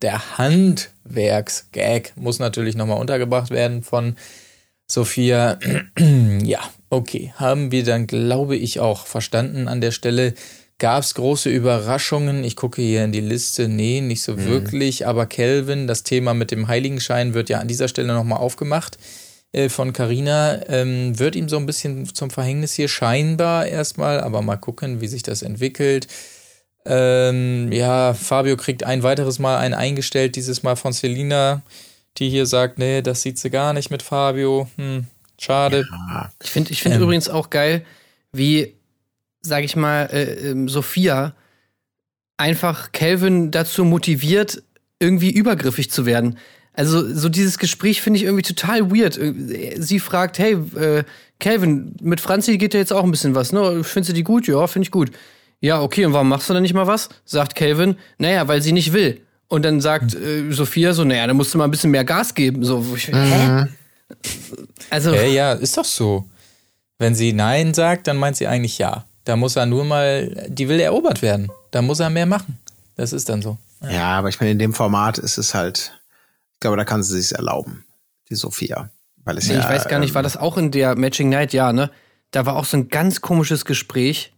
Der 0.02 0.36
Handwerksgag 0.36 2.12
muss 2.16 2.40
natürlich 2.40 2.74
nochmal 2.74 2.98
untergebracht 2.98 3.50
werden 3.50 3.84
von 3.84 4.16
Sophia. 4.88 5.60
ja, 6.42 6.58
okay. 6.90 7.32
Haben 7.36 7.70
wir 7.70 7.84
dann, 7.84 8.08
glaube 8.08 8.56
ich, 8.56 8.80
auch 8.80 9.06
verstanden 9.06 9.68
an 9.68 9.80
der 9.80 9.92
Stelle. 9.92 10.34
Gab 10.78 11.04
es 11.04 11.14
große 11.14 11.50
Überraschungen? 11.50 12.42
Ich 12.42 12.56
gucke 12.56 12.82
hier 12.82 13.04
in 13.04 13.12
die 13.12 13.20
Liste. 13.20 13.68
Nee, 13.68 14.00
nicht 14.00 14.24
so 14.24 14.32
mhm. 14.32 14.46
wirklich. 14.46 15.06
Aber 15.06 15.26
Kelvin, 15.26 15.86
das 15.86 16.02
Thema 16.02 16.34
mit 16.34 16.50
dem 16.50 16.66
Heiligenschein 16.66 17.32
wird 17.32 17.48
ja 17.48 17.60
an 17.60 17.68
dieser 17.68 17.86
Stelle 17.86 18.12
nochmal 18.12 18.40
aufgemacht. 18.40 18.98
Äh, 19.54 19.68
von 19.68 19.92
Carina 19.92 20.68
ähm, 20.68 21.18
wird 21.18 21.36
ihm 21.36 21.48
so 21.48 21.56
ein 21.56 21.66
bisschen 21.66 22.12
zum 22.12 22.30
Verhängnis 22.30 22.74
hier, 22.74 22.88
scheinbar 22.88 23.66
erstmal, 23.66 24.20
aber 24.20 24.42
mal 24.42 24.56
gucken, 24.56 25.00
wie 25.00 25.06
sich 25.06 25.22
das 25.22 25.42
entwickelt. 25.42 26.08
Ähm, 26.84 27.70
ja, 27.72 28.14
Fabio 28.14 28.56
kriegt 28.56 28.82
ein 28.84 29.02
weiteres 29.04 29.38
Mal 29.38 29.58
einen 29.58 29.74
eingestellt, 29.74 30.36
dieses 30.36 30.64
Mal 30.64 30.74
von 30.74 30.92
Selina, 30.92 31.62
die 32.18 32.28
hier 32.28 32.46
sagt, 32.46 32.78
nee, 32.78 33.00
das 33.00 33.22
sieht 33.22 33.38
sie 33.38 33.48
gar 33.48 33.72
nicht 33.72 33.90
mit 33.90 34.02
Fabio. 34.02 34.68
Hm, 34.76 35.06
schade. 35.38 35.86
Ja. 36.08 36.32
Ich 36.42 36.50
finde 36.50 36.72
ich 36.72 36.82
find 36.82 36.96
ähm. 36.96 37.02
übrigens 37.02 37.28
auch 37.28 37.48
geil, 37.48 37.84
wie, 38.32 38.74
sag 39.40 39.62
ich 39.62 39.76
mal, 39.76 40.08
äh, 40.12 40.50
äh, 40.50 40.68
Sophia 40.68 41.32
einfach 42.36 42.90
Calvin 42.90 43.52
dazu 43.52 43.84
motiviert, 43.84 44.64
irgendwie 44.98 45.30
übergriffig 45.30 45.92
zu 45.92 46.06
werden. 46.06 46.38
Also 46.74 47.14
so 47.14 47.28
dieses 47.28 47.58
Gespräch 47.58 48.02
finde 48.02 48.18
ich 48.18 48.24
irgendwie 48.24 48.42
total 48.42 48.90
weird. 48.90 49.18
Sie 49.78 50.00
fragt, 50.00 50.38
hey, 50.38 50.54
äh, 50.76 51.04
Calvin, 51.38 51.94
mit 52.00 52.20
Franzi 52.20 52.58
geht 52.58 52.74
ja 52.74 52.80
jetzt 52.80 52.92
auch 52.92 53.04
ein 53.04 53.10
bisschen 53.10 53.34
was, 53.34 53.52
ne? 53.52 53.84
Findest 53.84 54.10
du 54.10 54.14
die 54.14 54.24
gut? 54.24 54.46
Ja, 54.46 54.66
finde 54.66 54.84
ich 54.84 54.90
gut. 54.90 55.12
Ja, 55.60 55.80
okay, 55.80 56.04
und 56.04 56.12
warum 56.12 56.28
machst 56.28 56.48
du 56.48 56.54
dann 56.54 56.62
nicht 56.62 56.74
mal 56.74 56.86
was? 56.86 57.08
Sagt 57.24 57.54
Calvin, 57.54 57.96
naja, 58.18 58.46
weil 58.48 58.60
sie 58.60 58.72
nicht 58.72 58.92
will. 58.92 59.20
Und 59.48 59.64
dann 59.64 59.80
sagt 59.80 60.14
äh, 60.14 60.50
Sophia 60.50 60.92
so, 60.92 61.04
naja, 61.04 61.26
dann 61.26 61.36
musst 61.36 61.54
du 61.54 61.58
mal 61.58 61.64
ein 61.64 61.70
bisschen 61.70 61.90
mehr 61.90 62.04
Gas 62.04 62.34
geben. 62.34 62.64
So, 62.64 62.84
ich, 62.96 63.08
mhm. 63.08 63.14
hä? 63.14 63.66
Also. 64.90 65.14
Ja, 65.14 65.22
ja, 65.22 65.52
ist 65.52 65.76
doch 65.76 65.84
so. 65.84 66.24
Wenn 66.98 67.14
sie 67.14 67.32
Nein 67.32 67.72
sagt, 67.74 68.06
dann 68.06 68.16
meint 68.16 68.36
sie 68.36 68.46
eigentlich 68.46 68.78
Ja. 68.78 69.04
Da 69.24 69.36
muss 69.36 69.56
er 69.56 69.64
nur 69.64 69.84
mal, 69.84 70.46
die 70.48 70.68
will 70.68 70.80
erobert 70.80 71.22
werden. 71.22 71.50
Da 71.70 71.80
muss 71.80 72.00
er 72.00 72.10
mehr 72.10 72.26
machen. 72.26 72.58
Das 72.96 73.14
ist 73.14 73.28
dann 73.30 73.40
so. 73.40 73.56
Ja, 73.82 73.90
ja 73.90 74.18
aber 74.18 74.28
ich 74.28 74.38
meine, 74.38 74.52
in 74.52 74.58
dem 74.58 74.74
Format 74.74 75.16
ist 75.16 75.38
es 75.38 75.54
halt 75.54 75.92
glaube, 76.64 76.78
da 76.78 76.84
kann 76.84 77.02
sie 77.02 77.20
sich 77.20 77.36
erlauben, 77.36 77.84
die 78.30 78.34
Sophia. 78.34 78.88
Weil 79.24 79.36
es 79.36 79.48
nee, 79.48 79.54
ja, 79.54 79.60
ich 79.60 79.68
weiß 79.68 79.86
gar 79.88 79.98
nicht, 79.98 80.14
war 80.14 80.22
ähm, 80.22 80.24
das 80.24 80.38
auch 80.38 80.56
in 80.56 80.70
der 80.70 80.96
Matching 80.96 81.28
Night? 81.28 81.52
Ja, 81.52 81.72
ne? 81.72 81.90
Da 82.30 82.46
war 82.46 82.56
auch 82.56 82.64
so 82.64 82.78
ein 82.78 82.88
ganz 82.88 83.20
komisches 83.20 83.66
Gespräch. 83.66 84.32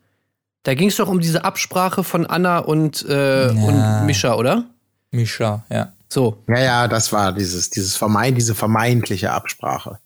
Da 0.64 0.74
ging 0.74 0.88
es 0.88 0.96
doch 0.96 1.08
um 1.08 1.20
diese 1.20 1.44
Absprache 1.44 2.02
von 2.02 2.26
Anna 2.26 2.58
und, 2.58 3.04
äh, 3.08 3.46
ja. 3.46 3.50
und 3.52 4.06
Mischa, 4.06 4.34
oder? 4.34 4.64
Mischa, 5.12 5.64
ja. 5.70 5.92
So. 6.08 6.42
Ja, 6.48 6.58
ja, 6.58 6.88
das 6.88 7.12
war 7.12 7.32
dieses, 7.32 7.70
dieses 7.70 7.96
vermeint, 7.96 8.36
diese 8.36 8.56
vermeintliche 8.56 9.30
Absprache. 9.30 10.00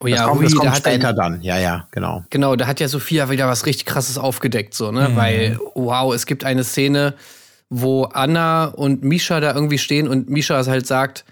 Oh 0.00 0.06
ja, 0.06 0.16
das 0.16 0.26
kommt, 0.26 0.44
das 0.44 0.54
kommt 0.54 0.76
später 0.76 1.12
dann. 1.14 1.40
Ja, 1.40 1.58
ja, 1.58 1.88
genau. 1.90 2.22
Genau, 2.28 2.54
da 2.54 2.66
hat 2.66 2.80
ja 2.80 2.88
Sophia 2.88 3.30
wieder 3.30 3.48
was 3.48 3.64
richtig 3.64 3.86
krasses 3.86 4.18
aufgedeckt, 4.18 4.74
so, 4.74 4.92
ne? 4.92 5.08
Mhm. 5.08 5.16
Weil, 5.16 5.58
wow, 5.74 6.14
es 6.14 6.26
gibt 6.26 6.44
eine 6.44 6.64
Szene, 6.64 7.14
wo 7.70 8.04
Anna 8.04 8.66
und 8.66 9.02
Misha 9.02 9.40
da 9.40 9.54
irgendwie 9.54 9.78
stehen 9.78 10.06
und 10.06 10.28
Misha 10.28 10.66
halt 10.66 10.86
sagt, 10.86 11.24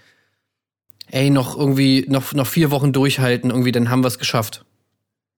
ey, 1.11 1.29
noch 1.29 1.57
irgendwie, 1.57 2.05
noch, 2.07 2.33
noch 2.33 2.47
vier 2.47 2.71
Wochen 2.71 2.93
durchhalten, 2.93 3.49
irgendwie, 3.49 3.71
dann 3.71 3.89
haben 3.89 4.03
wir 4.03 4.07
es 4.07 4.19
geschafft. 4.19 4.65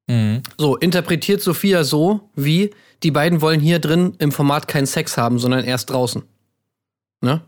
Mhm. 0.07 0.41
So, 0.57 0.77
interpretiert 0.77 1.41
Sophia 1.41 1.83
so, 1.83 2.29
wie 2.35 2.71
die 3.03 3.11
beiden 3.11 3.41
wollen 3.41 3.59
hier 3.59 3.79
drin 3.79 4.15
im 4.19 4.31
Format 4.31 4.67
keinen 4.67 4.85
Sex 4.85 5.17
haben, 5.17 5.39
sondern 5.39 5.65
erst 5.65 5.89
draußen. 5.89 6.23
Ne? 7.21 7.41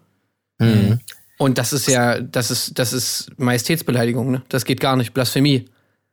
Mhm. 0.60 1.00
Und 1.38 1.58
das 1.58 1.74
ist 1.74 1.88
ja, 1.88 2.20
das 2.20 2.52
ist, 2.52 2.80
das 2.80 2.94
ist 2.94 3.32
Majestätsbeleidigung, 3.38 4.32
ne? 4.32 4.42
Das 4.50 4.64
geht 4.66 4.80
gar 4.80 4.96
nicht, 4.96 5.14
Blasphemie. 5.14 5.66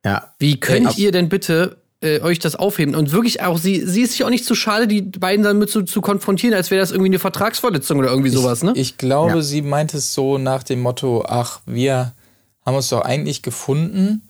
Ja. 0.05 0.35
Wie 0.39 0.59
könnt 0.59 0.99
ihr 0.99 1.13
denn 1.13 1.29
bitte 1.29 1.82
äh, 2.03 2.21
euch 2.21 2.39
das 2.39 2.57
aufheben. 2.57 2.95
Und 2.95 3.13
wirklich 3.13 3.43
auch, 3.43 3.59
sie, 3.59 3.87
sie 3.87 4.03
ist 4.03 4.13
sich 4.13 4.25
auch 4.25 4.31
nicht 4.31 4.45
zu 4.45 4.55
schade, 4.55 4.87
die 4.87 5.03
beiden 5.03 5.45
damit 5.45 5.71
zu, 5.71 5.83
zu 5.83 6.01
konfrontieren, 6.01 6.55
als 6.55 6.71
wäre 6.71 6.81
das 6.81 6.91
irgendwie 6.91 7.11
eine 7.11 7.19
Vertragsverletzung 7.19 7.99
oder 7.99 8.11
irgendwie 8.11 8.31
sowas, 8.31 8.63
ne? 8.63 8.73
Ich 8.75 8.99
glaube, 8.99 9.37
ja. 9.37 9.43
sie 9.43 9.63
meint 9.63 9.95
es 9.95 10.13
so 10.13 10.39
nach 10.39 10.63
dem 10.63 10.81
Motto, 10.81 11.25
ach, 11.27 11.61
wir 11.67 12.13
haben 12.65 12.77
uns 12.77 12.89
doch 12.89 13.03
eigentlich 13.03 13.43
gefunden, 13.43 14.23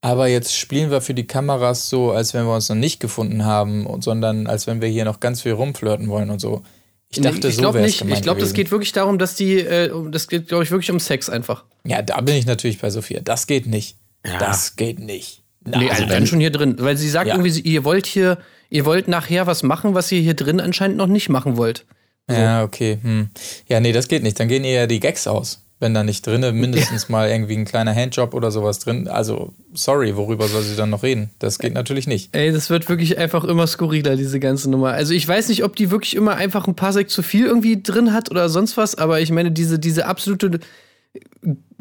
aber 0.00 0.28
jetzt 0.28 0.56
spielen 0.56 0.90
wir 0.90 1.00
für 1.00 1.14
die 1.14 1.26
Kameras 1.26 1.88
so, 1.88 2.12
als 2.12 2.34
wenn 2.34 2.44
wir 2.44 2.54
uns 2.54 2.68
noch 2.68 2.76
nicht 2.76 3.00
gefunden 3.00 3.44
haben, 3.44 3.86
sondern 4.00 4.46
als 4.46 4.66
wenn 4.66 4.80
wir 4.80 4.88
hier 4.88 5.04
noch 5.04 5.20
ganz 5.20 5.42
viel 5.42 5.52
rumflirten 5.52 6.08
wollen 6.08 6.30
und 6.30 6.40
so. 6.40 6.62
Ich 7.08 7.20
dachte, 7.20 7.48
ich 7.48 7.56
so 7.56 7.72
wäre 7.72 7.86
es 7.86 8.00
Ich 8.00 8.22
glaube, 8.22 8.40
das 8.40 8.52
geht 8.52 8.70
wirklich 8.70 8.92
darum, 8.92 9.18
dass 9.18 9.36
die, 9.36 9.58
äh, 9.60 9.90
das 10.10 10.28
geht, 10.28 10.48
glaube 10.48 10.64
ich, 10.64 10.70
wirklich 10.70 10.90
um 10.90 11.00
Sex 11.00 11.28
einfach. 11.28 11.64
Ja, 11.84 12.02
da 12.02 12.20
bin 12.20 12.34
ich 12.34 12.46
natürlich 12.46 12.80
bei 12.80 12.90
Sophia. 12.90 13.20
Das 13.20 13.46
geht 13.46 13.66
nicht. 13.66 13.96
Ja. 14.24 14.38
Das 14.38 14.76
geht 14.76 14.98
nicht. 14.98 15.42
Na, 15.66 15.78
nee, 15.78 15.90
also, 15.90 16.02
also 16.02 16.14
dann 16.14 16.26
schon 16.26 16.40
hier 16.40 16.50
drin. 16.50 16.76
Weil 16.78 16.96
sie 16.96 17.08
sagt 17.08 17.28
ja. 17.28 17.34
irgendwie, 17.34 17.60
ihr 17.60 17.84
wollt 17.84 18.06
hier, 18.06 18.38
ihr 18.70 18.84
wollt 18.84 19.08
nachher 19.08 19.46
was 19.46 19.62
machen, 19.62 19.94
was 19.94 20.10
ihr 20.12 20.20
hier 20.20 20.34
drin 20.34 20.60
anscheinend 20.60 20.96
noch 20.96 21.06
nicht 21.06 21.28
machen 21.28 21.56
wollt. 21.56 21.84
So. 22.28 22.36
Ja, 22.36 22.64
okay. 22.64 22.98
Hm. 23.02 23.28
Ja, 23.68 23.80
nee, 23.80 23.92
das 23.92 24.08
geht 24.08 24.22
nicht. 24.22 24.40
Dann 24.40 24.48
gehen 24.48 24.64
eher 24.64 24.86
die 24.86 25.00
Gags 25.00 25.26
aus 25.26 25.60
wenn 25.78 25.92
da 25.92 26.02
nicht 26.02 26.26
drinne 26.26 26.52
mindestens 26.52 27.02
ja. 27.02 27.12
mal 27.12 27.28
irgendwie 27.28 27.54
ein 27.54 27.66
kleiner 27.66 27.94
Handjob 27.94 28.32
oder 28.32 28.50
sowas 28.50 28.78
drin. 28.78 29.08
Also, 29.08 29.52
sorry, 29.74 30.16
worüber 30.16 30.48
soll 30.48 30.62
sie 30.62 30.76
dann 30.76 30.90
noch 30.90 31.02
reden? 31.02 31.30
Das 31.38 31.58
geht 31.58 31.74
natürlich 31.74 32.06
nicht. 32.06 32.34
Ey, 32.34 32.50
das 32.50 32.70
wird 32.70 32.88
wirklich 32.88 33.18
einfach 33.18 33.44
immer 33.44 33.66
skurriler, 33.66 34.16
diese 34.16 34.40
ganze 34.40 34.70
Nummer. 34.70 34.92
Also, 34.92 35.12
ich 35.12 35.28
weiß 35.28 35.48
nicht, 35.48 35.64
ob 35.64 35.76
die 35.76 35.90
wirklich 35.90 36.16
immer 36.16 36.36
einfach 36.36 36.66
ein 36.66 36.76
paar 36.76 36.92
Sek 36.92 37.10
zu 37.10 37.22
viel 37.22 37.46
irgendwie 37.46 37.82
drin 37.82 38.14
hat 38.14 38.30
oder 38.30 38.48
sonst 38.48 38.76
was, 38.76 38.94
aber 38.94 39.20
ich 39.20 39.30
meine, 39.30 39.52
diese, 39.52 39.78
diese 39.78 40.06
absolute 40.06 40.60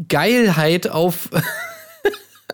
Geilheit 0.08 0.90
auf. 0.90 1.30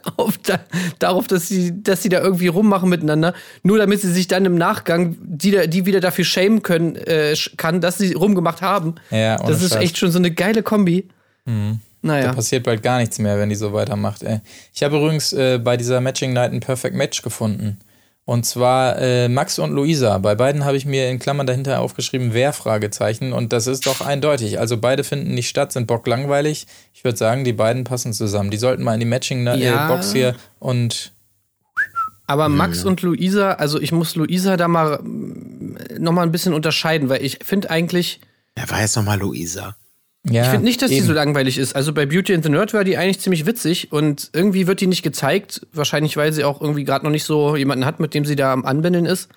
auf 0.17 0.37
da, 0.39 0.59
darauf, 0.99 1.27
dass 1.27 1.47
sie, 1.47 1.83
dass 1.83 2.03
sie 2.03 2.09
da 2.09 2.19
irgendwie 2.21 2.47
rummachen 2.47 2.89
miteinander, 2.89 3.33
nur 3.63 3.77
damit 3.77 4.01
sie 4.01 4.11
sich 4.11 4.27
dann 4.27 4.45
im 4.45 4.55
Nachgang 4.55 5.17
die, 5.21 5.67
die 5.67 5.85
wieder 5.85 5.99
dafür 5.99 6.25
schämen 6.25 6.61
können, 6.61 6.95
äh, 6.95 7.35
kann, 7.57 7.81
dass 7.81 7.97
sie 7.97 8.13
rumgemacht 8.13 8.61
haben. 8.61 8.95
Ja, 9.09 9.37
das 9.37 9.61
ist 9.61 9.73
Scheiß. 9.73 9.83
echt 9.83 9.97
schon 9.97 10.11
so 10.11 10.19
eine 10.19 10.31
geile 10.31 10.63
Kombi. 10.63 11.07
Mhm. 11.45 11.79
Naja. 12.01 12.27
Da 12.27 12.33
passiert 12.33 12.63
bald 12.63 12.81
gar 12.81 12.99
nichts 12.99 13.19
mehr, 13.19 13.37
wenn 13.37 13.49
die 13.49 13.55
so 13.55 13.73
weitermacht. 13.73 14.23
Ey. 14.23 14.39
Ich 14.73 14.81
habe 14.81 14.97
übrigens 14.97 15.33
äh, 15.33 15.59
bei 15.59 15.77
dieser 15.77 16.01
Matching 16.01 16.33
Night 16.33 16.51
ein 16.51 16.59
Perfect 16.59 16.95
Match 16.95 17.21
gefunden. 17.21 17.77
Und 18.25 18.45
zwar 18.45 18.99
äh, 18.99 19.27
Max 19.27 19.57
und 19.57 19.71
Luisa. 19.71 20.17
Bei 20.19 20.35
beiden 20.35 20.63
habe 20.63 20.77
ich 20.77 20.85
mir 20.85 21.09
in 21.09 21.19
Klammern 21.19 21.47
dahinter 21.47 21.79
aufgeschrieben, 21.81 22.33
wer 22.33 22.53
Fragezeichen. 22.53 23.33
Und 23.33 23.51
das 23.51 23.67
ist 23.67 23.87
doch 23.87 24.01
eindeutig. 24.01 24.59
Also 24.59 24.77
beide 24.77 25.03
finden 25.03 25.33
nicht 25.33 25.49
statt, 25.49 25.71
sind 25.71 25.87
bock 25.87 26.05
langweilig. 26.05 26.67
Ich 26.93 27.03
würde 27.03 27.17
sagen, 27.17 27.43
die 27.43 27.53
beiden 27.53 27.83
passen 27.83 28.13
zusammen. 28.13 28.51
Die 28.51 28.57
sollten 28.57 28.83
mal 28.83 28.93
in 28.93 28.99
die 28.99 29.05
Matching-Box 29.07 30.13
ja. 30.13 30.13
hier 30.13 30.35
und. 30.59 31.13
Aber 32.27 32.47
Max 32.47 32.85
und 32.85 33.01
Luisa, 33.01 33.53
also 33.53 33.81
ich 33.81 33.91
muss 33.91 34.15
Luisa 34.15 34.55
da 34.55 34.69
mal 34.69 35.01
äh, 35.89 35.99
noch 35.99 36.13
mal 36.13 36.21
ein 36.21 36.31
bisschen 36.31 36.53
unterscheiden, 36.53 37.09
weil 37.09 37.23
ich 37.25 37.39
finde 37.43 37.69
eigentlich. 37.69 38.21
Wer 38.55 38.69
war 38.69 38.81
jetzt 38.81 38.95
noch 38.95 39.03
mal 39.03 39.19
Luisa? 39.19 39.75
Ja, 40.29 40.43
ich 40.43 40.49
finde 40.49 40.65
nicht, 40.65 40.81
dass 40.81 40.91
eben. 40.91 41.01
die 41.01 41.07
so 41.07 41.13
langweilig 41.13 41.57
ist. 41.57 41.75
Also 41.75 41.93
bei 41.93 42.05
Beauty 42.05 42.35
and 42.35 42.43
the 42.43 42.49
Nerd 42.49 42.73
war 42.73 42.83
die 42.83 42.95
eigentlich 42.95 43.19
ziemlich 43.19 43.45
witzig 43.47 43.91
und 43.91 44.29
irgendwie 44.33 44.67
wird 44.67 44.79
die 44.79 44.87
nicht 44.87 45.01
gezeigt. 45.01 45.65
Wahrscheinlich, 45.73 46.15
weil 46.15 46.31
sie 46.31 46.43
auch 46.43 46.61
irgendwie 46.61 46.83
gerade 46.83 47.03
noch 47.05 47.11
nicht 47.11 47.23
so 47.23 47.55
jemanden 47.55 47.85
hat, 47.85 47.99
mit 47.99 48.13
dem 48.13 48.25
sie 48.25 48.35
da 48.35 48.53
am 48.53 48.65
Anbändeln 48.65 49.07
ist. 49.07 49.29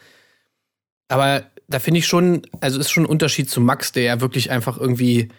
Aber 1.09 1.45
da 1.69 1.79
finde 1.79 1.99
ich 1.99 2.07
schon, 2.07 2.43
also 2.61 2.79
ist 2.79 2.91
schon 2.91 3.05
ein 3.05 3.09
Unterschied 3.09 3.49
zu 3.49 3.61
Max, 3.63 3.93
der 3.93 4.03
ja 4.03 4.21
wirklich 4.21 4.51
einfach 4.51 4.79
irgendwie, 4.79 5.31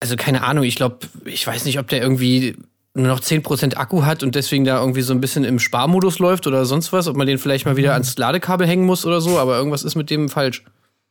also 0.00 0.16
keine 0.16 0.42
Ahnung, 0.42 0.64
ich 0.64 0.76
glaube, 0.76 0.98
ich 1.24 1.46
weiß 1.46 1.64
nicht, 1.64 1.78
ob 1.78 1.86
der 1.86 2.02
irgendwie 2.02 2.56
nur 2.94 3.06
noch 3.06 3.20
10% 3.20 3.76
Akku 3.76 4.04
hat 4.04 4.24
und 4.24 4.34
deswegen 4.34 4.64
da 4.64 4.80
irgendwie 4.80 5.02
so 5.02 5.14
ein 5.14 5.20
bisschen 5.20 5.44
im 5.44 5.60
Sparmodus 5.60 6.18
läuft 6.18 6.48
oder 6.48 6.64
sonst 6.64 6.92
was, 6.92 7.06
ob 7.06 7.16
man 7.16 7.28
den 7.28 7.38
vielleicht 7.38 7.64
mal 7.64 7.76
wieder 7.76 7.90
mhm. 7.90 7.94
ans 7.94 8.18
Ladekabel 8.18 8.66
hängen 8.66 8.84
muss 8.84 9.06
oder 9.06 9.20
so, 9.20 9.38
aber 9.38 9.56
irgendwas 9.56 9.84
ist 9.84 9.94
mit 9.94 10.10
dem 10.10 10.28
falsch. 10.28 10.64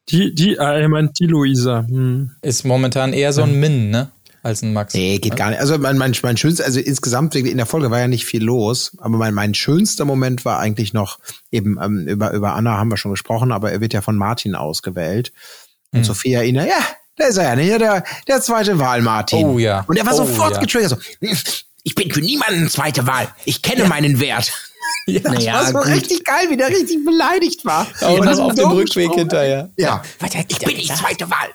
Die, 0.10 0.34
die, 0.34 0.56
äh, 0.56 0.82
er 0.82 0.90
meint 0.90 1.20
die 1.20 1.28
Luisa. 1.28 1.86
Hm. 1.88 2.32
Ist 2.42 2.66
momentan 2.66 3.14
eher 3.14 3.34
so 3.34 3.44
ein 3.44 3.60
Min, 3.60 3.90
ne? 3.90 4.12
Als 4.42 4.62
ein 4.62 4.72
Max. 4.72 4.94
Nee, 4.94 5.18
geht 5.18 5.36
gar 5.36 5.50
nicht. 5.50 5.60
Also 5.60 5.78
mein, 5.78 5.98
mein, 5.98 6.16
mein 6.24 6.38
schönster, 6.38 6.64
also 6.64 6.80
insgesamt 6.80 7.36
in 7.36 7.58
der 7.58 7.66
Folge 7.66 7.92
war 7.92 8.00
ja 8.00 8.08
nicht 8.08 8.26
viel 8.26 8.42
los, 8.42 8.96
aber 9.00 9.18
mein, 9.18 9.34
mein 9.34 9.54
schönster 9.54 10.06
Moment 10.06 10.46
war 10.46 10.60
eigentlich 10.60 10.94
noch 10.94 11.20
eben 11.52 11.78
ähm, 11.82 12.08
über, 12.08 12.32
über 12.32 12.56
Anna 12.56 12.78
haben 12.78 12.90
wir 12.90 12.98
schon 12.98 13.12
gesprochen, 13.12 13.52
aber 13.52 13.72
er 13.72 13.82
wird 13.82 13.94
ja 13.94 14.02
von 14.02 14.16
Martin 14.16 14.56
ausgewählt. 14.56 15.34
Und 15.92 16.00
hm. 16.00 16.04
Sophia 16.06 16.42
ihn, 16.44 16.56
ja, 16.56 16.66
da 17.18 17.26
ist 17.26 17.38
er 17.38 17.44
ja, 17.44 17.56
ne? 17.56 17.78
Der, 17.78 18.04
der 18.28 18.42
zweite 18.42 18.80
Wahl, 18.80 19.02
Martin. 19.02 19.46
Oh 19.46 19.60
ja. 19.60 19.84
Und 19.88 19.98
er 19.98 20.06
war 20.06 20.14
oh, 20.14 20.18
sofort 20.18 20.54
ja. 20.54 20.62
getriggert. 20.62 20.92
So, 20.92 20.98
ich 21.84 21.96
bin 21.96 22.12
für 22.12 22.22
niemanden 22.22 22.70
zweite 22.70 23.08
Wahl. 23.08 23.28
Ich 23.44 23.62
kenne 23.62 23.82
ja. 23.82 23.88
meinen 23.88 24.22
Wert. 24.22 24.54
Ja, 25.08 25.20
das 25.22 25.34
naja, 25.34 25.54
war 25.54 25.66
so 25.66 25.74
gut. 25.74 25.88
richtig 25.88 26.24
geil, 26.24 26.48
wie 26.50 26.58
der 26.58 26.70
richtig 26.70 27.04
beleidigt 27.04 27.66
war. 27.66 27.88
Und 28.02 28.26
dann 28.26 28.40
auf 28.40 28.54
dem 28.54 28.70
Rückweg 28.70 29.12
hinterher. 29.14 29.70
Ja, 29.76 30.04
ja. 30.22 30.42
ich 30.48 30.60
bin 30.60 30.78
die 30.78 30.88
zweite 30.88 31.30
Wahl. 31.30 31.50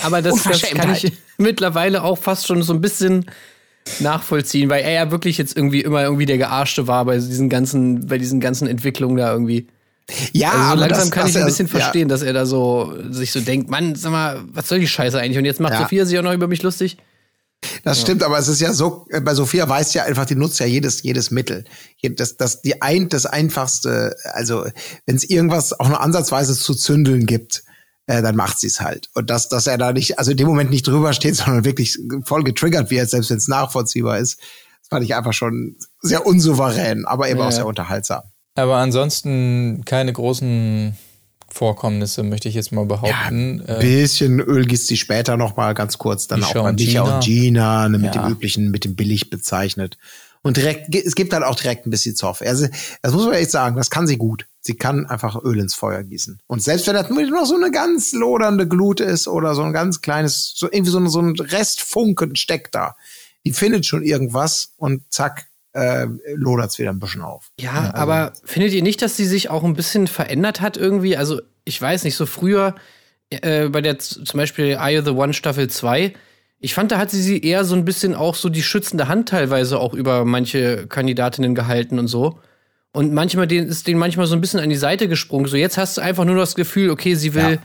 Aber 0.00 0.22
das, 0.22 0.42
das 0.42 0.62
kann 0.62 0.92
ich 0.94 1.12
mittlerweile 1.38 2.02
auch 2.02 2.18
fast 2.18 2.46
schon 2.46 2.62
so 2.62 2.72
ein 2.72 2.80
bisschen 2.80 3.26
nachvollziehen, 4.00 4.70
weil 4.70 4.82
er 4.84 4.92
ja 4.92 5.10
wirklich 5.10 5.38
jetzt 5.38 5.56
irgendwie 5.56 5.82
immer 5.82 6.02
irgendwie 6.02 6.26
der 6.26 6.38
Gearschte 6.38 6.86
war 6.86 7.04
bei 7.04 7.16
diesen 7.16 7.48
ganzen, 7.48 8.06
bei 8.06 8.18
diesen 8.18 8.40
ganzen 8.40 8.68
Entwicklungen 8.68 9.16
da 9.16 9.32
irgendwie. 9.32 9.68
Ja, 10.32 10.50
also 10.50 10.74
so 10.74 10.80
langsam 10.80 10.98
das, 10.98 11.10
kann 11.10 11.28
ich 11.28 11.36
ein 11.38 11.46
bisschen 11.46 11.66
er, 11.66 11.70
verstehen, 11.70 12.08
ja. 12.08 12.14
dass 12.14 12.22
er 12.22 12.32
da 12.32 12.44
so 12.46 12.94
sich 13.10 13.32
so 13.32 13.40
denkt, 13.40 13.70
Mann, 13.70 13.94
sag 13.94 14.12
mal, 14.12 14.42
was 14.52 14.68
soll 14.68 14.78
die 14.78 14.88
Scheiße 14.88 15.18
eigentlich? 15.18 15.38
Und 15.38 15.46
jetzt 15.46 15.60
macht 15.60 15.72
ja. 15.72 15.80
Sophia 15.80 16.04
sich 16.04 16.18
auch 16.18 16.22
noch 16.22 16.34
über 16.34 16.46
mich 16.46 16.62
lustig. 16.62 16.98
Das 17.84 18.00
stimmt, 18.00 18.22
aber 18.22 18.38
es 18.38 18.48
ist 18.48 18.60
ja 18.60 18.72
so, 18.72 19.06
äh, 19.10 19.20
bei 19.20 19.34
Sophia 19.34 19.68
weiß 19.68 19.94
ja 19.94 20.04
einfach, 20.04 20.24
die 20.24 20.34
nutzt 20.34 20.58
ja 20.58 20.66
jedes, 20.66 21.02
jedes 21.02 21.30
Mittel. 21.30 21.64
Das, 22.02 22.36
das, 22.36 22.62
die 22.62 22.80
ein, 22.82 23.08
das 23.08 23.26
einfachste, 23.26 24.16
also 24.32 24.66
wenn 25.06 25.16
es 25.16 25.24
irgendwas 25.24 25.78
auch 25.78 25.88
nur 25.88 26.00
ansatzweise 26.00 26.56
zu 26.56 26.74
zündeln 26.74 27.26
gibt, 27.26 27.62
äh, 28.06 28.22
dann 28.22 28.36
macht 28.36 28.58
sie 28.58 28.66
es 28.66 28.80
halt. 28.80 29.08
Und 29.14 29.30
dass, 29.30 29.48
dass 29.48 29.66
er 29.66 29.78
da 29.78 29.92
nicht, 29.92 30.18
also 30.18 30.30
in 30.30 30.36
dem 30.36 30.46
Moment 30.46 30.70
nicht 30.70 30.86
drüber 30.86 31.12
steht, 31.12 31.36
sondern 31.36 31.64
wirklich 31.64 31.98
voll 32.24 32.42
getriggert 32.42 32.90
wird, 32.90 33.10
selbst 33.10 33.30
wenn 33.30 33.38
es 33.38 33.48
nachvollziehbar 33.48 34.18
ist, 34.18 34.38
das 34.80 34.88
fand 34.88 35.04
ich 35.04 35.14
einfach 35.14 35.32
schon 35.32 35.76
sehr 36.00 36.26
unsouverän, 36.26 37.06
aber 37.06 37.28
eben 37.28 37.40
ja. 37.40 37.48
auch 37.48 37.52
sehr 37.52 37.66
unterhaltsam. 37.66 38.22
Aber 38.54 38.76
ansonsten 38.76 39.82
keine 39.84 40.12
großen 40.12 40.96
Vorkommnisse, 41.54 42.22
möchte 42.22 42.48
ich 42.48 42.54
jetzt 42.54 42.72
mal 42.72 42.84
behaupten. 42.84 43.08
Ja, 43.08 43.26
ein 43.26 43.60
äh, 43.66 43.80
bisschen 43.80 44.40
Öl 44.40 44.66
gießt 44.66 44.88
sie 44.88 44.96
später 44.96 45.36
noch 45.36 45.56
mal 45.56 45.72
ganz 45.74 45.98
kurz, 45.98 46.26
dann 46.26 46.40
Misha 46.40 46.58
auch 46.58 46.64
bei 46.64 46.72
Micha 46.72 47.02
und 47.02 47.24
Gina, 47.24 47.88
ne, 47.88 47.98
mit 47.98 48.14
ja. 48.14 48.22
dem 48.22 48.32
üblichen, 48.32 48.70
mit 48.70 48.84
dem 48.84 48.96
billig 48.96 49.30
bezeichnet. 49.30 49.96
Und 50.42 50.58
direkt, 50.58 50.94
es 50.94 51.14
gibt 51.14 51.32
dann 51.32 51.42
auch 51.42 51.54
direkt 51.54 51.86
ein 51.86 51.90
bisschen 51.90 52.16
Zoff. 52.16 52.42
Also, 52.42 52.66
das 53.00 53.12
muss 53.14 53.24
man 53.24 53.32
echt 53.32 53.50
sagen, 53.50 53.76
das 53.76 53.88
kann 53.88 54.06
sie 54.06 54.18
gut. 54.18 54.46
Sie 54.60 54.74
kann 54.74 55.06
einfach 55.06 55.42
Öl 55.42 55.58
ins 55.58 55.74
Feuer 55.74 56.02
gießen. 56.02 56.38
Und 56.46 56.62
selbst 56.62 56.86
wenn 56.86 56.94
das 56.94 57.08
nur 57.08 57.22
noch 57.24 57.46
so 57.46 57.54
eine 57.54 57.70
ganz 57.70 58.12
lodernde 58.12 58.68
Glut 58.68 59.00
ist 59.00 59.26
oder 59.26 59.54
so 59.54 59.62
ein 59.62 59.72
ganz 59.72 60.02
kleines, 60.02 60.52
so 60.54 60.68
irgendwie 60.70 60.90
so, 60.90 61.06
so 61.06 61.20
ein 61.20 61.34
Restfunken 61.38 62.36
steckt 62.36 62.74
da, 62.74 62.94
die 63.46 63.52
findet 63.52 63.86
schon 63.86 64.02
irgendwas 64.02 64.74
und 64.76 65.02
zack, 65.10 65.46
äh, 65.74 66.06
lodert 66.34 66.70
es 66.70 66.78
wieder 66.78 66.90
ein 66.90 67.00
bisschen 67.00 67.22
auf. 67.22 67.50
Ja, 67.60 67.74
ja 67.74 67.80
also. 67.80 67.96
aber 67.96 68.32
findet 68.44 68.72
ihr 68.72 68.82
nicht, 68.82 69.02
dass 69.02 69.16
sie 69.16 69.26
sich 69.26 69.50
auch 69.50 69.64
ein 69.64 69.74
bisschen 69.74 70.06
verändert 70.06 70.60
hat 70.60 70.76
irgendwie? 70.76 71.16
Also, 71.16 71.40
ich 71.64 71.80
weiß 71.80 72.04
nicht, 72.04 72.16
so 72.16 72.26
früher 72.26 72.74
äh, 73.30 73.68
bei 73.68 73.80
der 73.80 73.98
zum 73.98 74.24
Beispiel 74.34 74.76
Eye 74.80 74.98
of 74.98 75.04
the 75.04 75.10
One 75.10 75.34
Staffel 75.34 75.68
2, 75.68 76.14
ich 76.60 76.72
fand, 76.72 76.92
da 76.92 76.98
hat 76.98 77.10
sie 77.10 77.20
sie 77.20 77.42
eher 77.42 77.64
so 77.64 77.74
ein 77.74 77.84
bisschen 77.84 78.14
auch 78.14 78.34
so 78.34 78.48
die 78.48 78.62
schützende 78.62 79.08
Hand 79.08 79.28
teilweise 79.28 79.78
auch 79.78 79.92
über 79.92 80.24
manche 80.24 80.86
Kandidatinnen 80.86 81.54
gehalten 81.54 81.98
und 81.98 82.08
so. 82.08 82.38
Und 82.92 83.12
manchmal 83.12 83.46
den, 83.46 83.66
ist 83.66 83.86
denen 83.86 83.98
manchmal 83.98 84.26
so 84.26 84.34
ein 84.34 84.40
bisschen 84.40 84.60
an 84.60 84.70
die 84.70 84.76
Seite 84.76 85.08
gesprungen. 85.08 85.46
So, 85.46 85.56
jetzt 85.56 85.76
hast 85.76 85.98
du 85.98 86.00
einfach 86.00 86.24
nur 86.24 86.36
das 86.36 86.54
Gefühl, 86.54 86.90
okay, 86.90 87.16
sie 87.16 87.34
will 87.34 87.58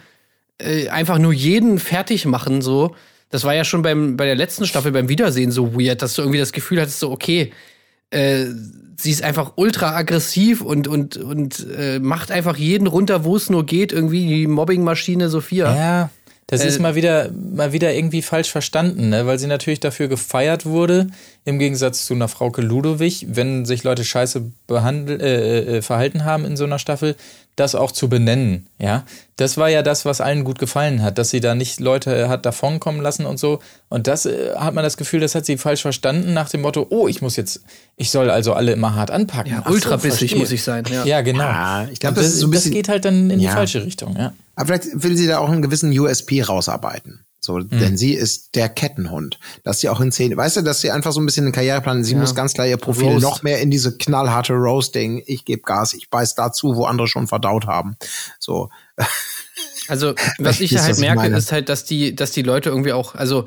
ja. 0.59 0.67
äh, 0.67 0.89
einfach 0.89 1.19
nur 1.19 1.31
jeden 1.31 1.79
fertig 1.79 2.25
machen, 2.25 2.61
so. 2.61 2.95
Das 3.29 3.43
war 3.43 3.53
ja 3.53 3.63
schon 3.63 3.83
beim, 3.83 4.17
bei 4.17 4.25
der 4.25 4.35
letzten 4.35 4.65
Staffel 4.65 4.91
beim 4.91 5.07
Wiedersehen 5.07 5.51
so 5.51 5.79
weird, 5.79 6.01
dass 6.01 6.15
du 6.15 6.23
irgendwie 6.23 6.39
das 6.39 6.51
Gefühl 6.51 6.81
hattest, 6.81 6.99
so, 6.99 7.11
okay, 7.11 7.53
äh, 8.11 8.45
sie 8.97 9.11
ist 9.11 9.23
einfach 9.23 9.53
ultra 9.55 9.95
aggressiv 9.95 10.61
und, 10.61 10.87
und, 10.87 11.17
und 11.17 11.65
äh, 11.77 11.99
macht 11.99 12.31
einfach 12.31 12.57
jeden 12.57 12.87
runter, 12.87 13.23
wo 13.23 13.35
es 13.35 13.49
nur 13.49 13.65
geht, 13.65 13.91
irgendwie 13.91 14.27
die 14.27 14.47
Mobbingmaschine 14.47 15.29
Sophia. 15.29 15.75
Ja, 15.75 16.09
das 16.49 16.61
äh, 16.61 16.67
ist 16.67 16.79
mal 16.79 16.95
wieder, 16.95 17.29
mal 17.31 17.73
wieder 17.73 17.93
irgendwie 17.93 18.23
falsch 18.23 18.49
verstanden, 18.49 19.09
ne? 19.09 19.27
weil 19.27 19.37
sie 19.37 19.45
natürlich 19.45 19.79
dafür 19.79 20.07
gefeiert 20.07 20.65
wurde, 20.65 21.07
im 21.45 21.59
Gegensatz 21.59 22.05
zu 22.05 22.15
einer 22.15 22.27
Frauke 22.27 22.61
Ludowig, 22.61 23.27
wenn 23.29 23.65
sich 23.65 23.83
Leute 23.83 24.03
scheiße 24.03 24.51
behandelt, 24.65 25.21
äh, 25.21 25.77
äh, 25.77 25.81
verhalten 25.83 26.25
haben 26.25 26.45
in 26.45 26.57
so 26.57 26.63
einer 26.63 26.79
Staffel, 26.79 27.15
das 27.59 27.75
auch 27.75 27.91
zu 27.91 28.09
benennen, 28.09 28.67
ja. 28.77 29.03
Das 29.35 29.57
war 29.57 29.69
ja 29.69 29.81
das, 29.81 30.03
was 30.05 30.19
allen 30.19 30.43
gut 30.43 30.59
gefallen 30.59 31.01
hat, 31.01 31.17
dass 31.17 31.29
sie 31.29 31.39
da 31.39 31.55
nicht 31.55 31.79
Leute 31.79 32.27
hat 32.27 32.45
davonkommen 32.45 33.01
lassen 33.01 33.25
und 33.25 33.39
so. 33.39 33.59
Und 33.87 34.07
das 34.07 34.25
äh, 34.25 34.55
hat 34.55 34.73
man 34.73 34.83
das 34.83 34.97
Gefühl, 34.97 35.19
das 35.19 35.33
hat 35.35 35.45
sie 35.45 35.57
falsch 35.57 35.81
verstanden 35.81 36.33
nach 36.33 36.49
dem 36.49 36.61
Motto, 36.61 36.87
oh, 36.89 37.07
ich 37.07 37.21
muss 37.21 37.35
jetzt, 37.35 37.61
ich 37.95 38.11
soll 38.11 38.29
also 38.29 38.53
alle 38.53 38.73
immer 38.73 38.95
hart 38.95 39.11
anpacken. 39.11 39.51
Ja, 39.51 39.63
ultra 39.69 39.97
so, 39.97 40.07
bissig 40.07 40.35
muss 40.35 40.51
ich 40.51 40.63
sein. 40.63 40.83
Ja, 40.91 41.05
ja 41.05 41.21
genau. 41.21 41.43
Ja, 41.43 41.87
ich 41.91 41.99
glaube, 41.99 42.15
das, 42.15 42.25
das, 42.25 42.39
so 42.39 42.47
das 42.47 42.69
geht 42.69 42.89
halt 42.89 43.05
dann 43.05 43.29
in 43.29 43.39
ja. 43.39 43.49
die 43.49 43.55
falsche 43.55 43.85
Richtung, 43.85 44.15
ja. 44.17 44.33
Aber 44.55 44.67
vielleicht 44.67 45.03
will 45.03 45.15
sie 45.15 45.27
da 45.27 45.39
auch 45.39 45.49
einen 45.49 45.61
gewissen 45.61 45.97
USP 45.97 46.41
rausarbeiten. 46.41 47.23
So, 47.49 47.57
mhm. 47.57 47.79
denn 47.79 47.97
sie 47.97 48.13
ist 48.13 48.53
der 48.53 48.69
Kettenhund. 48.69 49.39
Dass 49.63 49.79
sie 49.79 49.89
auch 49.89 50.01
in 50.01 50.11
Szene, 50.11 50.37
weißt 50.37 50.57
du, 50.57 50.61
dass 50.61 50.81
sie 50.81 50.91
einfach 50.91 51.11
so 51.11 51.19
ein 51.19 51.25
bisschen 51.25 51.45
einen 51.45 51.51
Karriereplan, 51.51 52.03
sie 52.03 52.13
ja. 52.13 52.19
muss 52.19 52.35
ganz 52.35 52.53
klar 52.53 52.67
ihr 52.67 52.77
Profil 52.77 53.07
Roast. 53.07 53.23
noch 53.23 53.41
mehr 53.41 53.59
in 53.59 53.71
diese 53.71 53.97
knallharte 53.97 54.53
Roasting, 54.53 55.23
ich 55.25 55.45
gebe 55.45 55.63
Gas, 55.63 55.95
ich 55.95 56.11
beiß 56.11 56.35
dazu, 56.35 56.75
wo 56.75 56.85
andere 56.85 57.07
schon 57.07 57.25
verdaut 57.25 57.65
haben. 57.65 57.97
So. 58.39 58.69
Also, 59.87 60.13
was 60.37 60.61
ich 60.61 60.77
halt 60.77 60.99
merke, 60.99 61.17
meine. 61.17 61.35
ist 61.35 61.51
halt, 61.51 61.67
dass 61.67 61.83
die, 61.83 62.15
dass 62.15 62.29
die 62.29 62.43
Leute 62.43 62.69
irgendwie 62.69 62.93
auch, 62.93 63.15
also, 63.15 63.45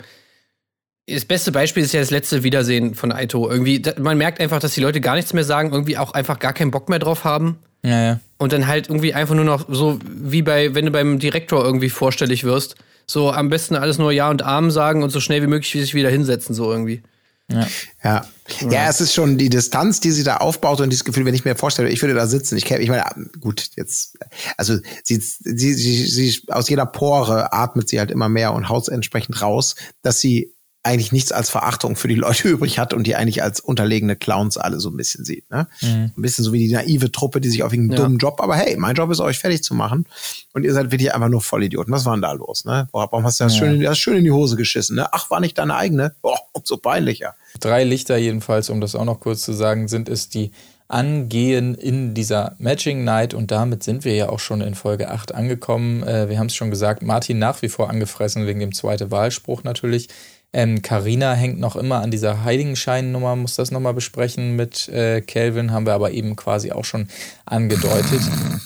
das 1.07 1.25
beste 1.25 1.53
Beispiel 1.53 1.85
ist 1.85 1.93
ja 1.93 2.01
das 2.01 2.11
letzte 2.11 2.43
Wiedersehen 2.43 2.97
von 2.97 3.13
Aito. 3.13 3.49
Irgendwie, 3.49 3.81
man 4.01 4.19
merkt 4.19 4.41
einfach, 4.41 4.59
dass 4.59 4.75
die 4.75 4.81
Leute 4.81 5.01
gar 5.01 5.15
nichts 5.15 5.33
mehr 5.33 5.45
sagen, 5.45 5.71
irgendwie 5.71 5.99
auch 5.99 6.15
einfach 6.15 6.41
gar 6.41 6.53
keinen 6.53 6.73
Bock 6.73 6.89
mehr 6.89 6.99
drauf 6.99 7.23
haben. 7.23 7.59
Ja, 7.85 8.03
ja. 8.03 8.21
Und 8.39 8.53
dann 8.53 8.67
halt 8.67 8.89
irgendwie 8.89 9.15
einfach 9.15 9.37
nur 9.37 9.45
noch 9.45 9.67
so 9.69 10.01
wie 10.05 10.43
bei, 10.43 10.75
wenn 10.75 10.85
du 10.85 10.91
beim 10.91 11.21
Direktor 11.21 11.65
irgendwie 11.65 11.91
vorstellig 11.91 12.43
wirst, 12.43 12.75
so 13.13 13.31
am 13.31 13.49
besten 13.49 13.77
alles 13.77 13.99
nur 13.99 14.13
Ja 14.13 14.31
und 14.31 14.43
Arm 14.43 14.71
sagen 14.71 15.03
und 15.03 15.11
so 15.11 15.21
schnell 15.21 15.43
wie 15.43 15.47
möglich 15.47 15.71
sich 15.73 15.95
wieder 15.95 16.11
hinsetzen, 16.11 16.55
so 16.55 16.71
irgendwie. 16.71 17.03
Ja. 17.51 17.67
ja. 18.03 18.27
Ja, 18.71 18.89
es 18.89 19.01
ist 19.01 19.15
schon 19.15 19.39
die 19.39 19.49
Distanz, 19.49 20.01
die 20.01 20.11
sie 20.11 20.25
da 20.25 20.39
aufbaut 20.39 20.81
und 20.81 20.91
dieses 20.91 21.05
Gefühl, 21.05 21.25
wenn 21.25 21.35
ich 21.35 21.45
mir 21.45 21.57
vorstelle, 21.57 21.89
ich 21.89 22.03
würde 22.03 22.15
da 22.15 22.27
sitzen, 22.27 22.57
ich, 22.57 22.71
ich 22.71 22.89
meine, 22.89 23.05
gut, 23.41 23.71
jetzt, 23.77 24.19
also 24.57 24.77
sie, 25.03 25.17
sie, 25.17 25.75
sie, 25.75 26.07
sie, 26.07 26.43
aus 26.49 26.69
jeder 26.69 26.87
Pore 26.87 27.53
atmet 27.53 27.89
sie 27.89 27.99
halt 27.99 28.11
immer 28.11 28.29
mehr 28.29 28.53
und 28.53 28.69
haut 28.69 28.89
entsprechend 28.89 29.41
raus, 29.41 29.75
dass 30.03 30.21
sie 30.21 30.55
eigentlich 30.85 31.13
nichts 31.13 31.31
als 31.31 31.49
Verachtung 31.49 31.95
für 31.95 32.09
die 32.09 32.17
Leute 32.17 32.49
übrig 32.51 32.79
hat 32.79 32.93
und 32.93 33.07
die 33.07 33.15
eigentlich 33.15 33.43
als 33.43 33.61
unterlegene 33.61 34.17
Clowns 34.17 34.57
alle 34.57 34.81
so 34.81 34.91
ein 34.91 34.97
bisschen 34.97 35.25
sieht. 35.25 35.51
Ne? 35.51 35.69
Mhm. 35.81 36.13
Ein 36.17 36.23
bisschen 36.23 36.45
so 36.45 36.53
wie 36.53 36.67
die 36.67 36.73
naive 36.73 37.13
Truppe, 37.13 37.41
die 37.41 37.49
sich 37.49 37.63
auf 37.63 37.73
irgendeinen 37.73 37.99
ja. 37.99 38.05
dummen 38.05 38.19
Job, 38.19 38.41
aber 38.41 38.57
hey, 38.57 38.77
mein 38.77 38.95
Job 38.95 39.11
ist 39.11 39.21
euch 39.21 39.39
fertig 39.39 39.63
zu 39.63 39.75
machen 39.75 40.07
und 40.53 40.65
ihr 40.65 40.73
seid 40.73 40.91
wirklich 40.91 41.15
einfach 41.15 41.29
nur 41.29 41.41
Vollidioten. 41.41 41.93
Was 41.93 42.05
war 42.05 42.15
denn 42.15 42.23
da 42.23 42.33
los? 42.33 42.65
Ne? 42.65 42.89
Warum 42.93 43.25
hast 43.25 43.41
du 43.41 43.45
das, 43.45 43.55
ja. 43.55 43.61
schön, 43.61 43.81
das 43.81 43.99
schön 43.99 44.17
in 44.17 44.25
die 44.25 44.33
Hose 44.33 44.57
geschissen? 44.57 44.97
Ne? 44.97 45.09
Ach, 45.13 45.31
war 45.31 45.41
nicht 45.41 45.59
deine 45.59 45.77
eigene? 45.77 46.15
Boah, 46.21 46.39
umso 46.53 46.77
peinlicher. 46.77 47.35
Drei 47.61 47.85
Lichter 47.85 48.17
jedenfalls, 48.17 48.69
um 48.69 48.81
das 48.81 48.95
auch 48.95 49.05
noch 49.05 49.21
kurz 49.21 49.43
zu 49.43 49.53
sagen, 49.53 49.89
sind 49.89 50.09
es 50.09 50.29
die 50.29 50.51
angehen 50.89 51.75
in 51.75 52.13
dieser 52.13 52.55
Matching 52.59 53.03
Night 53.03 53.33
und 53.33 53.51
damit 53.51 53.83
sind 53.83 54.05
wir 54.05 54.15
ja 54.15 54.29
auch 54.29 54.41
schon 54.41 54.61
in 54.61 54.75
Folge 54.75 55.11
8 55.11 55.35
angekommen. 55.35 56.03
Äh, 56.03 56.29
wir 56.29 56.39
haben 56.39 56.49
es 56.49 56.55
schon 56.55 56.71
gesagt, 56.71 57.03
Martin 57.03 57.39
nach 57.39 57.63
wie 57.63 57.71
vor 57.71 57.89
angefressen 57.89 58.47
wegen 58.47 58.61
dem 58.61 58.75
zweiten 58.75 59.11
Wahlspruch 59.11 59.65
natürlich. 59.65 60.09
Ähm, 60.55 60.83
Carina 60.83 61.33
hängt 61.33 61.59
noch 61.59 61.77
immer 61.77 62.03
an 62.03 62.11
dieser 62.11 62.45
Heiligenschein-Nummer, 62.45 63.37
muss 63.37 63.55
das 63.57 63.71
nochmal 63.71 63.95
besprechen 63.95 64.55
mit 64.55 64.87
äh, 64.89 65.23
Calvin, 65.23 65.73
haben 65.73 65.87
wir 65.87 65.95
aber 65.95 66.11
eben 66.11 66.37
quasi 66.37 66.73
auch 66.73 66.85
schon 66.85 67.09
angedeutet. 67.47 68.21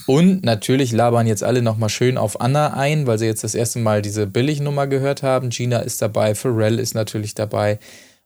Und 0.06 0.44
natürlich 0.44 0.90
labern 0.90 1.28
jetzt 1.28 1.44
alle 1.44 1.62
nochmal 1.62 1.88
schön 1.88 2.18
auf 2.18 2.40
Anna 2.40 2.74
ein, 2.74 3.06
weil 3.06 3.18
sie 3.18 3.26
jetzt 3.26 3.44
das 3.44 3.54
erste 3.54 3.78
Mal 3.78 4.02
diese 4.02 4.26
Billignummer 4.26 4.88
gehört 4.88 5.22
haben. 5.22 5.50
Gina 5.50 5.78
ist 5.78 6.02
dabei, 6.02 6.34
Pharrell 6.34 6.80
ist 6.80 6.94
natürlich 6.94 7.34
dabei. 7.34 7.78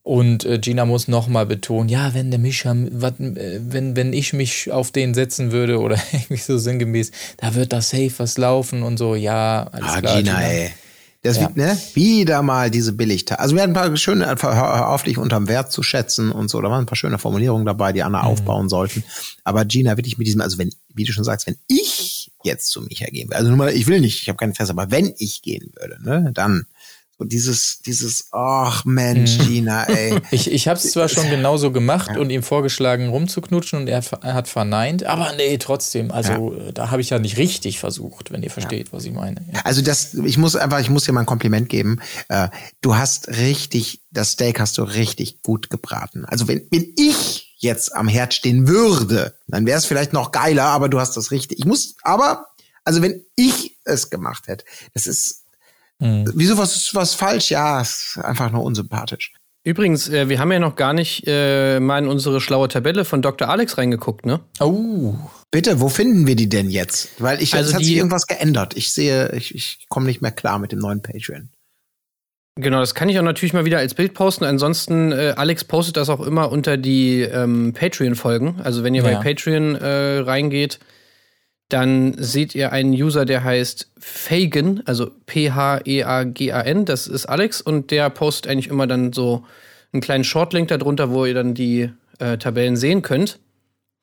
Und 0.02 0.46
äh, 0.46 0.58
Gina 0.58 0.86
muss 0.86 1.08
nochmal 1.08 1.44
betonen, 1.44 1.90
ja, 1.90 2.14
wenn 2.14 2.30
der 2.30 2.40
Mischa, 2.40 2.74
wat, 2.92 3.20
äh, 3.20 3.60
wenn, 3.62 3.94
wenn 3.94 4.14
ich 4.14 4.32
mich 4.32 4.72
auf 4.72 4.90
den 4.90 5.12
setzen 5.12 5.52
würde 5.52 5.78
oder 5.78 5.98
irgendwie 6.12 6.36
so 6.38 6.56
sinngemäß, 6.56 7.10
da 7.36 7.54
wird 7.54 7.74
da 7.74 7.82
safe 7.82 8.12
was 8.16 8.38
laufen 8.38 8.82
und 8.82 8.96
so, 8.96 9.14
ja, 9.14 9.68
alles 9.70 9.90
ah, 9.90 10.00
klar. 10.00 10.16
Gina, 10.16 10.40
Gina. 10.40 10.48
ey. 10.48 10.70
Das 11.22 11.36
ja. 11.36 11.50
ne, 11.54 11.76
wieder 11.92 12.40
mal 12.40 12.70
diese 12.70 12.94
Billigteile. 12.94 13.40
Also 13.40 13.54
wir 13.54 13.62
hatten 13.62 13.72
ein 13.72 13.74
paar 13.74 13.96
schöne, 13.96 14.34
dich 15.04 15.18
unterm 15.18 15.48
Wert 15.48 15.70
zu 15.70 15.82
schätzen 15.82 16.32
und 16.32 16.48
so. 16.48 16.60
Da 16.62 16.70
waren 16.70 16.84
ein 16.84 16.86
paar 16.86 16.96
schöne 16.96 17.18
Formulierungen 17.18 17.66
dabei, 17.66 17.92
die 17.92 18.02
Anna 18.02 18.22
mhm. 18.22 18.28
aufbauen 18.28 18.68
sollten. 18.70 19.04
Aber 19.44 19.66
Gina, 19.66 19.98
wirklich 19.98 20.16
mit 20.16 20.26
diesem, 20.26 20.40
also 20.40 20.56
wenn, 20.56 20.72
wie 20.94 21.04
du 21.04 21.12
schon 21.12 21.24
sagst, 21.24 21.46
wenn 21.46 21.56
ich 21.68 22.32
jetzt 22.42 22.68
zu 22.68 22.80
Micha 22.80 23.06
gehen 23.06 23.28
würde, 23.28 23.36
also 23.36 23.48
nur 23.48 23.58
mal, 23.58 23.72
ich 23.74 23.86
will 23.86 24.00
nicht, 24.00 24.22
ich 24.22 24.28
habe 24.28 24.38
keine 24.38 24.54
Fest, 24.54 24.70
aber 24.70 24.90
wenn 24.90 25.12
ich 25.18 25.42
gehen 25.42 25.72
würde, 25.78 26.02
ne, 26.02 26.30
dann 26.32 26.64
und 27.20 27.32
dieses, 27.32 27.80
dieses, 27.84 28.28
ach 28.32 28.86
Mensch, 28.86 29.38
mhm. 29.38 29.46
Gina, 29.46 29.84
ey. 29.84 30.18
Ich, 30.30 30.50
ich 30.50 30.68
habe 30.68 30.78
es 30.78 30.90
zwar 30.90 31.08
schon 31.08 31.28
genauso 31.28 31.70
gemacht 31.70 32.12
ja. 32.14 32.18
und 32.20 32.30
ihm 32.30 32.42
vorgeschlagen, 32.42 33.10
rumzuknutschen 33.10 33.80
und 33.80 33.88
er, 33.88 34.02
er, 34.22 34.34
hat 34.34 34.48
verneint, 34.48 35.04
aber 35.04 35.34
nee, 35.36 35.58
trotzdem. 35.58 36.10
Also 36.10 36.54
ja. 36.56 36.72
da 36.72 36.90
habe 36.90 37.02
ich 37.02 37.10
ja 37.10 37.18
nicht 37.18 37.36
richtig 37.36 37.78
versucht, 37.78 38.30
wenn 38.30 38.42
ihr 38.42 38.50
versteht, 38.50 38.88
ja. 38.88 38.92
was 38.92 39.04
ich 39.04 39.12
meine. 39.12 39.44
Also 39.64 39.82
das, 39.82 40.14
ich 40.14 40.38
muss 40.38 40.56
einfach, 40.56 40.80
ich 40.80 40.88
muss 40.88 41.04
dir 41.04 41.12
mal 41.12 41.20
ein 41.20 41.26
Kompliment 41.26 41.68
geben. 41.68 42.00
Äh, 42.28 42.48
du 42.80 42.96
hast 42.96 43.28
richtig, 43.28 44.00
das 44.10 44.32
Steak 44.32 44.58
hast 44.58 44.78
du 44.78 44.82
richtig 44.82 45.42
gut 45.42 45.68
gebraten. 45.68 46.24
Also 46.24 46.48
wenn, 46.48 46.62
wenn 46.70 46.94
ich 46.96 47.54
jetzt 47.58 47.94
am 47.94 48.08
Herd 48.08 48.32
stehen 48.32 48.66
würde, 48.66 49.34
dann 49.46 49.66
wäre 49.66 49.78
es 49.78 49.84
vielleicht 49.84 50.14
noch 50.14 50.32
geiler, 50.32 50.64
aber 50.64 50.88
du 50.88 50.98
hast 50.98 51.18
das 51.18 51.30
richtig. 51.30 51.58
Ich 51.58 51.66
muss, 51.66 51.96
aber, 52.02 52.46
also 52.84 53.02
wenn 53.02 53.22
ich 53.36 53.76
es 53.84 54.08
gemacht 54.08 54.48
hätte, 54.48 54.64
das 54.94 55.06
ist 55.06 55.39
Mhm. 56.00 56.30
Wieso 56.34 56.58
was 56.58 56.74
ist 56.74 56.94
was 56.94 57.14
falsch? 57.14 57.50
Ja, 57.50 57.80
ist 57.80 58.18
einfach 58.22 58.50
nur 58.50 58.64
unsympathisch. 58.64 59.32
Übrigens, 59.62 60.08
äh, 60.08 60.28
wir 60.28 60.38
haben 60.38 60.50
ja 60.50 60.58
noch 60.58 60.74
gar 60.74 60.94
nicht 60.94 61.24
äh, 61.26 61.80
mal 61.80 61.98
in 61.98 62.08
unsere 62.08 62.40
schlaue 62.40 62.68
Tabelle 62.68 63.04
von 63.04 63.20
Dr. 63.20 63.48
Alex 63.48 63.76
reingeguckt, 63.76 64.24
ne? 64.24 64.40
Oh. 64.58 65.14
Bitte, 65.50 65.80
wo 65.80 65.88
finden 65.88 66.26
wir 66.26 66.34
die 66.34 66.48
denn 66.48 66.70
jetzt? 66.70 67.20
Weil 67.20 67.42
ich, 67.42 67.54
also 67.54 67.68
es 67.68 67.74
hat 67.74 67.84
sich 67.84 67.96
irgendwas 67.96 68.26
geändert. 68.26 68.74
Ich 68.76 68.92
sehe, 68.92 69.32
ich, 69.32 69.54
ich 69.54 69.84
komme 69.88 70.06
nicht 70.06 70.22
mehr 70.22 70.30
klar 70.30 70.58
mit 70.58 70.72
dem 70.72 70.78
neuen 70.78 71.02
Patreon. 71.02 71.50
Genau, 72.56 72.80
das 72.80 72.94
kann 72.94 73.08
ich 73.08 73.18
auch 73.18 73.24
natürlich 73.24 73.52
mal 73.52 73.64
wieder 73.64 73.78
als 73.78 73.94
Bild 73.94 74.14
posten. 74.14 74.44
Ansonsten, 74.44 75.12
äh, 75.12 75.34
Alex 75.36 75.64
postet 75.64 75.96
das 75.96 76.08
auch 76.08 76.20
immer 76.20 76.50
unter 76.50 76.76
die 76.76 77.20
ähm, 77.20 77.74
Patreon-Folgen. 77.74 78.60
Also 78.62 78.82
wenn 78.82 78.94
ihr 78.94 79.02
ja. 79.02 79.18
bei 79.18 79.34
Patreon 79.34 79.76
äh, 79.76 80.18
reingeht, 80.20 80.78
dann 81.72 82.14
seht 82.18 82.54
ihr 82.54 82.72
einen 82.72 82.92
User, 82.92 83.24
der 83.24 83.44
heißt 83.44 83.90
Fagan, 83.98 84.82
also 84.84 85.10
P-H-E-A-G-A-N. 85.26 86.84
Das 86.84 87.06
ist 87.06 87.26
Alex 87.26 87.60
und 87.60 87.90
der 87.90 88.10
postet 88.10 88.50
eigentlich 88.50 88.68
immer 88.68 88.86
dann 88.86 89.12
so 89.12 89.44
einen 89.92 90.02
kleinen 90.02 90.24
Shortlink 90.24 90.68
darunter, 90.68 91.10
wo 91.10 91.24
ihr 91.24 91.34
dann 91.34 91.54
die 91.54 91.90
äh, 92.18 92.38
Tabellen 92.38 92.76
sehen 92.76 93.02
könnt. 93.02 93.38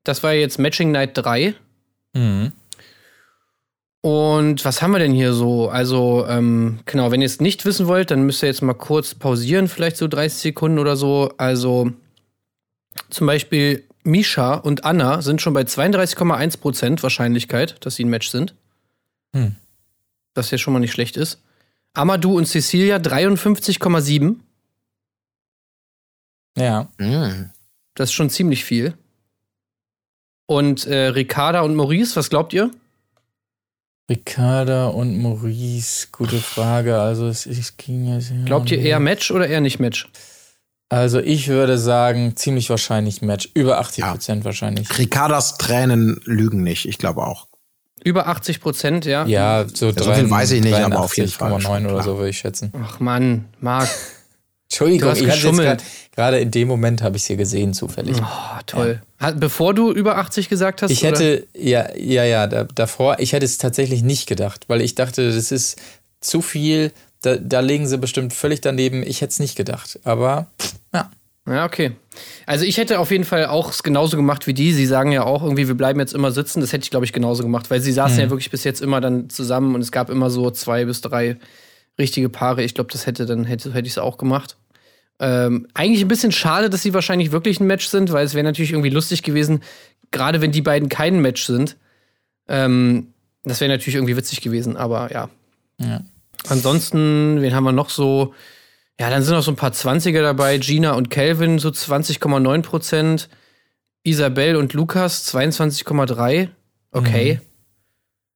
Das 0.03 0.23
war 0.23 0.33
jetzt 0.33 0.59
Matching 0.59 0.91
Night 0.91 1.11
3. 1.13 1.53
Mhm. 2.13 2.53
Und 4.01 4.63
was 4.63 4.81
haben 4.81 4.91
wir 4.91 4.99
denn 4.99 5.11
hier 5.11 5.33
so? 5.33 5.69
Also, 5.69 6.25
ähm, 6.29 6.79
genau, 6.85 7.11
wenn 7.11 7.21
ihr 7.21 7.25
es 7.25 7.41
nicht 7.41 7.65
wissen 7.65 7.87
wollt, 7.87 8.11
dann 8.11 8.23
müsst 8.25 8.41
ihr 8.43 8.47
jetzt 8.47 8.61
mal 8.61 8.73
kurz 8.73 9.15
pausieren, 9.15 9.67
vielleicht 9.67 9.97
so 9.97 10.07
30 10.07 10.39
Sekunden 10.39 10.79
oder 10.79 10.95
so. 10.95 11.33
Also, 11.37 11.91
zum 13.09 13.27
Beispiel 13.27 13.83
Misha 14.07 14.55
und 14.55 14.85
Anna 14.85 15.21
sind 15.21 15.41
schon 15.41 15.53
bei 15.53 15.61
32,1% 15.61 17.03
Wahrscheinlichkeit, 17.03 17.85
dass 17.85 17.95
sie 17.95 18.05
ein 18.05 18.09
Match 18.09 18.29
sind. 18.29 18.55
Hm. 19.35 19.55
Das 20.33 20.49
ja 20.51 20.57
schon 20.57 20.73
mal 20.73 20.79
nicht 20.79 20.93
schlecht 20.93 21.17
ist. 21.17 21.41
Amadou 21.93 22.37
und 22.37 22.47
Cecilia 22.47 22.97
53,7. 22.97 24.35
Ja. 26.57 26.89
Hm. 26.97 27.51
Das 27.95 28.09
ist 28.09 28.13
schon 28.13 28.29
ziemlich 28.29 28.63
viel. 28.63 28.93
Und 30.45 30.85
äh, 30.85 31.07
Ricarda 31.07 31.61
und 31.61 31.75
Maurice, 31.75 32.15
was 32.15 32.29
glaubt 32.29 32.53
ihr? 32.53 32.71
Ricarda 34.09 34.87
und 34.87 35.17
Maurice, 35.21 36.07
gute 36.11 36.37
Frage. 36.37 36.99
Also 36.99 37.27
es, 37.27 37.45
es 37.45 37.75
ging 37.75 38.05
ja. 38.05 38.19
Glaubt 38.45 38.71
ihr 38.71 38.79
eher 38.79 38.99
Match 38.99 39.31
oder 39.31 39.47
eher 39.47 39.59
nicht 39.59 39.79
Match? 39.79 40.09
Also 40.89 41.19
ich 41.19 41.49
würde 41.49 41.77
sagen, 41.77 42.35
ziemlich 42.35 42.69
wahrscheinlich 42.69 43.21
Match. 43.21 43.49
Über 43.53 43.79
80 43.79 44.03
Prozent 44.05 44.39
ja. 44.39 44.45
wahrscheinlich. 44.45 44.97
Ricardas 44.97 45.57
Tränen 45.57 46.21
lügen 46.23 46.63
nicht, 46.63 46.87
ich 46.87 46.97
glaube 46.97 47.25
auch. 47.25 47.47
Über 48.03 48.27
80 48.27 48.61
Prozent, 48.61 49.05
ja. 49.05 49.25
Ja, 49.25 49.65
so, 49.73 49.87
ja, 49.87 50.03
so 50.03 50.13
viel 50.13 50.29
weiß 50.29 50.51
ich 50.51 50.63
nicht, 50.63 50.75
aber 50.75 51.01
auf 51.01 51.17
jeden 51.17 51.29
Fall. 51.29 51.59
9 51.59 51.87
oder 51.87 52.03
so 52.03 52.17
würde 52.17 52.29
ich 52.29 52.37
schätzen. 52.37 52.71
Ach 52.81 52.99
Mann, 52.99 53.45
Marc. 53.59 53.89
Entschuldigung, 54.69 55.13
ich 55.13 55.25
geschummelt. 55.25 55.81
Gerade 56.13 56.39
in 56.39 56.51
dem 56.51 56.67
Moment 56.67 57.01
habe 57.01 57.15
ich 57.15 57.23
es 57.23 57.27
hier 57.27 57.37
gesehen, 57.37 57.73
zufällig. 57.73 58.17
Oh, 58.21 58.59
toll. 58.65 59.01
Ja. 59.21 59.31
Bevor 59.31 59.73
du 59.73 59.91
über 59.91 60.17
80 60.17 60.49
gesagt 60.49 60.81
hast? 60.81 60.91
Ich 60.91 61.03
hätte, 61.03 61.47
oder? 61.53 61.63
ja, 61.63 61.95
ja, 61.95 62.23
ja, 62.25 62.47
da, 62.47 62.63
davor, 62.65 63.19
ich 63.19 63.33
hätte 63.33 63.45
es 63.45 63.57
tatsächlich 63.57 64.03
nicht 64.03 64.27
gedacht, 64.27 64.65
weil 64.67 64.81
ich 64.81 64.95
dachte, 64.95 65.33
das 65.33 65.51
ist 65.51 65.79
zu 66.19 66.41
viel 66.41 66.91
da, 67.21 67.35
da 67.35 67.59
legen 67.59 67.87
sie 67.87 67.97
bestimmt 67.97 68.33
völlig 68.33 68.61
daneben. 68.61 69.03
Ich 69.03 69.21
hätte 69.21 69.31
es 69.31 69.39
nicht 69.39 69.55
gedacht. 69.55 69.99
Aber 70.03 70.47
ja. 70.93 71.09
Ja, 71.47 71.65
okay. 71.65 71.91
Also 72.45 72.65
ich 72.65 72.77
hätte 72.77 72.99
auf 72.99 73.09
jeden 73.09 73.23
Fall 73.23 73.45
auch 73.45 73.71
es 73.71 73.81
genauso 73.81 74.17
gemacht 74.17 74.47
wie 74.47 74.53
die. 74.53 74.73
Sie 74.73 74.85
sagen 74.85 75.13
ja 75.13 75.23
auch 75.23 75.43
irgendwie, 75.43 75.67
wir 75.67 75.75
bleiben 75.75 75.99
jetzt 75.99 76.13
immer 76.13 76.31
sitzen. 76.31 76.59
Das 76.59 76.73
hätte 76.73 76.83
ich, 76.83 76.89
glaube 76.89 77.05
ich, 77.05 77.13
genauso 77.13 77.41
gemacht, 77.41 77.69
weil 77.69 77.79
sie 77.79 77.93
saßen 77.93 78.17
mhm. 78.17 78.23
ja 78.23 78.29
wirklich 78.29 78.51
bis 78.51 78.65
jetzt 78.65 78.81
immer 78.81 78.99
dann 78.99 79.29
zusammen 79.29 79.73
und 79.73 79.81
es 79.81 79.93
gab 79.93 80.09
immer 80.09 80.29
so 80.29 80.51
zwei 80.51 80.83
bis 80.83 80.99
drei 80.99 81.37
richtige 81.97 82.27
Paare. 82.27 82.63
Ich 82.63 82.73
glaube, 82.73 82.91
das 82.91 83.05
hätte 83.05 83.25
dann 83.25 83.45
hätte, 83.45 83.73
hätte 83.73 83.87
ich 83.87 83.93
es 83.93 83.97
auch 83.97 84.17
gemacht. 84.17 84.57
Ähm, 85.19 85.67
eigentlich 85.73 86.01
ein 86.01 86.09
bisschen 86.09 86.33
schade, 86.33 86.69
dass 86.69 86.83
sie 86.83 86.93
wahrscheinlich 86.93 87.31
wirklich 87.31 87.59
ein 87.59 87.67
Match 87.67 87.87
sind, 87.87 88.11
weil 88.11 88.25
es 88.25 88.33
wäre 88.33 88.43
natürlich 88.43 88.71
irgendwie 88.71 88.89
lustig 88.89 89.23
gewesen, 89.23 89.63
gerade 90.11 90.41
wenn 90.41 90.51
die 90.51 90.61
beiden 90.61 90.89
kein 90.89 91.21
Match 91.21 91.45
sind. 91.45 91.77
Ähm, 92.49 93.13
das 93.43 93.61
wäre 93.61 93.71
natürlich 93.71 93.95
irgendwie 93.95 94.17
witzig 94.17 94.41
gewesen, 94.41 94.75
aber 94.75 95.11
ja. 95.11 95.29
Ja. 95.79 96.01
Ansonsten, 96.49 97.41
wen 97.41 97.53
haben 97.53 97.63
wir 97.63 97.71
noch 97.71 97.89
so? 97.89 98.33
Ja, 98.99 99.09
dann 99.09 99.21
sind 99.21 99.35
noch 99.35 99.43
so 99.43 99.51
ein 99.51 99.55
paar 99.55 99.71
20er 99.71 100.21
dabei. 100.21 100.57
Gina 100.57 100.93
und 100.93 101.09
Calvin 101.09 101.59
so 101.59 101.69
20,9 101.69 102.61
Prozent. 102.61 103.29
Isabel 104.03 104.55
und 104.55 104.73
Lukas 104.73 105.33
22,3. 105.33 106.49
Okay. 106.91 107.39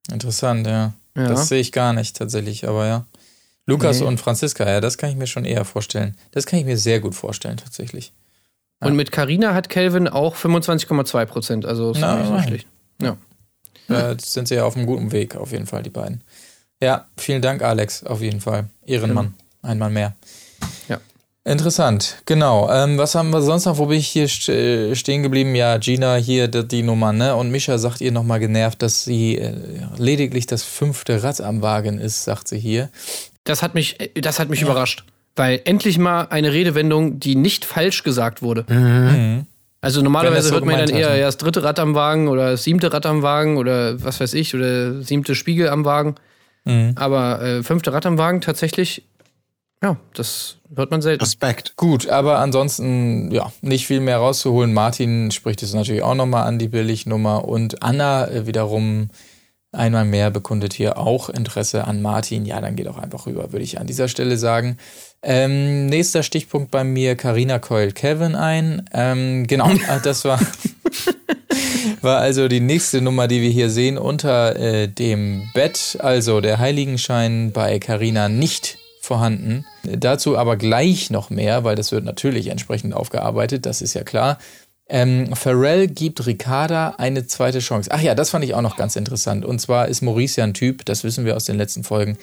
Mhm. 0.10 0.13
Interessant, 0.13 0.67
ja. 0.67 0.93
ja. 1.15 1.28
Das 1.28 1.47
sehe 1.47 1.62
ich 1.62 1.71
gar 1.71 1.93
nicht 1.93 2.17
tatsächlich, 2.17 2.67
aber 2.67 2.88
ja. 2.88 3.06
Lukas 3.65 4.00
nee. 4.00 4.06
und 4.06 4.19
Franziska, 4.19 4.67
ja, 4.67 4.82
das 4.82 4.97
kann 4.97 5.12
ich 5.12 5.15
mir 5.15 5.28
schon 5.28 5.45
eher 5.45 5.63
vorstellen. 5.65 6.17
Das 6.32 6.45
kann 6.45 6.60
ich 6.60 6.65
mir 6.65 6.78
sehr 6.78 7.00
gut 7.00 7.15
vorstellen, 7.15 7.58
tatsächlich. 7.58 8.12
Ja. 8.82 8.88
Und 8.88 8.95
mit 8.95 9.12
Carina 9.12 9.54
hat 9.54 9.69
Calvin 9.69 10.08
auch 10.08 10.36
25,2 10.36 11.26
Prozent, 11.26 11.65
also 11.65 11.91
ist 11.91 12.00
Na, 12.00 12.17
nicht 12.17 12.28
so 12.28 12.39
schlecht. 12.41 12.67
Ja. 13.02 13.17
Da 13.88 14.15
sind 14.17 14.47
sie 14.47 14.56
ja 14.56 14.65
auf 14.65 14.76
einem 14.76 14.88
guten 14.88 15.12
Weg, 15.12 15.36
auf 15.36 15.52
jeden 15.52 15.67
Fall, 15.67 15.84
die 15.84 15.89
beiden. 15.89 16.21
Ja, 16.82 17.06
vielen 17.17 17.41
Dank, 17.41 17.62
Alex, 17.62 18.04
auf 18.04 18.22
jeden 18.22 18.41
Fall. 18.41 18.65
Ehrenmann, 18.86 19.36
ja. 19.63 19.70
einmal 19.70 19.89
mehr. 19.89 20.15
Ja. 20.89 21.00
Interessant, 21.44 22.17
genau. 22.26 22.72
Ähm, 22.72 22.98
was 22.98 23.15
haben 23.15 23.30
wir 23.32 23.41
sonst 23.41 23.65
noch? 23.65 23.78
Wo 23.78 23.86
bin 23.86 24.00
ich 24.00 24.08
hier 24.08 24.26
äh, 24.26 24.96
stehen 24.96 25.24
geblieben? 25.24 25.56
Ja, 25.56 25.78
Gina 25.78 26.15
hier 26.15 26.48
die, 26.48 26.67
die 26.67 26.84
Nummer, 26.84 27.13
ne? 27.13 27.36
Und 27.36 27.52
Mischa 27.52 27.78
sagt 27.78 28.02
ihr 28.02 28.12
nochmal 28.12 28.39
genervt, 28.39 28.82
dass 28.82 29.04
sie 29.04 29.38
äh, 29.38 29.54
lediglich 29.98 30.48
das 30.48 30.63
fünfte 30.63 31.24
Rad 31.24 31.41
am 31.41 31.62
Wagen 31.62 32.00
ist, 32.00 32.24
sagt 32.24 32.48
sie 32.48 32.60
hier. 32.60 32.89
Das 33.44 33.63
hat 33.63 33.76
mich, 33.76 33.98
das 34.15 34.39
hat 34.39 34.50
mich 34.50 34.62
ja. 34.62 34.67
überrascht. 34.67 35.04
Weil 35.36 35.62
endlich 35.65 35.98
mal 35.98 36.28
eine 36.30 36.52
Redewendung, 36.52 37.20
die 37.20 37.36
nicht 37.36 37.63
falsch 37.63 38.04
gesagt 38.04 38.41
wurde. 38.41 38.65
Mhm. 38.67 39.46
Also 39.80 40.02
normalerweise 40.02 40.50
so 40.50 40.56
hört 40.56 40.65
man 40.65 40.78
dann 40.78 40.89
eher 40.89 41.15
ja, 41.15 41.26
das 41.26 41.38
dritte 41.38 41.63
Rad 41.63 41.80
am 41.80 41.96
Wagen 41.96 42.28
oder 42.28 42.52
das 42.52 42.63
siebte 42.63 42.94
Rad 42.94 43.08
am 43.08 43.24
Wagen 43.24 43.58
oder 43.58 44.04
was 44.04 44.20
weiß 44.20 44.36
ich 44.36 44.54
oder 44.54 45.02
siebte 45.02 45.34
Spiegel 45.34 45.70
am 45.70 45.86
Wagen. 45.86 46.15
Mhm. 46.65 46.93
Aber 46.95 47.41
äh, 47.41 47.63
fünfte 47.63 47.93
Rad 47.93 48.06
am 48.06 48.17
Wagen 48.17 48.41
tatsächlich, 48.41 49.04
ja, 49.84 49.97
das 50.13 50.58
hört 50.76 50.91
man 50.91 51.02
selten. 51.02 51.24
Respekt. 51.24 51.76
Gut, 51.76 52.08
aber 52.08 52.39
ansonsten, 52.39 53.32
ja, 53.32 53.52
nicht 53.62 53.88
viel 53.88 54.00
mehr 54.00 54.17
rauszuholen. 54.17 54.74
Martin 54.74 55.32
spricht 55.32 55.63
es 55.63 55.74
natürlich 55.74 56.04
auch 56.04 56.15
nochmal 56.15 56.47
an, 56.47 56.60
die 56.60 56.67
Billignummer. 56.67 57.45
Und 57.45 57.82
Anna 57.82 58.28
äh, 58.28 58.45
wiederum 58.45 59.10
einmal 59.71 60.06
mehr 60.06 60.30
bekundet 60.32 60.74
hier 60.74 60.97
auch 60.97 61.30
Interesse 61.30 61.86
an 61.86 62.02
Martin. 62.02 62.45
Ja, 62.45 62.62
dann 62.62 62.76
geht 62.76 62.88
auch 62.88 62.97
einfach 62.97 63.26
rüber, 63.26 63.52
würde 63.52 63.63
ich 63.63 63.80
an 63.80 63.88
dieser 63.88 64.08
Stelle 64.08 64.38
sagen. 64.38 64.78
Ähm, 65.24 65.86
nächster 65.88 66.24
Stichpunkt 66.24 66.71
bei 66.71 66.84
mir, 66.84 67.15
Karina 67.15 67.60
keult 67.60 67.95
Kevin 67.95 68.36
ein. 68.36 68.86
Ähm, 68.93 69.47
genau, 69.47 69.71
das 70.04 70.26
war, 70.26 70.39
war 72.01 72.19
also 72.19 72.47
die 72.47 72.60
nächste 72.60 73.01
Nummer, 73.01 73.27
die 73.27 73.41
wir 73.41 73.49
hier 73.49 73.69
sehen 73.69 73.97
unter 73.97 74.55
äh, 74.55 74.88
dem 74.88 75.49
Bett. 75.53 75.97
Also 75.99 76.41
der 76.41 76.60
Heiligenschein 76.60 77.51
bei 77.51 77.79
Karina 77.79 78.29
nicht 78.29 78.77
vorhanden. 79.01 79.65
Dazu 79.84 80.38
aber 80.38 80.57
gleich 80.57 81.10
noch 81.10 81.29
mehr, 81.29 81.63
weil 81.63 81.75
das 81.75 81.91
wird 81.91 82.05
natürlich 82.05 82.47
entsprechend 82.47 82.93
aufgearbeitet, 82.93 83.65
das 83.65 83.81
ist 83.81 83.93
ja 83.93 84.03
klar. 84.03 84.38
Ähm, 84.88 85.34
Pharrell 85.36 85.88
gibt 85.88 86.25
Ricarda 86.27 86.95
eine 86.97 87.25
zweite 87.25 87.60
Chance. 87.60 87.89
Ach 87.91 88.01
ja, 88.01 88.13
das 88.13 88.29
fand 88.29 88.43
ich 88.43 88.53
auch 88.53 88.62
noch 88.62 88.75
ganz 88.75 88.95
interessant. 88.95 89.45
Und 89.45 89.60
zwar 89.60 89.88
ist 89.88 90.01
Maurice 90.01 90.41
ja 90.41 90.43
ein 90.43 90.53
Typ, 90.53 90.86
das 90.86 91.03
wissen 91.03 91.25
wir 91.25 91.36
aus 91.36 91.45
den 91.45 91.57
letzten 91.57 91.84
Folgen, 91.84 92.17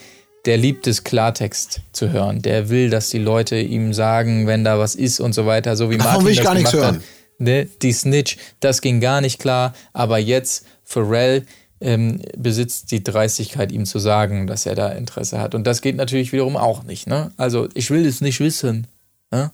der 0.45 0.57
liebt 0.57 0.87
es, 0.87 1.03
Klartext 1.03 1.81
zu 1.93 2.11
hören. 2.13 2.43
Der 2.43 2.69
will, 2.69 2.91
dass 2.91 3.09
die 3.09 3.19
Leute 3.19 3.59
ihm 3.59 3.93
sagen, 3.93 4.47
wenn 4.47 4.65
da 4.65 4.79
was 4.79 4.95
ist 4.95 5.19
und 5.19 5.35
so 5.35 5.47
weiter, 5.47 5.77
so 5.77 5.91
wie 5.91 5.97
Martin 5.97 6.13
Warum 6.13 6.25
will 6.27 6.33
ich 6.33 6.39
das 6.39 6.47
gar 6.47 6.55
nichts 6.55 6.73
hören? 6.73 6.97
Hat. 6.97 7.03
Ne? 7.39 7.67
Die 7.83 7.93
Snitch, 7.93 8.37
das 8.61 8.83
ging 8.83 9.01
gar 9.01 9.21
nicht 9.21 9.39
klar. 9.39 9.75
Aber 9.93 10.19
jetzt, 10.19 10.67
Pharrell 10.85 11.45
ähm, 11.81 12.21
besitzt 12.37 12.91
die 12.91 13.03
Dreistigkeit, 13.03 13.73
ihm 13.73 13.87
zu 13.87 13.99
sagen, 13.99 14.47
dass 14.47 14.67
er 14.67 14.75
da 14.75 14.89
Interesse 14.89 15.41
hat. 15.41 15.55
Und 15.55 15.67
das 15.67 15.81
geht 15.81 15.97
natürlich 15.97 16.33
wiederum 16.33 16.57
auch 16.57 16.83
nicht. 16.83 17.07
Ne? 17.07 17.33
Also, 17.37 17.69
ich 17.75 17.91
will 17.91 18.05
es 18.05 18.21
nicht 18.21 18.41
wissen. 18.41 18.87
Ne? 19.31 19.51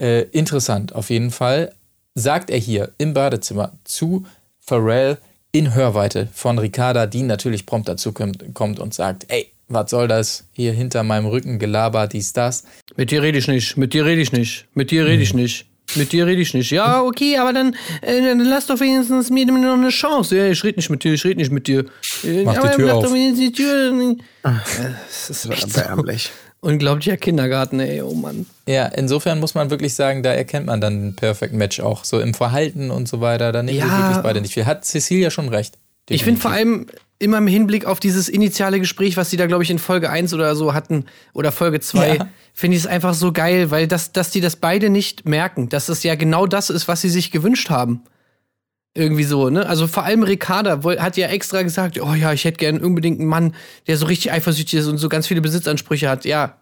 Äh, 0.00 0.22
interessant, 0.30 0.94
auf 0.94 1.10
jeden 1.10 1.30
Fall. 1.30 1.72
Sagt 2.14 2.50
er 2.50 2.58
hier 2.58 2.92
im 2.98 3.12
Badezimmer 3.12 3.72
zu 3.84 4.24
Pharrell 4.60 5.18
in 5.52 5.74
Hörweite 5.74 6.28
von 6.32 6.58
Ricarda, 6.58 7.06
die 7.06 7.22
natürlich 7.22 7.66
prompt 7.66 7.88
dazu 7.88 8.12
kommt, 8.12 8.80
und 8.80 8.94
sagt, 8.94 9.26
ey, 9.28 9.50
was 9.68 9.90
soll 9.90 10.08
das 10.08 10.44
hier 10.52 10.72
hinter 10.72 11.02
meinem 11.02 11.26
Rücken 11.26 11.58
gelabert, 11.58 12.12
dies, 12.12 12.32
das. 12.32 12.64
Mit 12.96 13.10
dir 13.10 13.22
rede 13.22 13.38
ich 13.38 13.48
nicht, 13.48 13.76
mit 13.76 13.94
dir 13.94 14.04
rede 14.04 14.20
ich 14.20 14.32
nicht, 14.32 14.66
mit 14.74 14.90
dir 14.90 15.06
rede 15.06 15.22
ich 15.22 15.30
hm. 15.30 15.40
nicht. 15.40 15.66
Mit 15.96 16.12
dir 16.12 16.26
rede 16.26 16.42
ich 16.42 16.54
nicht. 16.54 16.70
Ja, 16.70 17.02
okay, 17.02 17.36
aber 17.36 17.52
dann, 17.52 17.76
äh, 18.00 18.20
dann 18.20 18.40
lass 18.40 18.66
doch 18.66 18.80
wenigstens 18.80 19.30
mir 19.30 19.46
noch 19.46 19.74
eine 19.74 19.90
Chance. 19.90 20.36
Ja, 20.36 20.46
ich 20.46 20.64
rede 20.64 20.78
nicht 20.78 20.90
mit 20.90 21.04
dir, 21.04 21.14
ich 21.14 21.24
rede 21.24 21.36
nicht 21.36 21.52
mit 21.52 21.66
dir. 21.66 21.84
Mach 22.44 22.56
aber 22.56 22.68
die 22.68 22.76
Tür 22.76 22.94
auf. 22.94 23.04
Doch 23.04 23.12
die 23.12 23.52
Tür. 23.52 24.16
Das 24.42 25.30
ist 25.30 25.50
echt 25.50 25.76
erbärmlich. 25.76 26.30
Unglaublicher 26.60 27.18
Kindergarten, 27.18 27.78
ey, 27.78 28.00
oh 28.00 28.14
Mann. 28.14 28.46
Ja, 28.66 28.86
insofern 28.86 29.38
muss 29.38 29.54
man 29.54 29.68
wirklich 29.68 29.92
sagen, 29.94 30.22
da 30.22 30.32
erkennt 30.32 30.64
man 30.64 30.80
dann 30.80 31.08
ein 31.08 31.16
Perfect 31.16 31.52
Match 31.52 31.78
auch. 31.78 32.04
So 32.04 32.18
im 32.20 32.32
Verhalten 32.32 32.90
und 32.90 33.06
so 33.06 33.20
weiter, 33.20 33.52
da 33.52 33.62
nehmen 33.62 33.80
ja. 33.80 33.98
wirklich 33.98 34.22
beide 34.22 34.40
nicht 34.40 34.54
viel. 34.54 34.64
Hat 34.64 34.86
Cecilia 34.86 35.30
schon 35.30 35.50
recht. 35.50 35.74
Definitiv. 36.08 36.14
Ich 36.16 36.24
finde 36.24 36.40
vor 36.40 36.50
allem, 36.50 36.86
immer 37.24 37.38
im 37.38 37.46
Hinblick 37.46 37.86
auf 37.86 37.98
dieses 37.98 38.28
initiale 38.28 38.78
Gespräch, 38.78 39.16
was 39.16 39.30
sie 39.30 39.36
da, 39.36 39.46
glaube 39.46 39.64
ich, 39.64 39.70
in 39.70 39.78
Folge 39.78 40.10
1 40.10 40.32
oder 40.34 40.54
so 40.54 40.74
hatten 40.74 41.06
oder 41.32 41.50
Folge 41.50 41.80
2, 41.80 42.16
ja. 42.16 42.28
finde 42.52 42.76
ich 42.76 42.84
es 42.84 42.86
einfach 42.86 43.14
so 43.14 43.32
geil, 43.32 43.70
weil 43.70 43.88
das, 43.88 44.12
dass 44.12 44.30
die 44.30 44.40
das 44.40 44.56
beide 44.56 44.90
nicht 44.90 45.26
merken, 45.26 45.68
dass 45.68 45.88
es 45.88 46.02
ja 46.02 46.14
genau 46.14 46.46
das 46.46 46.70
ist, 46.70 46.86
was 46.86 47.00
sie 47.00 47.08
sich 47.08 47.30
gewünscht 47.30 47.70
haben. 47.70 48.02
Irgendwie 48.96 49.24
so, 49.24 49.50
ne? 49.50 49.66
Also 49.66 49.88
vor 49.88 50.04
allem 50.04 50.22
Ricarda 50.22 50.80
hat 50.84 51.16
ja 51.16 51.26
extra 51.26 51.62
gesagt, 51.62 52.00
oh 52.00 52.14
ja, 52.14 52.32
ich 52.32 52.44
hätte 52.44 52.58
gern 52.58 52.78
unbedingt 52.78 53.18
einen 53.18 53.28
Mann, 53.28 53.54
der 53.88 53.96
so 53.96 54.06
richtig 54.06 54.30
eifersüchtig 54.30 54.78
ist 54.78 54.86
und 54.86 54.98
so 54.98 55.08
ganz 55.08 55.26
viele 55.26 55.40
Besitzansprüche 55.40 56.08
hat. 56.08 56.24
Ja, 56.24 56.58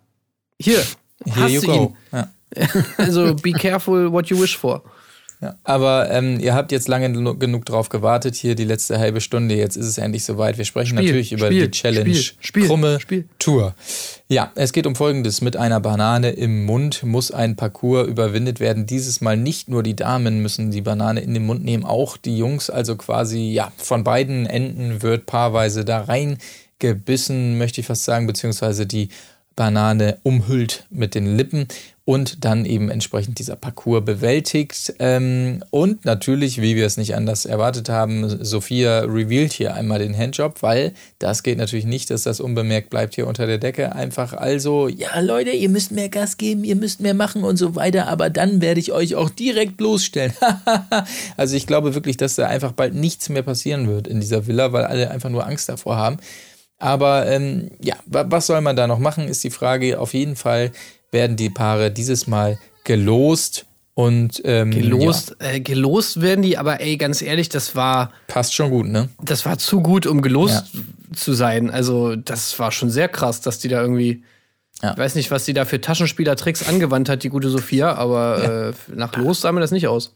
hier, 0.58 0.82
Here 1.26 1.40
hast 1.40 1.66
du 1.66 1.72
ihn. 1.72 1.96
Ja. 2.10 2.30
also 2.96 3.34
be 3.34 3.52
careful 3.52 4.10
what 4.10 4.28
you 4.28 4.40
wish 4.40 4.56
for. 4.56 4.82
Ja, 5.42 5.56
aber 5.64 6.08
ähm, 6.12 6.38
ihr 6.38 6.54
habt 6.54 6.70
jetzt 6.70 6.86
lange 6.86 7.10
genug 7.36 7.66
drauf 7.66 7.88
gewartet, 7.88 8.36
hier 8.36 8.54
die 8.54 8.62
letzte 8.62 9.00
halbe 9.00 9.20
Stunde. 9.20 9.56
Jetzt 9.56 9.76
ist 9.76 9.86
es 9.86 9.98
endlich 9.98 10.24
soweit. 10.24 10.56
Wir 10.56 10.64
sprechen 10.64 10.96
Spiel, 10.96 11.08
natürlich 11.08 11.32
über 11.32 11.46
Spiel, 11.46 11.64
die 11.66 11.70
Challenge 11.72 12.14
Spiel, 12.38 12.66
Krumme 12.68 12.98
Tour. 13.40 13.74
Ja, 14.28 14.52
es 14.54 14.72
geht 14.72 14.86
um 14.86 14.94
Folgendes. 14.94 15.40
Mit 15.40 15.56
einer 15.56 15.80
Banane 15.80 16.30
im 16.30 16.64
Mund 16.64 17.02
muss 17.02 17.32
ein 17.32 17.56
Parcours 17.56 18.06
überwindet 18.06 18.60
werden. 18.60 18.86
Dieses 18.86 19.20
Mal 19.20 19.36
nicht 19.36 19.68
nur 19.68 19.82
die 19.82 19.96
Damen 19.96 20.42
müssen 20.42 20.70
die 20.70 20.80
Banane 20.80 21.20
in 21.20 21.34
den 21.34 21.44
Mund 21.44 21.64
nehmen, 21.64 21.84
auch 21.84 22.16
die 22.16 22.38
Jungs. 22.38 22.70
Also 22.70 22.94
quasi, 22.94 23.50
ja, 23.50 23.72
von 23.78 24.04
beiden 24.04 24.46
Enden 24.46 25.02
wird 25.02 25.26
paarweise 25.26 25.84
da 25.84 26.02
reingebissen, 26.02 27.58
möchte 27.58 27.80
ich 27.80 27.88
fast 27.88 28.04
sagen, 28.04 28.28
beziehungsweise 28.28 28.86
die 28.86 29.08
Banane 29.56 30.18
umhüllt 30.22 30.86
mit 30.90 31.16
den 31.16 31.36
Lippen 31.36 31.66
und 32.04 32.44
dann 32.44 32.64
eben 32.64 32.90
entsprechend 32.90 33.38
dieser 33.38 33.54
Parcours 33.54 34.04
bewältigt. 34.04 34.94
Ähm, 34.98 35.62
und 35.70 36.04
natürlich, 36.04 36.60
wie 36.60 36.74
wir 36.74 36.84
es 36.84 36.96
nicht 36.96 37.14
anders 37.14 37.46
erwartet 37.46 37.88
haben, 37.88 38.44
Sophia 38.44 39.00
revealed 39.00 39.52
hier 39.52 39.74
einmal 39.74 40.00
den 40.00 40.16
Handjob, 40.16 40.62
weil 40.62 40.94
das 41.20 41.44
geht 41.44 41.58
natürlich 41.58 41.84
nicht, 41.84 42.10
dass 42.10 42.24
das 42.24 42.40
unbemerkt 42.40 42.90
bleibt 42.90 43.14
hier 43.14 43.28
unter 43.28 43.46
der 43.46 43.58
Decke. 43.58 43.94
Einfach 43.94 44.32
also, 44.32 44.88
ja 44.88 45.20
Leute, 45.20 45.50
ihr 45.50 45.68
müsst 45.68 45.92
mehr 45.92 46.08
Gas 46.08 46.38
geben, 46.38 46.64
ihr 46.64 46.76
müsst 46.76 47.00
mehr 47.00 47.14
machen 47.14 47.44
und 47.44 47.56
so 47.56 47.76
weiter, 47.76 48.08
aber 48.08 48.30
dann 48.30 48.60
werde 48.60 48.80
ich 48.80 48.92
euch 48.92 49.14
auch 49.14 49.30
direkt 49.30 49.76
bloßstellen. 49.76 50.32
also 51.36 51.54
ich 51.54 51.68
glaube 51.68 51.94
wirklich, 51.94 52.16
dass 52.16 52.34
da 52.34 52.48
einfach 52.48 52.72
bald 52.72 52.94
nichts 52.94 53.28
mehr 53.28 53.42
passieren 53.42 53.88
wird 53.88 54.08
in 54.08 54.20
dieser 54.20 54.48
Villa, 54.48 54.72
weil 54.72 54.84
alle 54.84 55.10
einfach 55.10 55.30
nur 55.30 55.46
Angst 55.46 55.68
davor 55.68 55.96
haben. 55.96 56.16
Aber 56.78 57.28
ähm, 57.28 57.70
ja, 57.80 57.94
was 58.06 58.48
soll 58.48 58.60
man 58.60 58.74
da 58.74 58.88
noch 58.88 58.98
machen, 58.98 59.28
ist 59.28 59.44
die 59.44 59.50
Frage. 59.50 60.00
Auf 60.00 60.14
jeden 60.14 60.34
Fall 60.34 60.72
werden 61.12 61.36
die 61.36 61.50
Paare 61.50 61.90
dieses 61.92 62.26
Mal 62.26 62.58
gelost. 62.84 63.66
Und 63.94 64.40
ähm, 64.46 64.70
gelost, 64.70 65.36
ja. 65.38 65.50
äh, 65.50 65.60
gelost 65.60 66.22
werden 66.22 66.40
die, 66.40 66.56
aber 66.56 66.80
ey, 66.80 66.96
ganz 66.96 67.20
ehrlich, 67.20 67.50
das 67.50 67.76
war. 67.76 68.10
Passt 68.26 68.54
schon 68.54 68.70
gut, 68.70 68.86
ne? 68.86 69.10
Das 69.22 69.44
war 69.44 69.58
zu 69.58 69.82
gut, 69.82 70.06
um 70.06 70.22
gelost 70.22 70.64
ja. 70.72 70.80
zu 71.14 71.34
sein. 71.34 71.70
Also, 71.70 72.16
das 72.16 72.58
war 72.58 72.72
schon 72.72 72.88
sehr 72.88 73.08
krass, 73.08 73.42
dass 73.42 73.58
die 73.58 73.68
da 73.68 73.82
irgendwie. 73.82 74.24
Ja. 74.82 74.92
Ich 74.92 74.98
weiß 74.98 75.14
nicht, 75.14 75.30
was 75.30 75.44
die 75.44 75.52
da 75.52 75.66
für 75.66 75.78
Taschenspielertricks 75.78 76.66
angewandt 76.66 77.10
hat, 77.10 77.22
die 77.22 77.28
gute 77.28 77.50
Sophia, 77.50 77.94
aber 77.94 78.72
äh, 78.88 78.94
nach 78.96 79.14
Los 79.14 79.42
sah 79.42 79.52
mir 79.52 79.60
das 79.60 79.70
nicht 79.72 79.86
aus. 79.86 80.14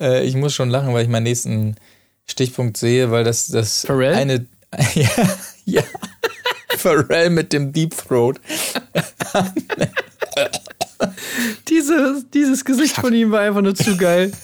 Äh, 0.00 0.24
ich 0.24 0.34
muss 0.34 0.52
schon 0.52 0.68
lachen, 0.68 0.92
weil 0.92 1.04
ich 1.04 1.08
meinen 1.08 1.22
nächsten 1.22 1.76
Stichpunkt 2.26 2.76
sehe, 2.76 3.12
weil 3.12 3.22
das, 3.22 3.46
das 3.46 3.86
Pharrell? 3.86 4.14
eine 4.14 4.46
ja, 4.94 5.08
ja. 5.64 5.82
Pharrell 6.76 7.30
mit 7.30 7.52
dem 7.52 7.72
Deep 7.72 7.96
Throat. 7.96 8.40
Diese, 11.68 12.24
dieses 12.32 12.64
Gesicht 12.64 12.96
von 12.96 13.12
ihm 13.12 13.30
war 13.30 13.40
einfach 13.40 13.62
nur 13.62 13.74
zu 13.74 13.96
geil. 13.96 14.32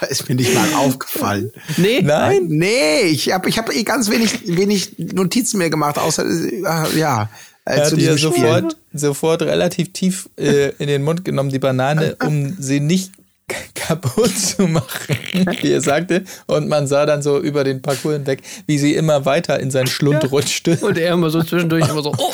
Da 0.00 0.06
ist 0.08 0.28
mir 0.28 0.34
nicht 0.34 0.52
mal 0.54 0.72
aufgefallen. 0.74 1.52
Nee? 1.76 2.02
Nein? 2.02 2.46
Nee, 2.48 3.02
ich 3.02 3.32
habe 3.32 3.48
ich 3.48 3.58
hab 3.58 3.72
eh 3.72 3.84
ganz 3.84 4.10
wenig, 4.10 4.56
wenig 4.56 4.98
Notizen 4.98 5.58
mehr 5.58 5.70
gemacht, 5.70 5.98
außer, 5.98 6.24
äh, 6.24 6.98
ja. 6.98 7.28
Äh, 7.64 7.76
er 7.76 7.86
hat 7.86 7.98
ja 7.98 8.16
sofort, 8.16 8.76
sofort 8.92 9.42
relativ 9.42 9.92
tief 9.92 10.28
äh, 10.36 10.70
in 10.78 10.88
den 10.88 11.04
Mund 11.04 11.24
genommen, 11.24 11.50
die 11.50 11.60
Banane, 11.60 12.16
um 12.24 12.56
sie 12.58 12.80
nicht 12.80 13.12
kaputt 13.74 14.36
zu 14.36 14.66
machen, 14.66 15.16
wie 15.60 15.72
er 15.72 15.80
sagte. 15.80 16.24
Und 16.46 16.68
man 16.68 16.86
sah 16.86 17.06
dann 17.06 17.22
so 17.22 17.40
über 17.40 17.64
den 17.64 17.82
Parcours 17.82 18.14
hinweg, 18.14 18.42
wie 18.66 18.78
sie 18.78 18.94
immer 18.94 19.24
weiter 19.24 19.60
in 19.60 19.70
seinen 19.70 19.86
Schlund 19.86 20.22
ja. 20.22 20.28
rutschte. 20.28 20.76
Und 20.80 20.98
er 20.98 21.12
immer 21.12 21.30
so 21.30 21.42
zwischendurch 21.42 21.88
immer 21.88 22.02
so, 22.02 22.12
oh. 22.18 22.32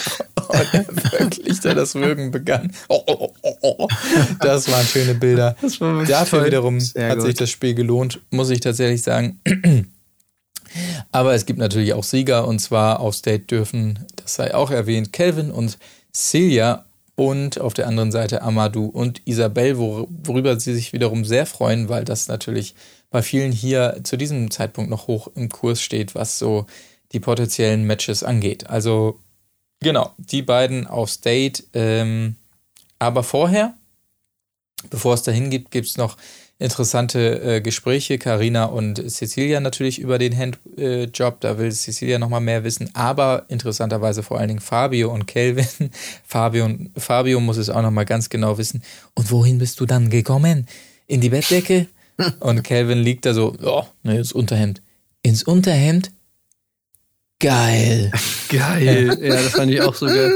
Und 0.49 0.75
er 0.75 0.87
wirklich 1.19 1.61
da 1.61 1.75
das 1.75 1.95
Würgen 1.95 2.31
begann. 2.31 2.73
Oh, 2.89 3.03
oh, 3.07 3.35
oh, 3.43 3.57
oh. 3.61 3.89
Das 4.41 4.71
waren 4.71 4.87
schöne 4.87 5.15
Bilder. 5.15 5.57
Dafür 5.61 6.39
toll. 6.39 6.47
wiederum 6.47 6.81
Sehr 6.81 7.11
hat 7.11 7.19
gut. 7.19 7.27
sich 7.27 7.35
das 7.35 7.51
Spiel 7.51 7.75
gelohnt, 7.75 8.21
muss 8.31 8.51
ich 8.51 8.61
tatsächlich 8.61 9.03
sagen. 9.03 9.41
Aber 11.13 11.35
es 11.35 11.47
gibt 11.47 11.59
natürlich 11.59 11.93
auch 11.95 12.05
Sieger 12.05 12.47
und 12.47 12.59
zwar 12.61 13.01
auf 13.01 13.15
State 13.15 13.45
dürfen, 13.45 14.07
das 14.17 14.35
sei 14.35 14.55
auch 14.55 14.71
erwähnt, 14.71 15.13
Kelvin 15.13 15.51
und 15.51 15.79
Celia 16.13 16.85
und 17.19 17.61
auf 17.61 17.75
der 17.75 17.89
anderen 17.89 18.13
Seite 18.13 18.43
Amadou 18.43 18.87
und 18.87 19.23
Isabel, 19.25 19.77
worüber 19.77 20.59
sie 20.61 20.75
sich 20.75 20.93
wiederum 20.93 21.25
sehr 21.25 21.47
freuen, 21.47 21.89
weil 21.89 22.05
das 22.05 22.29
natürlich 22.29 22.75
bei 23.11 23.23
vielen 23.23 23.51
hier 23.51 24.01
zu 24.05 24.17
diesem 24.17 24.51
Zeitpunkt 24.51 24.89
noch 24.89 25.09
hoch 25.09 25.29
im 25.35 25.49
Kurs 25.49 25.83
steht, 25.83 26.15
was 26.15 26.39
so 26.39 26.67
die 27.13 27.21
potenziellen 27.21 27.85
Matches 27.85 28.23
angeht. 28.23 28.71
Also 28.71 29.19
genau, 29.81 30.13
die 30.17 30.43
beiden 30.43 30.87
auf 30.87 31.11
State. 31.11 31.65
Ähm, 31.75 32.37
aber 33.01 33.23
vorher 33.23 33.75
Bevor 34.91 35.15
es 35.15 35.23
dahin 35.23 35.51
geht, 35.51 35.71
gibt 35.71 35.89
es 35.89 35.97
noch 35.97 36.17
interessante 36.59 37.41
äh, 37.41 37.61
Gespräche. 37.61 38.19
Karina 38.19 38.65
und 38.65 39.11
Cecilia 39.11 39.61
natürlich 39.61 39.99
über 39.99 40.19
den 40.19 40.37
Handjob. 40.37 41.35
Äh, 41.35 41.41
da 41.41 41.59
will 41.59 41.73
Cecilia 41.73 42.19
nochmal 42.19 42.41
mehr 42.41 42.65
wissen. 42.65 42.91
Aber 42.95 43.45
interessanterweise 43.49 44.23
vor 44.23 44.39
allen 44.39 44.49
Dingen 44.49 44.61
Fabio 44.61 45.13
und 45.13 45.27
Kelvin. 45.27 45.67
Fabio, 46.27 46.69
Fabio 46.97 47.41
muss 47.41 47.57
es 47.57 47.71
auch 47.71 47.83
nochmal 47.83 48.07
ganz 48.07 48.29
genau 48.29 48.59
wissen. 48.59 48.83
Und 49.15 49.31
wohin 49.31 49.59
bist 49.59 49.79
du 49.81 49.87
dann 49.87 50.11
gekommen? 50.11 50.67
In 51.07 51.21
die 51.21 51.31
Bettdecke? 51.31 51.87
und 52.41 52.65
Kelvin 52.65 52.99
liegt 52.99 53.25
da 53.27 53.35
so, 53.35 53.55
ja, 53.63 53.87
ne, 54.03 54.19
ins 54.19 54.33
Unterhemd. 54.33 54.83
Ins 55.23 55.45
Unterhemd? 55.45 56.11
Geil. 57.39 58.11
Geil. 58.49 59.17
ja, 59.23 59.35
das 59.35 59.53
fand 59.53 59.71
ich 59.71 59.81
auch 59.81 59.95
so 59.95 60.07
geil. 60.07 60.33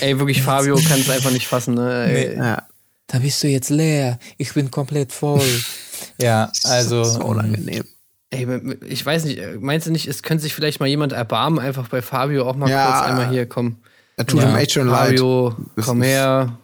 Ey, 0.00 0.18
wirklich, 0.18 0.42
Fabio 0.42 0.76
kann 0.76 1.00
es 1.00 1.10
einfach 1.10 1.30
nicht 1.30 1.46
fassen. 1.46 1.74
Ne? 1.74 2.08
Nee. 2.10 2.36
Ja 2.36 2.67
da 3.08 3.18
bist 3.18 3.42
du 3.42 3.48
jetzt 3.48 3.70
leer, 3.70 4.18
ich 4.36 4.54
bin 4.54 4.70
komplett 4.70 5.12
voll. 5.12 5.42
ja, 6.20 6.52
also. 6.64 7.02
So 7.04 7.24
unangenehm. 7.24 7.84
Ey, 8.30 8.46
ich 8.86 9.04
weiß 9.04 9.24
nicht, 9.24 9.40
meinst 9.58 9.86
du 9.86 9.90
nicht, 9.90 10.06
es 10.06 10.22
könnte 10.22 10.42
sich 10.42 10.54
vielleicht 10.54 10.80
mal 10.80 10.86
jemand 10.86 11.12
erbarmen, 11.12 11.58
einfach 11.58 11.88
bei 11.88 12.02
Fabio 12.02 12.46
auch 12.46 12.56
mal 12.56 12.68
ja, 12.68 12.86
kurz 12.86 13.02
einmal 13.08 13.30
hier 13.30 13.46
kommen. 13.46 13.82
Er 14.16 14.26
tut 14.26 14.42
ja, 14.42 14.50
ihm 14.50 14.56
echt 14.56 14.72
schon 14.72 14.90
Fabio, 14.90 15.56
leid. 15.76 15.86
komm 15.86 16.02
her, 16.02 16.58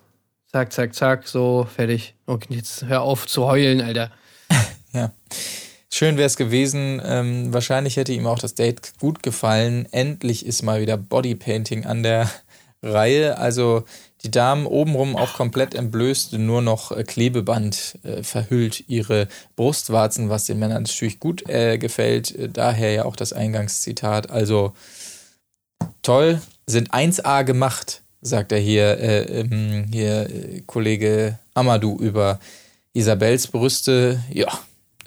zack, 0.53 0.73
zack, 0.73 0.95
zack, 0.95 1.27
so, 1.27 1.67
fertig. 1.75 2.15
Okay, 2.27 2.55
jetzt 2.55 2.85
hör 2.85 3.01
auf 3.01 3.27
zu 3.27 3.47
heulen, 3.47 3.81
Alter. 3.81 4.11
ja. 4.93 5.13
Schön 5.91 6.17
wäre 6.17 6.27
es 6.27 6.37
gewesen. 6.37 7.01
Ähm, 7.05 7.55
wahrscheinlich 7.55 7.97
hätte 7.97 8.13
ihm 8.13 8.27
auch 8.27 8.41
das 8.41 8.55
Date 8.55 8.95
gut 8.99 9.23
gefallen. 9.23 9.87
Endlich 9.93 10.45
ist 10.45 10.63
mal 10.63 10.81
wieder 10.81 10.97
Bodypainting 10.97 11.87
an 11.87 12.03
der 12.03 12.29
Reihe. 12.83 13.39
Also 13.39 13.85
die 14.25 14.31
Damen 14.31 14.67
obenrum 14.67 15.17
auch 15.17 15.35
komplett 15.35 15.75
entblößt, 15.75 16.33
nur 16.35 16.63
noch 16.63 16.93
äh, 16.93 17.05
Klebeband 17.05 17.99
äh, 18.03 18.23
verhüllt 18.23 18.89
ihre 18.89 19.29
Brustwarzen, 19.55 20.31
was 20.31 20.47
den 20.47 20.59
Männern 20.59 20.85
natürlich 20.85 21.21
gut 21.21 21.49
äh, 21.49 21.77
gefällt. 21.77 22.35
Äh, 22.35 22.49
daher 22.49 22.93
ja 22.93 23.05
auch 23.05 23.17
das 23.17 23.35
Eingangszitat. 23.35 24.31
Also 24.31 24.73
toll, 26.03 26.41
sind 26.67 26.93
1A 26.93 27.45
gemacht, 27.45 28.03
sagt 28.23 28.53
er 28.53 28.59
hier, 28.59 28.99
äh, 28.99 29.41
ähm, 29.41 29.87
hier 29.93 30.31
äh, 30.31 30.63
Kollege 30.67 31.39
Amadou 31.53 31.99
über 31.99 32.41
Isabels 32.95 33.49
Brüste. 33.49 34.23
Ja, 34.33 34.49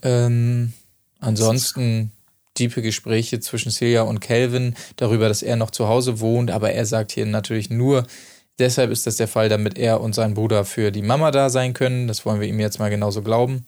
ähm, 0.04 0.74
ansonsten 1.20 2.12
tiefe 2.54 2.84
Gespräche 2.84 3.40
zwischen 3.40 3.72
Celia 3.72 4.04
und 4.04 4.20
Calvin 4.20 4.76
darüber, 4.96 5.28
dass 5.28 5.42
er 5.42 5.56
noch 5.56 5.72
zu 5.72 5.88
Hause 5.88 6.20
wohnt, 6.20 6.52
aber 6.52 6.72
er 6.72 6.86
sagt 6.86 7.12
hier 7.12 7.26
natürlich 7.26 7.72
nur, 7.72 8.06
Deshalb 8.60 8.92
ist 8.92 9.06
das 9.06 9.18
der 9.18 9.28
Fall, 9.28 9.50
damit 9.50 9.78
er 9.78 10.02
und 10.02 10.16
sein 10.16 10.34
Bruder 10.34 10.66
für 10.66 10.92
die 10.92 11.02
Mama 11.02 11.32
da 11.32 11.50
sein 11.50 11.74
können. 11.74 12.08
Das 12.08 12.26
wollen 12.26 12.42
wir 12.42 12.48
ihm 12.48 12.60
jetzt 12.60 12.80
mal 12.80 12.90
genauso 12.90 13.22
glauben. 13.22 13.66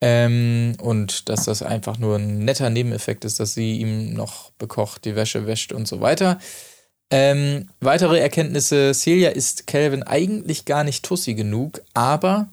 Ähm, 0.00 0.76
und 0.80 1.28
dass 1.28 1.44
das 1.44 1.62
einfach 1.62 1.98
nur 1.98 2.16
ein 2.16 2.40
netter 2.44 2.70
Nebeneffekt 2.70 3.24
ist, 3.24 3.38
dass 3.38 3.54
sie 3.54 3.78
ihm 3.78 4.14
noch 4.14 4.50
bekocht, 4.52 5.04
die 5.04 5.14
Wäsche 5.14 5.46
wäscht 5.46 5.72
und 5.72 5.86
so 5.86 6.00
weiter. 6.00 6.38
Ähm, 7.10 7.68
weitere 7.80 8.18
Erkenntnisse: 8.18 8.92
Celia 8.94 9.30
ist 9.30 9.68
Calvin 9.68 10.02
eigentlich 10.02 10.64
gar 10.64 10.82
nicht 10.82 11.04
tussi 11.04 11.34
genug, 11.34 11.82
aber 11.94 12.48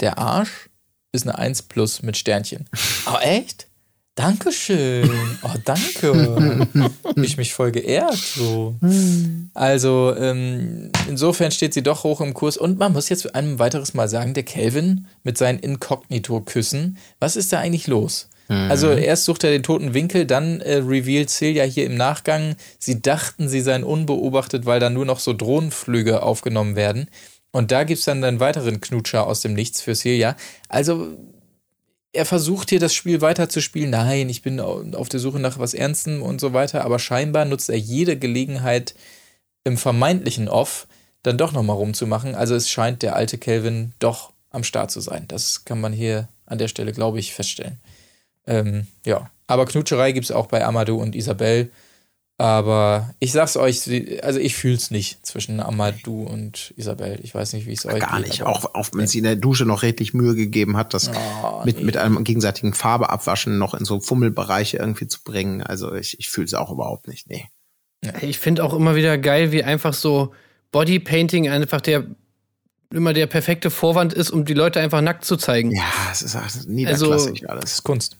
der 0.00 0.18
Arsch 0.18 0.70
ist 1.12 1.22
eine 1.26 1.38
1 1.38 1.62
plus 1.62 2.02
mit 2.02 2.16
Sternchen. 2.16 2.68
Oh, 3.06 3.18
echt? 3.20 3.67
Dankeschön. 4.18 5.08
Oh, 5.44 5.54
danke. 5.64 6.66
ich 7.14 7.36
mich 7.36 7.54
voll 7.54 7.70
geehrt. 7.70 8.16
So. 8.16 8.74
Also, 9.54 10.12
ähm, 10.18 10.90
insofern 11.08 11.52
steht 11.52 11.72
sie 11.72 11.84
doch 11.84 12.02
hoch 12.02 12.20
im 12.20 12.34
Kurs. 12.34 12.56
Und 12.56 12.80
man 12.80 12.92
muss 12.92 13.08
jetzt 13.10 13.32
ein 13.36 13.60
weiteres 13.60 13.94
Mal 13.94 14.08
sagen, 14.08 14.34
der 14.34 14.42
Kelvin 14.42 15.06
mit 15.22 15.38
seinen 15.38 15.60
Inkognito-Küssen, 15.60 16.98
was 17.20 17.36
ist 17.36 17.52
da 17.52 17.60
eigentlich 17.60 17.86
los? 17.86 18.28
Mhm. 18.48 18.68
Also 18.68 18.90
erst 18.90 19.24
sucht 19.24 19.44
er 19.44 19.50
den 19.50 19.62
toten 19.62 19.94
Winkel, 19.94 20.26
dann 20.26 20.62
äh, 20.62 20.78
revealed 20.78 21.30
Celia 21.30 21.62
hier 21.62 21.86
im 21.86 21.96
Nachgang, 21.96 22.56
sie 22.80 23.00
dachten, 23.00 23.48
sie 23.48 23.60
seien 23.60 23.84
unbeobachtet, 23.84 24.66
weil 24.66 24.80
da 24.80 24.90
nur 24.90 25.04
noch 25.04 25.20
so 25.20 25.32
Drohnenflüge 25.32 26.24
aufgenommen 26.24 26.74
werden. 26.74 27.08
Und 27.52 27.70
da 27.70 27.84
gibt 27.84 28.00
es 28.00 28.04
dann 28.04 28.24
einen 28.24 28.40
weiteren 28.40 28.80
Knutscher 28.80 29.28
aus 29.28 29.42
dem 29.42 29.54
Nichts 29.54 29.80
für 29.80 29.94
Celia. 29.94 30.34
Also 30.68 31.16
er 32.18 32.26
versucht 32.26 32.70
hier 32.70 32.80
das 32.80 32.94
Spiel 32.94 33.20
weiterzuspielen. 33.20 33.90
Nein, 33.90 34.28
ich 34.28 34.42
bin 34.42 34.58
auf 34.60 35.08
der 35.08 35.20
Suche 35.20 35.38
nach 35.38 35.58
was 35.58 35.72
Ernstem 35.72 36.20
und 36.20 36.40
so 36.40 36.52
weiter. 36.52 36.84
Aber 36.84 36.98
scheinbar 36.98 37.44
nutzt 37.44 37.70
er 37.70 37.78
jede 37.78 38.18
Gelegenheit 38.18 38.94
im 39.62 39.78
vermeintlichen 39.78 40.48
Off 40.48 40.88
dann 41.22 41.38
doch 41.38 41.52
nochmal 41.52 41.76
rumzumachen. 41.76 42.34
Also 42.34 42.56
es 42.56 42.68
scheint 42.68 43.02
der 43.02 43.14
alte 43.14 43.38
Kelvin 43.38 43.92
doch 44.00 44.32
am 44.50 44.64
Start 44.64 44.90
zu 44.90 45.00
sein. 45.00 45.26
Das 45.28 45.64
kann 45.64 45.80
man 45.80 45.92
hier 45.92 46.28
an 46.44 46.58
der 46.58 46.66
Stelle, 46.66 46.92
glaube 46.92 47.20
ich, 47.20 47.32
feststellen. 47.32 47.78
Ähm, 48.46 48.88
ja, 49.04 49.30
aber 49.46 49.66
Knutscherei 49.66 50.10
gibt 50.10 50.24
es 50.24 50.32
auch 50.32 50.46
bei 50.46 50.64
Amadou 50.64 51.00
und 51.00 51.14
Isabel. 51.14 51.70
Aber 52.40 53.14
ich 53.18 53.32
sag's 53.32 53.56
euch, 53.56 53.82
also 54.22 54.38
ich 54.38 54.54
fühl's 54.54 54.92
nicht 54.92 55.26
zwischen 55.26 55.58
Amadou 55.58 56.22
und 56.22 56.72
Isabel. 56.76 57.18
Ich 57.24 57.34
weiß 57.34 57.52
nicht, 57.52 57.66
wie 57.66 57.72
es 57.72 57.84
euch 57.84 57.98
Gar 57.98 58.20
nicht. 58.20 58.44
Auch, 58.44 58.76
auch 58.76 58.86
wenn 58.92 59.08
sie 59.08 59.18
in 59.18 59.24
der 59.24 59.34
Dusche 59.34 59.64
noch 59.64 59.82
redlich 59.82 60.14
Mühe 60.14 60.36
gegeben 60.36 60.76
hat, 60.76 60.94
das 60.94 61.10
oh, 61.10 61.64
mit, 61.64 61.78
nee. 61.78 61.84
mit 61.84 61.96
einem 61.96 62.22
gegenseitigen 62.22 62.74
Farbeabwaschen 62.74 63.58
noch 63.58 63.74
in 63.74 63.84
so 63.84 63.98
Fummelbereiche 63.98 64.76
irgendwie 64.76 65.08
zu 65.08 65.24
bringen. 65.24 65.62
Also 65.62 65.92
ich, 65.94 66.20
ich 66.20 66.28
fühle 66.28 66.46
es 66.46 66.54
auch 66.54 66.70
überhaupt 66.70 67.08
nicht. 67.08 67.28
Nee. 67.28 67.48
Ich 68.20 68.38
finde 68.38 68.62
auch 68.62 68.72
immer 68.72 68.94
wieder 68.94 69.18
geil, 69.18 69.50
wie 69.50 69.64
einfach 69.64 69.92
so 69.92 70.32
Bodypainting 70.70 71.48
einfach 71.48 71.80
der 71.80 72.06
immer 72.90 73.12
der 73.12 73.26
perfekte 73.26 73.70
Vorwand 73.70 74.14
ist, 74.14 74.30
um 74.30 74.44
die 74.44 74.54
Leute 74.54 74.80
einfach 74.80 75.00
nackt 75.00 75.24
zu 75.24 75.36
zeigen. 75.36 75.72
Ja, 75.72 75.82
es 76.10 76.22
ist 76.22 76.68
niederklassig 76.68 77.42
also, 77.42 77.48
alles. 77.48 77.62
Das 77.62 77.72
ist 77.72 77.82
Kunst. 77.82 78.16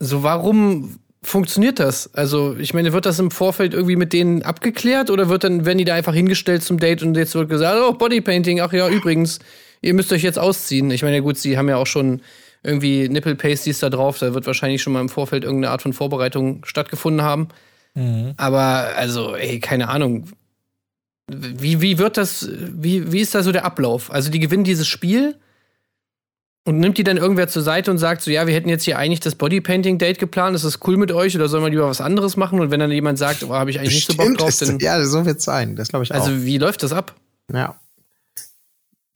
So, 0.00 0.22
warum 0.22 0.98
funktioniert 1.22 1.78
das? 1.78 2.14
Also, 2.14 2.56
ich 2.56 2.72
meine, 2.74 2.92
wird 2.92 3.06
das 3.06 3.18
im 3.18 3.30
Vorfeld 3.30 3.74
irgendwie 3.74 3.96
mit 3.96 4.12
denen 4.12 4.42
abgeklärt 4.42 5.10
oder 5.10 5.28
wird 5.28 5.44
dann, 5.44 5.66
werden 5.66 5.78
die 5.78 5.84
da 5.84 5.94
einfach 5.94 6.14
hingestellt 6.14 6.62
zum 6.62 6.78
Date 6.78 7.02
und 7.02 7.16
jetzt 7.16 7.34
wird 7.34 7.48
gesagt, 7.48 7.78
oh, 7.80 7.92
Bodypainting, 7.92 8.60
ach 8.60 8.72
ja, 8.72 8.88
übrigens, 8.88 9.38
ihr 9.82 9.94
müsst 9.94 10.12
euch 10.12 10.22
jetzt 10.22 10.38
ausziehen. 10.38 10.90
Ich 10.90 11.02
meine, 11.02 11.22
gut, 11.22 11.36
sie 11.36 11.58
haben 11.58 11.68
ja 11.68 11.76
auch 11.76 11.86
schon 11.86 12.22
irgendwie 12.62 13.08
Nipple 13.08 13.36
Pasties 13.36 13.78
da 13.78 13.90
drauf, 13.90 14.18
da 14.18 14.34
wird 14.34 14.46
wahrscheinlich 14.46 14.82
schon 14.82 14.92
mal 14.92 15.00
im 15.00 15.08
Vorfeld 15.08 15.44
irgendeine 15.44 15.72
Art 15.72 15.82
von 15.82 15.92
Vorbereitung 15.92 16.64
stattgefunden 16.64 17.22
haben. 17.22 17.48
Mhm. 17.94 18.34
Aber, 18.36 18.90
also, 18.96 19.34
ey, 19.34 19.60
keine 19.60 19.88
Ahnung. 19.88 20.26
Wie, 21.28 21.80
wie 21.80 21.98
wird 21.98 22.16
das, 22.16 22.50
wie, 22.52 23.12
wie 23.12 23.20
ist 23.20 23.34
da 23.34 23.42
so 23.42 23.52
der 23.52 23.64
Ablauf? 23.64 24.10
Also, 24.12 24.30
die 24.30 24.40
gewinnen 24.40 24.64
dieses 24.64 24.88
Spiel 24.88 25.36
und 26.70 26.78
nimmt 26.78 26.98
die 26.98 27.02
dann 27.02 27.16
irgendwer 27.16 27.48
zur 27.48 27.62
Seite 27.62 27.90
und 27.90 27.98
sagt 27.98 28.22
so, 28.22 28.30
ja, 28.30 28.46
wir 28.46 28.54
hätten 28.54 28.68
jetzt 28.68 28.84
hier 28.84 28.96
eigentlich 28.96 29.18
das 29.18 29.34
Bodypainting-Date 29.34 30.20
geplant, 30.20 30.54
ist 30.54 30.64
das 30.64 30.78
cool 30.86 30.96
mit 30.96 31.10
euch 31.10 31.34
oder 31.34 31.48
sollen 31.48 31.64
wir 31.64 31.70
lieber 31.70 31.88
was 31.88 32.00
anderes 32.00 32.36
machen? 32.36 32.60
Und 32.60 32.70
wenn 32.70 32.78
dann 32.78 32.92
jemand 32.92 33.18
sagt, 33.18 33.42
oh, 33.42 33.52
habe 33.52 33.70
ich 33.70 33.80
eigentlich 33.80 34.06
Bestimmt 34.06 34.20
nicht 34.20 34.28
so 34.28 34.44
Bock 34.44 34.52
drauf, 34.52 34.58
dann. 34.60 34.78
Ja, 34.78 35.04
so 35.04 35.26
wird 35.26 35.38
es 35.38 35.44
sein, 35.44 35.74
das 35.74 35.88
glaube 35.88 36.04
ich 36.04 36.14
also, 36.14 36.26
auch. 36.26 36.30
Also, 36.30 36.44
wie 36.44 36.58
läuft 36.58 36.84
das 36.84 36.92
ab? 36.92 37.16
Ja. 37.52 37.74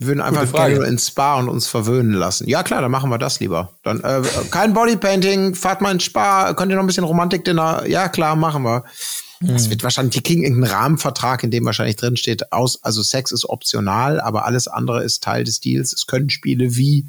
Wir 0.01 0.09
würden 0.09 0.21
einfach 0.21 0.53
gerne 0.53 0.75
nur 0.75 0.87
ins 0.87 1.07
Spa 1.07 1.39
und 1.39 1.49
uns 1.49 1.69
verwöhnen 1.69 2.13
lassen. 2.13 2.49
Ja, 2.49 2.65
klar, 2.65 2.83
dann 2.83 2.91
machen 2.91 3.09
wir 3.09 3.19
das 3.19 3.39
lieber. 3.39 3.71
Dann 3.85 4.01
äh, 4.01 4.23
kein 4.51 4.75
Bodypainting, 4.75 5.55
fahrt 5.55 5.81
mal 5.81 5.93
ins 5.93 6.03
Spa, 6.03 6.55
könnt 6.55 6.73
ihr 6.73 6.75
noch 6.75 6.83
ein 6.83 6.89
bisschen 6.89 7.05
Romantik-Dinner? 7.05 7.85
Ja, 7.87 8.09
klar, 8.09 8.35
machen 8.35 8.65
wir. 8.65 8.83
Das 9.41 9.65
hm. 9.65 9.71
wird 9.71 9.85
wahrscheinlich, 9.85 10.15
die 10.15 10.23
kriegen 10.25 10.43
irgendeinen 10.43 10.73
Rahmenvertrag, 10.73 11.45
in 11.45 11.53
dem 11.53 11.65
wahrscheinlich 11.65 11.95
drin 11.95 12.17
steht, 12.17 12.53
aus, 12.53 12.83
also 12.83 13.05
Sex 13.05 13.31
ist 13.31 13.49
optional, 13.49 14.21
aber 14.21 14.45
alles 14.45 14.67
andere 14.67 15.05
ist 15.05 15.23
Teil 15.23 15.45
des 15.45 15.61
Deals. 15.61 15.93
Es 15.93 16.07
können 16.07 16.31
Spiele 16.31 16.75
wie 16.75 17.07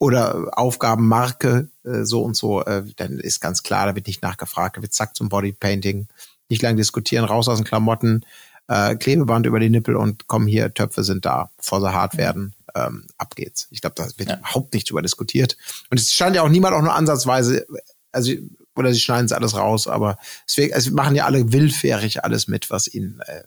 oder 0.00 0.58
Aufgabenmarke 0.58 1.68
äh, 1.84 2.04
so 2.04 2.22
und 2.22 2.34
so, 2.34 2.64
äh, 2.64 2.82
dann 2.96 3.20
ist 3.20 3.40
ganz 3.40 3.62
klar, 3.62 3.86
da 3.86 3.94
wird 3.94 4.06
nicht 4.06 4.22
nachgefragt, 4.22 4.78
da 4.78 4.82
wird 4.82 4.94
zack 4.94 5.14
zum 5.14 5.28
Bodypainting, 5.28 6.08
nicht 6.48 6.62
lang 6.62 6.76
diskutieren, 6.76 7.26
raus 7.26 7.48
aus 7.48 7.58
den 7.58 7.66
Klamotten, 7.66 8.24
äh, 8.66 8.96
Klebeband 8.96 9.44
über 9.44 9.60
die 9.60 9.68
Nippel 9.68 9.96
und 9.96 10.26
komm 10.26 10.46
hier, 10.46 10.72
Töpfe 10.72 11.04
sind 11.04 11.26
da, 11.26 11.50
bevor 11.58 11.82
sie 11.82 11.92
hart 11.92 12.16
werden, 12.16 12.54
ähm, 12.74 13.06
ab 13.18 13.36
geht's. 13.36 13.68
Ich 13.70 13.82
glaube, 13.82 13.94
da 13.94 14.06
wird 14.16 14.30
ja. 14.30 14.38
überhaupt 14.38 14.72
nicht 14.72 14.88
drüber 14.88 15.02
diskutiert. 15.02 15.58
Und 15.90 16.00
es 16.00 16.14
scheint 16.14 16.34
ja 16.34 16.42
auch 16.42 16.48
niemand 16.48 16.74
auch 16.74 16.82
nur 16.82 16.94
ansatzweise, 16.94 17.66
also 18.10 18.32
oder 18.74 18.94
sie 18.94 19.00
schneiden 19.00 19.26
es 19.26 19.32
alles 19.32 19.54
raus, 19.54 19.86
aber 19.86 20.16
es, 20.46 20.56
wird, 20.56 20.72
es 20.72 20.90
machen 20.90 21.14
ja 21.14 21.26
alle 21.26 21.52
willfährig 21.52 22.24
alles 22.24 22.48
mit, 22.48 22.70
was 22.70 22.88
ihnen 22.88 23.20
äh, 23.26 23.42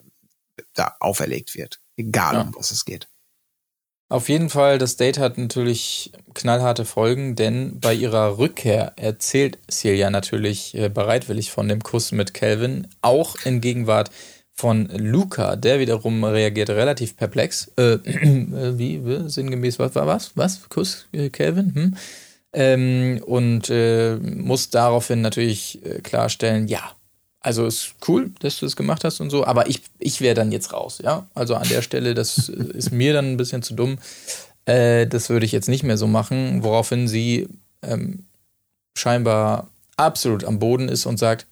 da 0.74 0.94
auferlegt 1.00 1.56
wird. 1.56 1.80
Egal, 1.96 2.34
ja. 2.34 2.40
um 2.42 2.54
was 2.54 2.70
es 2.70 2.84
geht. 2.84 3.08
Auf 4.10 4.28
jeden 4.28 4.50
Fall, 4.50 4.78
das 4.78 4.96
Date 4.96 5.18
hat 5.18 5.38
natürlich 5.38 6.12
knallharte 6.34 6.84
Folgen, 6.84 7.36
denn 7.36 7.80
bei 7.80 7.94
ihrer 7.94 8.38
Rückkehr 8.38 8.92
erzählt 8.96 9.58
Celia 9.70 10.10
natürlich 10.10 10.74
äh, 10.74 10.88
bereitwillig 10.88 11.50
von 11.50 11.68
dem 11.68 11.82
Kuss 11.82 12.12
mit 12.12 12.34
Calvin, 12.34 12.86
auch 13.00 13.36
in 13.44 13.60
Gegenwart 13.60 14.10
von 14.52 14.88
Luca, 14.88 15.56
der 15.56 15.80
wiederum 15.80 16.22
reagiert 16.22 16.70
relativ 16.70 17.16
perplex. 17.16 17.72
Äh, 17.76 17.82
äh 17.94 18.78
wie, 18.78 19.00
sinngemäß, 19.26 19.78
was 19.78 19.94
war 19.94 20.06
was? 20.06 20.32
Was? 20.36 20.68
Kuss, 20.68 21.06
äh, 21.12 21.30
Calvin? 21.30 21.74
Hm? 21.74 21.96
Ähm, 22.52 23.20
und 23.24 23.68
äh, 23.70 24.16
muss 24.16 24.70
daraufhin 24.70 25.22
natürlich 25.22 25.84
äh, 25.84 26.00
klarstellen, 26.02 26.68
ja, 26.68 26.92
also 27.44 27.66
ist 27.66 27.94
cool, 28.08 28.30
dass 28.40 28.58
du 28.58 28.66
das 28.66 28.74
gemacht 28.74 29.04
hast 29.04 29.20
und 29.20 29.28
so, 29.28 29.44
aber 29.44 29.68
ich, 29.68 29.82
ich 29.98 30.22
wäre 30.22 30.34
dann 30.34 30.50
jetzt 30.50 30.72
raus, 30.72 31.00
ja. 31.04 31.26
Also 31.34 31.54
an 31.54 31.68
der 31.68 31.82
Stelle, 31.82 32.14
das 32.14 32.48
ist 32.48 32.90
mir 32.90 33.12
dann 33.12 33.32
ein 33.32 33.36
bisschen 33.36 33.62
zu 33.62 33.74
dumm. 33.74 33.98
äh, 34.64 35.06
das 35.06 35.28
würde 35.28 35.44
ich 35.44 35.52
jetzt 35.52 35.68
nicht 35.68 35.82
mehr 35.82 35.98
so 35.98 36.06
machen, 36.06 36.64
woraufhin 36.64 37.06
sie 37.06 37.48
ähm, 37.82 38.24
scheinbar 38.96 39.68
absolut 39.96 40.44
am 40.44 40.58
Boden 40.58 40.88
ist 40.88 41.04
und 41.04 41.18
sagt, 41.18 41.46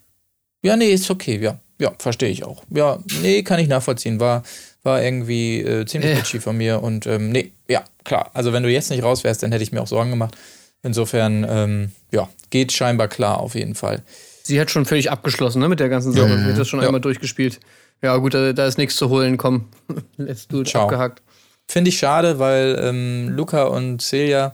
ja, 0.63 0.75
nee, 0.75 0.91
ist 0.91 1.11
okay, 1.11 1.39
ja, 1.39 1.59
ja, 1.79 1.93
verstehe 1.99 2.29
ich 2.29 2.43
auch. 2.43 2.63
Ja, 2.71 2.97
nee, 3.21 3.43
kann 3.43 3.59
ich 3.59 3.67
nachvollziehen, 3.67 4.19
war, 4.19 4.41
war 4.81 5.03
irgendwie 5.03 5.61
äh, 5.61 5.85
ziemlich 5.85 6.11
ja. 6.11 6.17
bitchy 6.17 6.39
von 6.39 6.57
mir 6.57 6.81
und 6.81 7.05
ähm, 7.05 7.31
nee, 7.31 7.51
ja, 7.67 7.83
klar. 8.03 8.31
Also 8.33 8.51
wenn 8.51 8.63
du 8.63 8.69
jetzt 8.69 8.89
nicht 8.89 9.03
raus 9.03 9.23
wärst, 9.23 9.43
dann 9.43 9.51
hätte 9.51 9.63
ich 9.63 9.71
mir 9.71 9.81
auch 9.81 9.87
Sorgen 9.87 10.09
gemacht. 10.09 10.35
Insofern, 10.81 11.45
ähm, 11.47 11.91
ja, 12.11 12.29
geht 12.49 12.71
scheinbar 12.71 13.09
klar 13.09 13.39
auf 13.39 13.53
jeden 13.53 13.75
Fall. 13.75 14.01
Sie 14.45 14.59
hat 14.59 14.69
schon 14.69 14.85
völlig 14.85 15.09
abgeschlossen, 15.09 15.59
ne, 15.61 15.69
mit 15.69 15.79
der 15.79 15.89
ganzen 15.89 16.11
Sache. 16.11 16.37
Sie 16.37 16.51
hat 16.51 16.57
das 16.57 16.67
schon 16.67 16.81
ja. 16.81 16.87
einmal 16.87 17.01
durchgespielt. 17.01 17.59
Ja, 18.01 18.17
gut, 18.17 18.33
da, 18.33 18.51
da 18.51 18.67
ist 18.67 18.77
nichts 18.77 18.97
zu 18.97 19.09
holen, 19.09 19.37
komm. 19.37 19.69
Let's 20.17 20.47
do 20.47 20.61
it, 20.61 20.67
Ciao. 20.67 20.83
abgehakt. 20.83 21.21
Finde 21.67 21.89
ich 21.89 21.97
schade, 21.97 22.39
weil 22.39 22.77
ähm, 22.81 23.29
Luca 23.29 23.63
und 23.63 24.01
Celia 24.01 24.53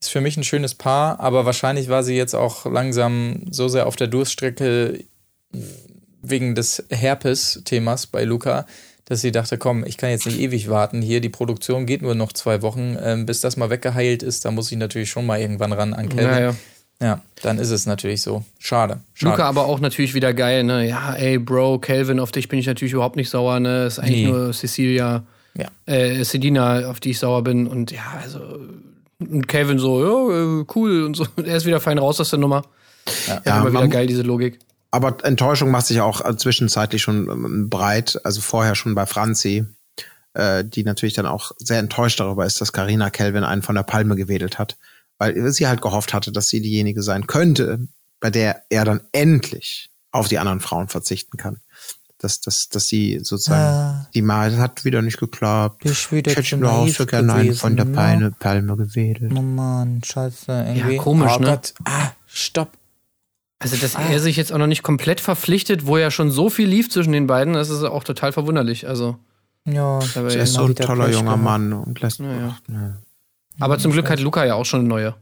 ist 0.00 0.08
für 0.08 0.22
mich 0.22 0.36
ein 0.38 0.44
schönes 0.44 0.74
Paar, 0.74 1.20
aber 1.20 1.44
wahrscheinlich 1.44 1.88
war 1.88 2.02
sie 2.02 2.16
jetzt 2.16 2.34
auch 2.34 2.64
langsam 2.64 3.42
so 3.50 3.68
sehr 3.68 3.86
auf 3.86 3.96
der 3.96 4.06
Durststrecke 4.06 5.04
wegen 6.22 6.54
des 6.54 6.84
Herpes-Themas 6.90 8.06
bei 8.06 8.24
Luca, 8.24 8.66
dass 9.04 9.20
sie 9.20 9.32
dachte, 9.32 9.58
komm, 9.58 9.84
ich 9.84 9.96
kann 9.96 10.10
jetzt 10.10 10.26
nicht 10.26 10.40
ewig 10.40 10.68
warten 10.68 11.02
hier, 11.02 11.20
die 11.20 11.28
Produktion 11.28 11.86
geht 11.86 12.02
nur 12.02 12.14
noch 12.14 12.32
zwei 12.32 12.62
Wochen, 12.62 12.96
ähm, 13.00 13.26
bis 13.26 13.40
das 13.40 13.56
mal 13.56 13.70
weggeheilt 13.70 14.22
ist, 14.22 14.44
da 14.44 14.50
muss 14.50 14.72
ich 14.72 14.78
natürlich 14.78 15.10
schon 15.10 15.26
mal 15.26 15.40
irgendwann 15.40 15.72
ran 15.72 15.94
an 15.94 16.08
Kevin. 16.08 16.24
Ja, 16.24 16.56
ja. 17.00 17.20
dann 17.42 17.58
ist 17.58 17.70
es 17.70 17.86
natürlich 17.86 18.22
so. 18.22 18.44
Schade, 18.58 19.00
schade. 19.14 19.32
Luca 19.32 19.48
aber 19.48 19.66
auch 19.66 19.80
natürlich 19.80 20.14
wieder 20.14 20.34
geil, 20.34 20.64
ne? 20.64 20.88
Ja, 20.88 21.14
ey, 21.14 21.38
Bro, 21.38 21.78
Calvin, 21.80 22.20
auf 22.20 22.32
dich 22.32 22.48
bin 22.48 22.58
ich 22.58 22.66
natürlich 22.66 22.94
überhaupt 22.94 23.16
nicht 23.16 23.30
sauer, 23.30 23.60
ne? 23.60 23.86
Ist 23.86 23.98
eigentlich 23.98 24.26
nee. 24.26 24.32
nur 24.32 24.52
Cecilia, 24.52 25.24
ja. 25.54 25.68
äh, 25.86 26.24
Sedina, 26.24 26.88
auf 26.88 27.00
die 27.00 27.10
ich 27.10 27.18
sauer 27.18 27.42
bin 27.42 27.66
und 27.66 27.90
ja, 27.90 28.20
also 28.22 28.40
und 29.18 29.48
Calvin 29.48 29.78
so, 29.78 30.02
ja, 30.04 30.60
äh, 30.60 30.64
cool 30.74 31.04
und 31.04 31.16
so. 31.16 31.26
Er 31.36 31.56
ist 31.56 31.66
wieder 31.66 31.80
fein 31.80 31.98
raus 31.98 32.20
aus 32.20 32.30
der 32.30 32.38
Nummer. 32.38 32.62
Ja, 33.26 33.40
ja 33.44 33.60
immer 33.60 33.72
wieder 33.72 33.88
geil, 33.88 34.06
diese 34.06 34.22
Logik. 34.22 34.58
Aber 34.90 35.16
Enttäuschung 35.24 35.70
macht 35.70 35.86
sich 35.86 36.00
auch 36.00 36.36
zwischenzeitlich 36.36 37.02
schon 37.02 37.28
ähm, 37.28 37.68
breit, 37.70 38.20
also 38.24 38.40
vorher 38.40 38.74
schon 38.74 38.94
bei 38.94 39.06
Franzi, 39.06 39.64
äh, 40.34 40.64
die 40.64 40.84
natürlich 40.84 41.14
dann 41.14 41.26
auch 41.26 41.52
sehr 41.58 41.78
enttäuscht 41.78 42.20
darüber 42.20 42.46
ist, 42.46 42.60
dass 42.60 42.72
Karina 42.72 43.10
Kelvin 43.10 43.44
einen 43.44 43.62
von 43.62 43.74
der 43.74 43.82
Palme 43.82 44.16
gewedelt 44.16 44.58
hat, 44.58 44.76
weil 45.18 45.50
sie 45.52 45.66
halt 45.66 45.82
gehofft 45.82 46.14
hatte, 46.14 46.32
dass 46.32 46.48
sie 46.48 46.60
diejenige 46.60 47.02
sein 47.02 47.26
könnte, 47.26 47.86
bei 48.20 48.30
der 48.30 48.62
er 48.70 48.84
dann 48.84 49.00
endlich 49.12 49.90
auf 50.10 50.28
die 50.28 50.38
anderen 50.38 50.60
Frauen 50.60 50.88
verzichten 50.88 51.36
kann. 51.36 51.58
Dass, 52.18 52.40
dass, 52.40 52.70
dass 52.70 52.88
sie 52.88 53.20
sozusagen, 53.22 53.62
ah, 53.62 54.08
die 54.14 54.22
Mal 54.22 54.56
hat 54.56 54.86
wieder 54.86 55.02
nicht 55.02 55.18
geklappt. 55.18 55.84
Ich, 55.84 56.10
ich 56.10 56.36
hätte 56.36 56.70
auch 56.70 56.88
so 56.88 57.04
gerne 57.04 57.34
einen 57.34 57.54
von 57.54 57.76
der 57.76 57.84
ne? 57.84 57.94
Palme, 57.94 58.30
Palme 58.38 58.76
gewedelt. 58.76 59.32
Oh 59.36 59.42
Mann, 59.42 60.00
scheiße. 60.02 60.50
Irgendwie. 60.50 60.96
Ja, 60.96 61.02
komisch, 61.02 61.32
oh, 61.36 61.40
ne? 61.40 61.46
Gott. 61.46 61.74
Ah, 61.84 62.12
stopp. 62.26 62.72
Also, 63.58 63.76
dass 63.76 63.96
ah. 63.96 64.02
er 64.10 64.20
sich 64.20 64.36
jetzt 64.36 64.50
auch 64.50 64.58
noch 64.58 64.66
nicht 64.66 64.82
komplett 64.82 65.20
verpflichtet, 65.20 65.86
wo 65.86 65.98
ja 65.98 66.10
schon 66.10 66.30
so 66.30 66.48
viel 66.48 66.68
lief 66.68 66.90
zwischen 66.90 67.12
den 67.12 67.26
beiden, 67.26 67.52
das 67.52 67.68
ist 67.68 67.82
auch 67.82 68.04
total 68.04 68.32
verwunderlich. 68.32 68.88
Also. 68.88 69.16
Ja, 69.66 69.98
er 70.14 70.26
ist 70.26 70.54
so 70.54 70.64
ein 70.64 70.74
toller 70.74 71.10
junger 71.10 71.36
Mann 71.36 71.72
und 71.74 72.00
lässt. 72.00 72.20
Ja, 72.20 72.56
ja. 72.68 72.96
Aber 73.58 73.78
zum 73.78 73.92
Glück 73.92 74.10
hat 74.10 74.20
Luca 74.20 74.44
ja 74.44 74.54
auch 74.54 74.64
schon 74.64 74.80
eine 74.80 74.88
neue. 74.88 75.14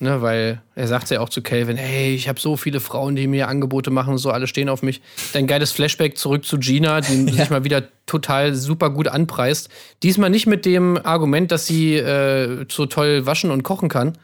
Ne, 0.00 0.22
weil 0.22 0.62
er 0.74 0.88
sagt 0.88 1.10
ja 1.10 1.20
auch 1.20 1.28
zu 1.28 1.42
Calvin, 1.42 1.76
hey, 1.76 2.14
ich 2.14 2.28
habe 2.28 2.40
so 2.40 2.56
viele 2.56 2.80
Frauen, 2.80 3.16
die 3.16 3.26
mir 3.26 3.48
Angebote 3.48 3.90
machen, 3.90 4.16
so 4.16 4.30
alle 4.30 4.46
stehen 4.46 4.68
auf 4.68 4.82
mich. 4.82 5.00
Dein 5.32 5.46
geiles 5.46 5.72
Flashback 5.72 6.16
zurück 6.16 6.44
zu 6.44 6.58
Gina, 6.58 7.00
die 7.00 7.24
ja. 7.26 7.32
sich 7.32 7.50
mal 7.50 7.64
wieder 7.64 7.84
total 8.06 8.54
super 8.54 8.90
gut 8.90 9.08
anpreist. 9.08 9.68
Diesmal 10.02 10.30
nicht 10.30 10.46
mit 10.46 10.64
dem 10.64 10.98
Argument, 11.04 11.50
dass 11.50 11.66
sie 11.66 11.96
äh, 11.96 12.64
so 12.70 12.86
toll 12.86 13.26
waschen 13.26 13.50
und 13.50 13.62
kochen 13.62 13.88
kann, 13.88 14.16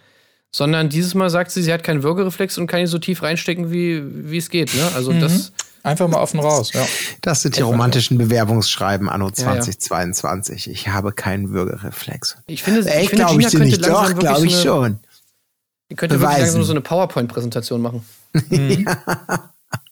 sondern 0.51 0.89
dieses 0.89 1.15
Mal 1.15 1.31
sagt 1.31 1.51
sie, 1.51 1.63
sie 1.63 1.73
hat 1.73 1.83
keinen 1.83 2.05
Würgereflex 2.05 2.57
und 2.59 2.69
kann 2.69 2.81
ihn 2.81 2.87
so 2.87 2.99
tief 2.99 3.23
reinstecken, 3.23 3.73
wie, 3.73 4.03
wie 4.31 4.39
es 4.39 4.51
geht. 4.51 4.75
Ne? 4.75 4.89
Also 4.95 5.13
mhm. 5.13 5.21
das. 5.21 5.53
Einfach 5.85 6.09
mal 6.09 6.17
offen 6.17 6.41
raus, 6.41 6.73
ja. 6.73 6.85
Das 7.21 7.43
sind 7.43 7.59
die 7.59 7.61
romantischen 7.61 8.17
Bewerbungsschreiben 8.17 9.11
anno 9.11 9.31
2022. 9.31 10.65
Ja, 10.65 10.73
ja. 10.73 10.75
Ich 10.75 10.89
habe 10.89 11.13
keinen 11.13 11.51
Würgereflex. 11.51 12.39
Ich 12.47 12.63
finde, 12.63 12.91
Ey, 12.91 13.05
ich 13.05 13.11
glaube 13.11 13.41
ich 13.41 13.49
dir 13.49 13.59
nicht. 13.59 13.87
Doch, 13.87 14.19
glaube 14.19 14.47
ich 14.47 14.57
so 14.57 14.63
schon. 14.63 14.99
Ihr 15.91 15.97
könnt 15.97 16.15
ja 16.15 16.21
wirklich 16.21 16.39
langsam 16.39 16.65
so 16.65 16.73
eine 16.73 16.81
PowerPoint-Präsentation 16.81 17.81
machen. 17.81 18.05
Mhm. 18.51 18.85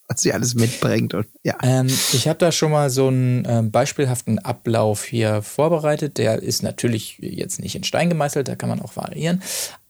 was 0.08 0.20
sie 0.20 0.32
alles 0.32 0.54
mitbringt. 0.54 1.14
Und, 1.14 1.26
ja. 1.44 1.56
Ähm, 1.62 1.86
ich 1.86 2.26
habe 2.26 2.38
da 2.38 2.50
schon 2.50 2.72
mal 2.72 2.90
so 2.90 3.06
einen 3.06 3.46
ähm, 3.48 3.70
beispielhaften 3.70 4.38
Ablauf 4.40 5.04
hier 5.04 5.42
vorbereitet. 5.42 6.18
Der 6.18 6.42
ist 6.42 6.62
natürlich 6.62 7.18
jetzt 7.20 7.60
nicht 7.60 7.76
in 7.76 7.84
Stein 7.84 8.08
gemeißelt, 8.08 8.48
da 8.48 8.56
kann 8.56 8.68
man 8.68 8.80
auch 8.80 8.96
variieren. 8.96 9.42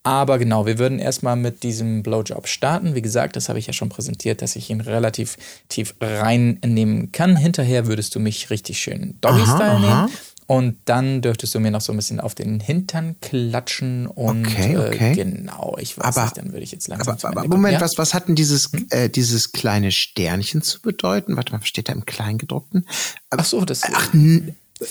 Aber 0.04 0.38
genau, 0.38 0.66
wir 0.66 0.78
würden 0.78 0.98
erstmal 0.98 1.36
mit 1.36 1.62
diesem 1.62 2.02
Blowjob 2.02 2.48
starten. 2.48 2.94
Wie 2.94 3.02
gesagt, 3.02 3.36
das 3.36 3.48
habe 3.48 3.58
ich 3.58 3.68
ja 3.68 3.72
schon 3.72 3.88
präsentiert, 3.88 4.42
dass 4.42 4.56
ich 4.56 4.68
ihn 4.68 4.80
relativ 4.80 5.36
tief 5.68 5.94
reinnehmen 6.00 7.12
kann. 7.12 7.36
Hinterher 7.36 7.86
würdest 7.86 8.14
du 8.14 8.20
mich 8.20 8.50
richtig 8.50 8.80
schön 8.80 9.14
Doggy-Style 9.20 9.80
nehmen. 9.80 10.08
Und 10.46 10.76
dann 10.84 11.22
dürftest 11.22 11.54
du 11.54 11.60
mir 11.60 11.70
noch 11.70 11.80
so 11.80 11.92
ein 11.92 11.96
bisschen 11.96 12.20
auf 12.20 12.34
den 12.34 12.58
Hintern 12.58 13.16
klatschen 13.20 14.06
und 14.06 14.46
okay, 14.46 14.74
äh, 14.74 14.88
okay. 14.88 15.12
Äh, 15.12 15.14
genau, 15.14 15.76
ich 15.80 15.96
weiß 15.96 16.04
aber, 16.04 16.24
nicht, 16.24 16.36
dann 16.36 16.52
würde 16.52 16.64
ich 16.64 16.72
jetzt 16.72 16.88
langsam. 16.88 17.16
Aber, 17.22 17.40
aber 17.40 17.48
Moment, 17.48 17.74
ja? 17.74 17.80
was, 17.80 17.96
was 17.96 18.12
hat 18.12 18.28
denn 18.28 18.34
dieses, 18.34 18.70
hm? 18.72 18.86
äh, 18.90 19.08
dieses 19.08 19.52
kleine 19.52 19.92
Sternchen 19.92 20.60
zu 20.60 20.82
bedeuten? 20.82 21.36
Warte 21.36 21.52
mal, 21.52 21.60
was 21.60 21.68
steht 21.68 21.88
da 21.88 21.92
im 21.92 22.04
Kleingedruckten? 22.04 22.86
Ach 23.30 23.44
so, 23.44 23.64
das. 23.64 23.82
Ach, 23.84 24.12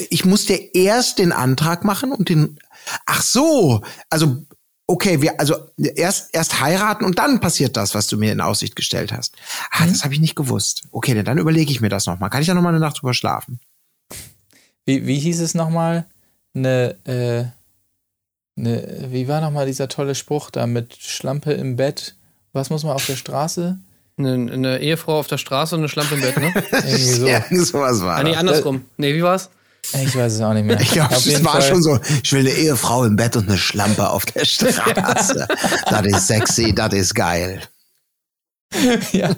ich 0.10 0.26
muss 0.26 0.46
dir 0.46 0.74
erst 0.74 1.20
den 1.20 1.32
Antrag 1.34 1.84
machen 1.84 2.12
und 2.12 2.30
den. 2.30 2.58
Ach 3.06 3.22
so, 3.22 3.82
also 4.10 4.44
okay, 4.92 5.22
wir 5.22 5.40
also 5.40 5.56
erst 5.78 6.34
erst 6.34 6.60
heiraten 6.60 7.06
und 7.06 7.18
dann 7.18 7.40
passiert 7.40 7.78
das, 7.78 7.96
was 7.96 8.08
du 8.08 8.18
mir 8.18 8.32
in 8.32 8.42
Aussicht 8.42 8.76
gestellt 8.76 9.12
hast. 9.12 9.36
Ah, 9.72 9.86
mhm. 9.86 9.90
das 9.90 10.04
habe 10.04 10.14
ich 10.14 10.20
nicht 10.20 10.36
gewusst. 10.36 10.84
Okay, 10.92 11.22
dann 11.24 11.38
überlege 11.38 11.72
ich 11.72 11.82
mir 11.82 11.90
das 11.90 12.06
nochmal. 12.06 12.30
Kann 12.30 12.42
ich 12.42 12.48
da 12.48 12.54
nochmal 12.54 12.74
eine 12.74 12.80
Nacht 12.80 13.02
drüber 13.02 13.14
schlafen? 13.14 13.60
Wie, 14.86 15.08
wie 15.08 15.20
hieß 15.20 15.40
es 15.40 15.56
nochmal? 15.56 16.06
Eine, 16.54 16.96
äh, 17.06 17.46
eine, 18.60 19.08
wie 19.10 19.28
war 19.28 19.40
nochmal 19.42 19.66
dieser 19.66 19.88
tolle 19.88 20.16
Spruch 20.16 20.52
da 20.52 20.68
mit 20.68 20.96
Schlampe 20.98 21.54
im 21.54 21.78
Bett? 21.78 22.16
Was 22.52 22.70
muss 22.70 22.84
man 22.84 22.94
auf 22.94 23.06
der 23.06 23.16
Straße? 23.16 23.80
Eine, 24.18 24.52
eine 24.52 24.80
Ehefrau 24.80 25.20
auf 25.20 25.28
der 25.28 25.38
Straße 25.38 25.76
und 25.76 25.82
eine 25.82 25.90
Schlampe 25.90 26.16
im 26.16 26.22
Bett, 26.22 26.38
ne? 26.38 26.54
Irgendwie 26.72 26.98
so. 26.98 27.28
ja, 27.30 27.44
sowas 27.50 28.02
war. 28.02 28.18
Ah, 28.18 28.24
nee, 28.24 28.36
andersrum. 28.36 28.86
Nee, 28.98 29.14
wie 29.16 29.24
war's? 29.24 29.50
Ich 29.94 30.16
weiß 30.16 30.34
es 30.34 30.42
auch 30.42 30.54
nicht 30.54 30.66
mehr. 30.66 30.80
Ich 30.80 30.92
glaube, 30.92 31.14
es 31.16 31.44
war 31.44 31.54
Fall. 31.54 31.62
schon 31.62 31.82
so, 31.82 32.00
ich 32.24 32.32
will 32.32 32.42
eine 32.42 32.52
Ehefrau 32.52 33.04
im 33.04 33.16
Bett 33.16 33.36
und 33.36 33.50
eine 33.50 33.58
Schlampe 33.58 34.10
auf 34.10 34.26
der 34.26 34.46
Straße. 34.46 35.48
das 35.90 36.06
ist 36.06 36.28
sexy, 36.28 36.74
das 36.74 36.94
ist 36.94 37.14
geil. 37.14 37.62
ja, 39.12 39.36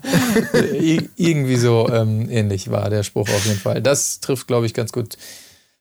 irgendwie 1.15 1.55
so 1.55 1.89
ähm, 1.89 2.29
ähnlich 2.29 2.69
war 2.69 2.89
der 2.89 3.03
Spruch 3.03 3.27
auf 3.29 3.45
jeden 3.45 3.59
Fall. 3.59 3.81
Das 3.81 4.19
trifft, 4.19 4.47
glaube 4.47 4.65
ich, 4.65 4.73
ganz 4.73 4.91
gut 4.91 5.17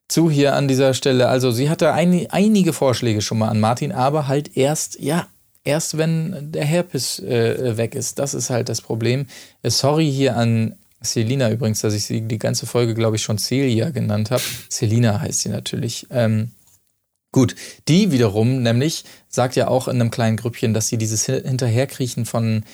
zu 0.08 0.30
hier 0.30 0.54
an 0.54 0.68
dieser 0.68 0.94
Stelle. 0.94 1.28
Also 1.28 1.50
sie 1.50 1.68
hatte 1.68 1.92
ein, 1.92 2.26
einige 2.30 2.72
Vorschläge 2.72 3.20
schon 3.20 3.38
mal 3.38 3.48
an 3.48 3.60
Martin, 3.60 3.92
aber 3.92 4.26
halt 4.26 4.56
erst, 4.56 4.98
ja, 5.00 5.26
erst 5.64 5.98
wenn 5.98 6.52
der 6.52 6.64
Herpes 6.64 7.18
äh, 7.18 7.76
weg 7.76 7.94
ist. 7.94 8.18
Das 8.18 8.34
ist 8.34 8.50
halt 8.50 8.68
das 8.68 8.80
Problem. 8.80 9.26
Äh, 9.62 9.70
sorry 9.70 10.10
hier 10.10 10.36
an 10.36 10.76
Selina 11.02 11.50
übrigens, 11.50 11.80
dass 11.80 11.94
ich 11.94 12.04
sie 12.04 12.22
die 12.22 12.38
ganze 12.38 12.66
Folge, 12.66 12.94
glaube 12.94 13.16
ich, 13.16 13.22
schon 13.22 13.38
Celia 13.38 13.90
genannt 13.90 14.30
habe. 14.30 14.42
Selina 14.68 15.20
heißt 15.20 15.40
sie 15.40 15.48
natürlich. 15.48 16.06
Ähm, 16.10 16.52
gut, 17.32 17.54
die 17.88 18.12
wiederum 18.12 18.62
nämlich 18.62 19.04
sagt 19.28 19.56
ja 19.56 19.68
auch 19.68 19.88
in 19.88 20.00
einem 20.00 20.10
kleinen 20.10 20.36
Grüppchen, 20.36 20.74
dass 20.74 20.88
sie 20.88 20.98
dieses 20.98 21.26
Hinterherkriechen 21.26 22.26
von 22.26 22.64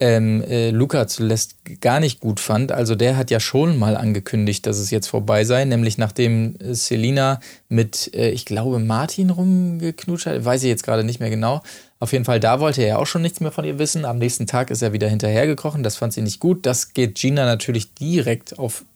ähm, 0.00 0.42
äh, 0.42 0.70
Luca 0.70 1.06
zuletzt 1.06 1.56
gar 1.82 2.00
nicht 2.00 2.20
gut 2.20 2.40
fand. 2.40 2.72
Also 2.72 2.94
der 2.94 3.18
hat 3.18 3.30
ja 3.30 3.38
schon 3.38 3.78
mal 3.78 3.96
angekündigt, 3.96 4.66
dass 4.66 4.78
es 4.78 4.90
jetzt 4.90 5.08
vorbei 5.08 5.44
sei, 5.44 5.64
nämlich 5.66 5.98
nachdem 5.98 6.56
äh, 6.58 6.74
Selina 6.74 7.38
mit, 7.68 8.12
äh, 8.14 8.30
ich 8.30 8.46
glaube, 8.46 8.78
Martin 8.78 9.28
rumgeknutscht 9.28 10.26
hat, 10.26 10.44
weiß 10.44 10.62
ich 10.62 10.70
jetzt 10.70 10.84
gerade 10.84 11.04
nicht 11.04 11.20
mehr 11.20 11.28
genau. 11.28 11.62
Auf 11.98 12.12
jeden 12.12 12.24
Fall, 12.24 12.40
da 12.40 12.60
wollte 12.60 12.80
er 12.80 12.88
ja 12.88 12.96
auch 12.96 13.06
schon 13.06 13.20
nichts 13.20 13.40
mehr 13.40 13.52
von 13.52 13.66
ihr 13.66 13.78
wissen. 13.78 14.06
Am 14.06 14.16
nächsten 14.16 14.46
Tag 14.46 14.70
ist 14.70 14.80
er 14.80 14.94
wieder 14.94 15.08
hinterhergekrochen, 15.08 15.82
das 15.82 15.96
fand 15.96 16.14
sie 16.14 16.22
nicht 16.22 16.40
gut. 16.40 16.64
Das 16.64 16.94
geht 16.94 17.16
Gina 17.16 17.44
natürlich 17.44 17.92
direkt 17.94 18.58
auf, 18.58 18.86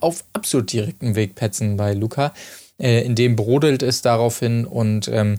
auf 0.00 0.24
absolut 0.34 0.70
direkten 0.70 1.14
Weg 1.14 1.36
petzen 1.36 1.78
bei 1.78 1.94
Luca. 1.94 2.34
Äh, 2.78 3.02
in 3.06 3.14
dem 3.14 3.34
brodelt 3.34 3.82
es 3.82 4.02
daraufhin 4.02 4.66
und 4.66 5.08
ähm, 5.08 5.38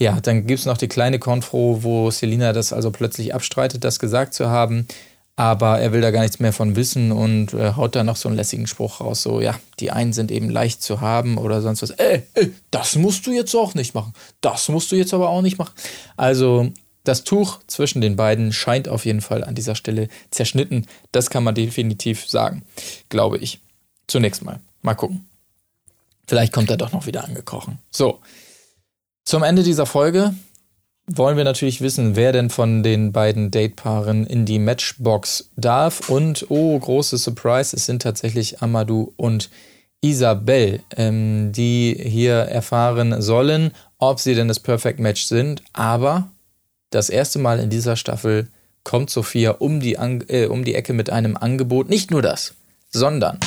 ja, 0.00 0.20
dann 0.20 0.46
gibt 0.46 0.60
es 0.60 0.66
noch 0.66 0.78
die 0.78 0.88
kleine 0.88 1.18
Konfro, 1.18 1.82
wo 1.82 2.10
Selina 2.10 2.52
das 2.52 2.72
also 2.72 2.90
plötzlich 2.90 3.34
abstreitet, 3.34 3.84
das 3.84 3.98
gesagt 3.98 4.34
zu 4.34 4.48
haben. 4.48 4.86
Aber 5.34 5.80
er 5.80 5.92
will 5.92 6.02
da 6.02 6.10
gar 6.10 6.20
nichts 6.20 6.40
mehr 6.40 6.52
von 6.52 6.76
wissen 6.76 7.10
und 7.10 7.54
äh, 7.54 7.72
haut 7.72 7.96
da 7.96 8.04
noch 8.04 8.16
so 8.16 8.28
einen 8.28 8.36
lässigen 8.36 8.66
Spruch 8.66 9.00
raus. 9.00 9.22
So, 9.22 9.40
ja, 9.40 9.58
die 9.80 9.90
einen 9.90 10.12
sind 10.12 10.30
eben 10.30 10.50
leicht 10.50 10.82
zu 10.82 11.00
haben 11.00 11.38
oder 11.38 11.62
sonst 11.62 11.82
was. 11.82 11.90
Ey, 11.90 12.22
ey, 12.34 12.52
das 12.70 12.96
musst 12.96 13.26
du 13.26 13.32
jetzt 13.32 13.54
auch 13.54 13.74
nicht 13.74 13.94
machen. 13.94 14.12
Das 14.42 14.68
musst 14.68 14.92
du 14.92 14.96
jetzt 14.96 15.14
aber 15.14 15.30
auch 15.30 15.40
nicht 15.40 15.58
machen. 15.58 15.72
Also, 16.16 16.70
das 17.04 17.24
Tuch 17.24 17.60
zwischen 17.66 18.00
den 18.00 18.14
beiden 18.14 18.52
scheint 18.52 18.88
auf 18.88 19.06
jeden 19.06 19.22
Fall 19.22 19.42
an 19.42 19.54
dieser 19.54 19.74
Stelle 19.74 20.08
zerschnitten. 20.30 20.86
Das 21.12 21.30
kann 21.30 21.44
man 21.44 21.54
definitiv 21.54 22.28
sagen, 22.28 22.62
glaube 23.08 23.38
ich. 23.38 23.60
Zunächst 24.06 24.44
mal. 24.44 24.60
Mal 24.82 24.94
gucken. 24.94 25.26
Vielleicht 26.26 26.52
kommt 26.52 26.70
er 26.70 26.76
doch 26.76 26.92
noch 26.92 27.06
wieder 27.06 27.24
angekrochen. 27.24 27.78
So, 27.90 28.20
Zum 29.24 29.42
Ende 29.42 29.62
dieser 29.62 29.86
Folge 29.86 30.34
wollen 31.06 31.36
wir 31.36 31.44
natürlich 31.44 31.80
wissen, 31.80 32.16
wer 32.16 32.32
denn 32.32 32.50
von 32.50 32.82
den 32.82 33.12
beiden 33.12 33.50
Datepaaren 33.50 34.26
in 34.26 34.46
die 34.46 34.58
Matchbox 34.58 35.50
darf. 35.56 36.08
Und 36.08 36.46
oh, 36.48 36.78
große 36.78 37.18
Surprise, 37.18 37.76
es 37.76 37.86
sind 37.86 38.02
tatsächlich 38.02 38.62
Amadou 38.62 39.12
und 39.16 39.50
Isabel, 40.00 40.80
ähm, 40.96 41.52
die 41.52 41.96
hier 41.98 42.34
erfahren 42.34 43.22
sollen, 43.22 43.72
ob 43.98 44.18
sie 44.18 44.34
denn 44.34 44.48
das 44.48 44.60
Perfect 44.60 44.98
Match 44.98 45.24
sind. 45.24 45.62
Aber 45.72 46.30
das 46.90 47.08
erste 47.08 47.38
Mal 47.38 47.60
in 47.60 47.70
dieser 47.70 47.96
Staffel 47.96 48.48
kommt 48.84 49.10
Sophia 49.10 49.52
um 49.52 49.80
die, 49.80 49.94
äh, 49.94 50.46
um 50.46 50.64
die 50.64 50.74
Ecke 50.74 50.92
mit 50.92 51.10
einem 51.10 51.36
Angebot. 51.36 51.88
Nicht 51.88 52.10
nur 52.10 52.22
das, 52.22 52.54
sondern 52.90 53.38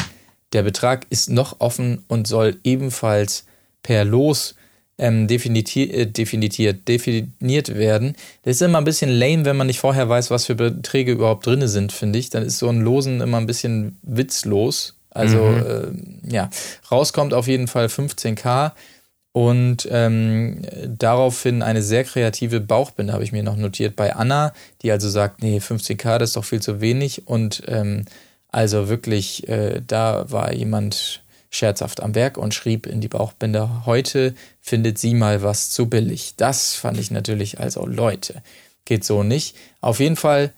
der 0.53 0.63
Betrag 0.63 1.05
ist 1.09 1.29
noch 1.29 1.59
offen 1.59 2.05
und 2.07 2.27
soll 2.27 2.57
ebenfalls 2.63 3.45
per 3.83 4.05
Los 4.05 4.55
ähm, 4.97 5.27
definitiert, 5.27 5.93
äh, 5.93 6.05
definiert, 6.05 6.87
definiert 6.87 7.75
werden. 7.75 8.15
Das 8.43 8.55
ist 8.55 8.61
immer 8.61 8.77
ein 8.77 8.85
bisschen 8.85 9.09
lame, 9.09 9.45
wenn 9.45 9.57
man 9.57 9.67
nicht 9.67 9.79
vorher 9.79 10.07
weiß, 10.07 10.31
was 10.31 10.45
für 10.45 10.55
Beträge 10.55 11.11
überhaupt 11.11 11.45
drin 11.45 11.67
sind, 11.67 11.91
finde 11.91 12.19
ich. 12.19 12.29
Dann 12.29 12.43
ist 12.43 12.59
so 12.59 12.69
ein 12.69 12.81
Losen 12.81 13.21
immer 13.21 13.37
ein 13.37 13.47
bisschen 13.47 13.97
witzlos. 14.03 14.95
Also 15.09 15.43
mhm. 15.43 16.27
äh, 16.27 16.33
ja, 16.33 16.49
rauskommt 16.91 17.33
auf 17.33 17.47
jeden 17.47 17.67
Fall 17.67 17.87
15k. 17.87 18.71
Und 19.31 19.85
ähm, 19.91 20.61
daraufhin 20.87 21.61
eine 21.61 21.81
sehr 21.81 22.05
kreative 22.05 22.61
Bauchbinde 22.61 23.11
habe 23.11 23.25
ich 23.25 23.33
mir 23.33 23.43
noch 23.43 23.57
notiert 23.57 23.97
bei 23.97 24.15
Anna, 24.15 24.53
die 24.81 24.91
also 24.91 25.09
sagt, 25.09 25.43
nee, 25.43 25.57
15k, 25.57 26.19
das 26.19 26.29
ist 26.29 26.37
doch 26.37 26.45
viel 26.45 26.61
zu 26.61 26.79
wenig. 26.79 27.27
Und 27.27 27.63
ähm, 27.67 28.05
also 28.47 28.87
wirklich, 28.87 29.49
äh, 29.49 29.81
da 29.85 30.31
war 30.31 30.53
jemand 30.53 31.21
scherzhaft 31.55 32.03
am 32.03 32.15
Werk 32.15 32.37
und 32.37 32.53
schrieb 32.53 32.85
in 32.85 33.01
die 33.01 33.07
Bauchbinde, 33.07 33.85
heute 33.85 34.33
findet 34.61 34.97
sie 34.97 35.13
mal 35.13 35.43
was 35.43 35.69
zu 35.69 35.87
billig. 35.87 36.33
Das 36.37 36.73
fand 36.73 36.99
ich 36.99 37.11
natürlich, 37.11 37.59
also 37.59 37.85
Leute, 37.85 38.41
geht 38.85 39.03
so 39.03 39.23
nicht. 39.23 39.55
Auf 39.81 39.99
jeden 39.99 40.15
Fall, 40.15 40.53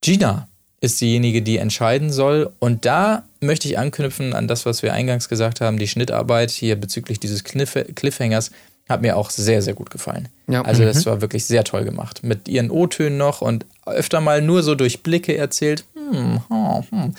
Gina 0.00 0.48
ist 0.80 1.00
diejenige, 1.00 1.42
die 1.42 1.58
entscheiden 1.58 2.12
soll. 2.12 2.52
Und 2.58 2.84
da 2.84 3.24
möchte 3.40 3.68
ich 3.68 3.78
anknüpfen 3.78 4.34
an 4.34 4.46
das, 4.46 4.66
was 4.66 4.82
wir 4.82 4.92
eingangs 4.92 5.28
gesagt 5.28 5.60
haben. 5.60 5.78
Die 5.78 5.88
Schnittarbeit 5.88 6.50
hier 6.50 6.76
bezüglich 6.76 7.18
dieses 7.18 7.44
Cliff 7.44 7.76
Cliffhangers 7.94 8.50
hat 8.88 9.02
mir 9.02 9.16
auch 9.16 9.30
sehr, 9.30 9.62
sehr 9.62 9.74
gut 9.74 9.90
gefallen. 9.90 10.28
Ja. 10.46 10.62
Also 10.62 10.84
das 10.84 11.04
mhm. 11.04 11.10
war 11.10 11.20
wirklich 11.20 11.44
sehr 11.44 11.64
toll 11.64 11.84
gemacht. 11.84 12.22
Mit 12.22 12.46
ihren 12.46 12.70
O-Tönen 12.70 13.18
noch 13.18 13.40
und 13.40 13.66
öfter 13.84 14.20
mal 14.20 14.42
nur 14.42 14.62
so 14.62 14.74
durch 14.74 15.02
Blicke 15.02 15.36
erzählt. 15.36 15.84
Hm, 15.94 16.42
hm, 16.48 16.84
hm. 16.90 17.14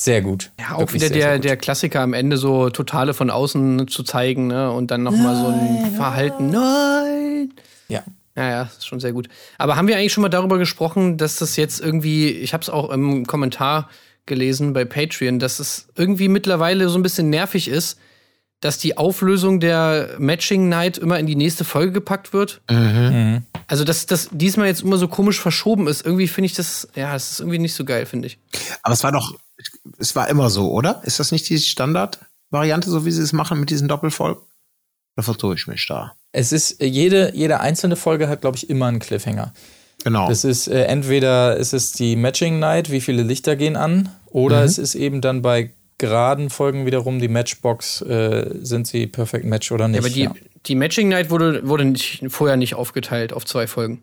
Sehr 0.00 0.22
gut. 0.22 0.50
Ja, 0.58 0.76
auch 0.76 0.80
Wirklich 0.80 1.02
wieder 1.02 1.10
der, 1.10 1.38
der 1.38 1.58
Klassiker 1.58 2.00
am 2.00 2.14
Ende 2.14 2.38
so 2.38 2.70
totale 2.70 3.12
von 3.12 3.28
außen 3.28 3.86
zu 3.86 4.02
zeigen 4.02 4.46
ne? 4.46 4.72
und 4.72 4.90
dann 4.90 5.02
nochmal 5.02 5.36
so 5.36 5.48
ein 5.48 5.92
Verhalten. 5.94 6.48
Nein! 6.48 7.52
Ja. 7.88 8.02
Ja, 8.34 8.48
ja, 8.48 8.62
ist 8.62 8.86
schon 8.86 8.98
sehr 8.98 9.12
gut. 9.12 9.28
Aber 9.58 9.76
haben 9.76 9.88
wir 9.88 9.98
eigentlich 9.98 10.14
schon 10.14 10.22
mal 10.22 10.30
darüber 10.30 10.56
gesprochen, 10.56 11.18
dass 11.18 11.36
das 11.36 11.56
jetzt 11.56 11.82
irgendwie, 11.82 12.30
ich 12.30 12.54
habe 12.54 12.62
es 12.62 12.70
auch 12.70 12.88
im 12.88 13.26
Kommentar 13.26 13.90
gelesen 14.24 14.72
bei 14.72 14.86
Patreon, 14.86 15.38
dass 15.38 15.58
es 15.58 15.88
irgendwie 15.96 16.28
mittlerweile 16.28 16.88
so 16.88 16.98
ein 16.98 17.02
bisschen 17.02 17.28
nervig 17.28 17.68
ist, 17.68 17.98
dass 18.60 18.78
die 18.78 18.96
Auflösung 18.96 19.60
der 19.60 20.16
Matching 20.18 20.70
Night 20.70 20.96
immer 20.96 21.18
in 21.18 21.26
die 21.26 21.36
nächste 21.36 21.64
Folge 21.64 21.92
gepackt 21.92 22.32
wird. 22.32 22.62
Mhm. 22.70 22.78
mhm. 22.78 23.42
Also, 23.70 23.84
dass 23.84 24.04
das 24.06 24.28
diesmal 24.32 24.66
jetzt 24.66 24.82
immer 24.82 24.98
so 24.98 25.08
komisch 25.08 25.40
verschoben 25.40 25.86
ist. 25.86 26.04
Irgendwie 26.04 26.28
finde 26.28 26.46
ich 26.46 26.54
das, 26.54 26.88
ja, 26.94 27.14
es 27.14 27.32
ist 27.32 27.40
irgendwie 27.40 27.58
nicht 27.58 27.74
so 27.74 27.84
geil, 27.84 28.04
finde 28.04 28.26
ich. 28.26 28.38
Aber 28.82 28.92
es 28.92 29.02
war 29.02 29.12
doch 29.12 29.34
es 29.98 30.16
war 30.16 30.28
immer 30.28 30.50
so, 30.50 30.70
oder? 30.70 31.02
Ist 31.04 31.20
das 31.20 31.32
nicht 31.32 31.48
die 31.48 31.58
Standardvariante, 31.58 32.90
so 32.90 33.04
wie 33.04 33.10
sie 33.10 33.22
es 33.22 33.32
machen 33.32 33.60
mit 33.60 33.70
diesen 33.70 33.88
Doppelfolgen? 33.88 34.42
Da 35.16 35.22
vertue 35.22 35.54
ich 35.54 35.66
mich 35.66 35.86
da. 35.86 36.12
Es 36.32 36.52
ist, 36.52 36.80
jede, 36.80 37.32
jede 37.34 37.60
einzelne 37.60 37.96
Folge 37.96 38.28
hat, 38.28 38.40
glaube 38.40 38.56
ich, 38.56 38.70
immer 38.70 38.86
einen 38.86 39.00
Cliffhanger. 39.00 39.52
Genau. 40.04 40.28
Das 40.28 40.44
ist 40.44 40.68
äh, 40.68 40.84
entweder 40.84 41.56
ist 41.56 41.74
es 41.74 41.92
die 41.92 42.16
Matching 42.16 42.58
Night, 42.58 42.90
wie 42.90 43.00
viele 43.00 43.22
Lichter 43.22 43.56
gehen 43.56 43.76
an, 43.76 44.08
oder 44.26 44.60
mhm. 44.60 44.64
es 44.64 44.78
ist 44.78 44.94
eben 44.94 45.20
dann 45.20 45.42
bei 45.42 45.74
geraden 45.98 46.48
Folgen 46.48 46.86
wiederum 46.86 47.18
die 47.18 47.28
Matchbox, 47.28 48.00
äh, 48.02 48.54
sind 48.62 48.86
sie 48.86 49.06
Perfect 49.06 49.44
Match 49.44 49.70
oder 49.70 49.88
nicht. 49.88 49.96
Ja, 49.96 50.00
aber 50.00 50.34
die, 50.34 50.40
ja. 50.40 50.49
Die 50.66 50.74
Matching 50.74 51.08
Night 51.08 51.30
wurde, 51.30 51.66
wurde 51.66 51.84
nicht, 51.84 52.24
vorher 52.28 52.56
nicht 52.56 52.74
aufgeteilt 52.74 53.32
auf 53.32 53.44
zwei 53.44 53.66
Folgen. 53.66 54.02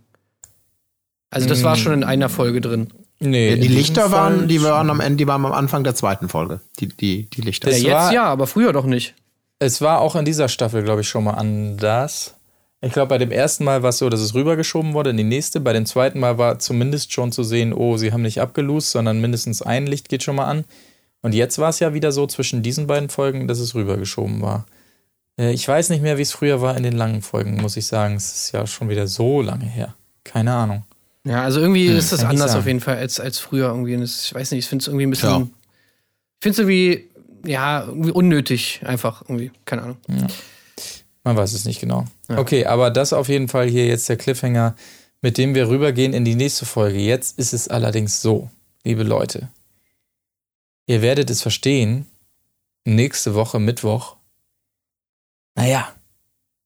Also 1.29 1.47
das 1.47 1.63
war 1.63 1.75
mm. 1.75 1.79
schon 1.79 1.93
in 1.93 2.03
einer 2.03 2.29
Folge 2.29 2.61
drin. 2.61 2.87
Nee, 3.19 3.57
die 3.57 3.67
Lichter 3.67 4.11
waren, 4.11 4.47
die 4.47 4.61
waren 4.61 4.89
am 4.89 4.99
Ende, 4.99 5.17
die 5.17 5.27
waren 5.27 5.45
am 5.45 5.51
Anfang 5.51 5.83
der 5.83 5.95
zweiten 5.95 6.29
Folge. 6.29 6.61
Die, 6.79 6.87
die, 6.87 7.29
die 7.29 7.41
Lichter. 7.41 7.71
Ja, 7.71 7.77
jetzt 7.77 7.91
war, 7.91 8.13
ja, 8.13 8.23
aber 8.25 8.47
früher 8.47 8.73
doch 8.73 8.85
nicht. 8.85 9.15
Es 9.59 9.81
war 9.81 10.01
auch 10.01 10.15
in 10.15 10.23
dieser 10.23 10.49
Staffel, 10.49 10.83
glaube 10.83 11.01
ich, 11.01 11.09
schon 11.09 11.23
mal 11.23 11.33
anders. 11.33 12.35
Ich 12.81 12.93
glaube, 12.93 13.09
bei 13.09 13.17
dem 13.17 13.31
ersten 13.31 13.63
Mal 13.63 13.81
war 13.81 13.89
es 13.89 13.97
so, 13.97 14.07
dass 14.09 14.19
es 14.19 14.35
rübergeschoben 14.35 14.93
wurde 14.93 15.09
in 15.09 15.17
die 15.17 15.23
nächste. 15.23 15.59
Bei 15.59 15.73
dem 15.73 15.87
zweiten 15.87 16.19
Mal 16.19 16.37
war 16.37 16.59
zumindest 16.59 17.11
schon 17.11 17.31
zu 17.31 17.43
sehen, 17.43 17.73
oh, 17.73 17.97
sie 17.97 18.13
haben 18.13 18.21
nicht 18.21 18.39
abgelost, 18.39 18.91
sondern 18.91 19.19
mindestens 19.19 19.63
ein 19.63 19.87
Licht 19.87 20.09
geht 20.09 20.21
schon 20.21 20.35
mal 20.35 20.45
an. 20.45 20.63
Und 21.23 21.33
jetzt 21.33 21.57
war 21.57 21.69
es 21.69 21.79
ja 21.79 21.95
wieder 21.95 22.11
so 22.11 22.27
zwischen 22.27 22.61
diesen 22.61 22.85
beiden 22.85 23.09
Folgen, 23.09 23.47
dass 23.47 23.57
es 23.57 23.73
rübergeschoben 23.73 24.43
war. 24.43 24.67
Äh, 25.38 25.51
ich 25.51 25.67
weiß 25.67 25.89
nicht 25.89 26.01
mehr, 26.01 26.17
wie 26.17 26.23
es 26.23 26.31
früher 26.31 26.61
war 26.61 26.75
in 26.75 26.83
den 26.83 26.93
langen 26.93 27.21
Folgen, 27.21 27.61
muss 27.61 27.77
ich 27.77 27.85
sagen. 27.85 28.15
Es 28.15 28.33
ist 28.33 28.51
ja 28.53 28.67
schon 28.67 28.89
wieder 28.89 29.07
so 29.07 29.41
lange 29.41 29.65
her. 29.65 29.95
Keine 30.23 30.53
Ahnung. 30.53 30.83
Ja, 31.23 31.43
also 31.43 31.59
irgendwie 31.59 31.89
hm, 31.89 31.97
ist 31.97 32.11
das 32.11 32.23
anders 32.23 32.55
auf 32.55 32.67
jeden 32.67 32.79
Fall 32.79 32.97
als, 32.97 33.19
als 33.19 33.39
früher 33.39 33.67
irgendwie. 33.67 33.95
ich 33.95 34.33
weiß 34.33 34.51
nicht, 34.51 34.65
ich 34.65 34.69
finde 34.69 34.83
es 34.83 34.88
irgendwie 34.88 35.05
ein 35.05 35.09
bisschen. 35.09 35.29
Ja. 35.29 35.41
Ich 35.41 36.43
finde 36.43 36.53
es 36.53 36.59
irgendwie, 36.59 37.09
ja, 37.45 37.83
irgendwie 37.85 38.11
unnötig, 38.11 38.81
einfach 38.85 39.23
irgendwie. 39.23 39.51
Keine 39.65 39.83
Ahnung. 39.83 39.97
Ja. 40.07 40.27
Man 41.23 41.35
weiß 41.35 41.53
es 41.53 41.65
nicht 41.65 41.81
genau. 41.81 42.05
Ja. 42.29 42.38
Okay, 42.38 42.65
aber 42.65 42.89
das 42.89 43.11
auf 43.11 43.27
jeden 43.27 43.49
Fall 43.49 43.67
hier 43.67 43.85
jetzt 43.85 44.07
der 44.07 44.15
Cliffhanger, 44.15 44.75
mit 45.21 45.38
dem 45.38 45.55
wir 45.55 45.67
rübergehen 45.67 46.13
in 46.13 46.23
die 46.23 46.35
nächste 46.35 46.65
Folge. 46.65 46.99
Jetzt 46.99 47.38
ist 47.38 47.53
es 47.53 47.67
allerdings 47.67 48.21
so, 48.21 48.49
liebe 48.85 49.03
Leute. 49.03 49.49
Ihr 50.85 51.01
werdet 51.01 51.29
es 51.29 51.41
verstehen, 51.41 52.05
nächste 52.85 53.33
Woche 53.33 53.59
Mittwoch. 53.59 54.16
Naja, 55.57 55.91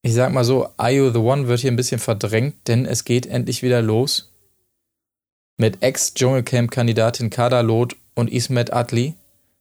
ich 0.01 0.13
sag 0.13 0.33
mal 0.33 0.43
so, 0.43 0.67
Are 0.75 0.91
You 0.91 1.11
the 1.11 1.19
One 1.19 1.47
wird 1.47 1.61
hier 1.61 1.71
ein 1.71 1.77
bisschen 1.77 1.99
verdrängt, 1.99 2.67
denn 2.67 2.85
es 2.85 3.05
geht 3.05 3.25
endlich 3.25 3.63
wieder 3.63 3.81
los 3.81 4.33
mit 5.55 5.81
Ex-Dschungelcamp-Kandidatin 5.81 7.29
Kada 7.29 7.61
Loth 7.61 7.95
und 8.15 8.29
Ismet 8.29 8.73
Adli, 8.73 9.15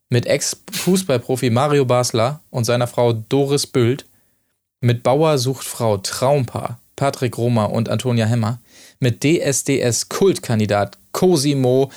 mit 0.09 0.27
Ex-Fußballprofi 0.27 1.51
Mario 1.51 1.85
Basler 1.85 2.41
und 2.51 2.65
seiner 2.65 2.89
Frau 2.89 3.13
Doris 3.13 3.69
Bült, 3.69 4.07
mit 4.81 5.05
Bauer 5.05 5.39
sucht 5.39 5.65
Frau 5.65 5.99
Traumpaar 5.99 6.81
Patrick 6.97 7.39
Roma 7.39 7.67
und 7.67 7.89
Antonia 7.89 8.27
Hemmer, 8.27 8.61
mit 8.99 9.23
DSDS-Kultkandidat 9.23 10.99
Cosimo 11.13 11.93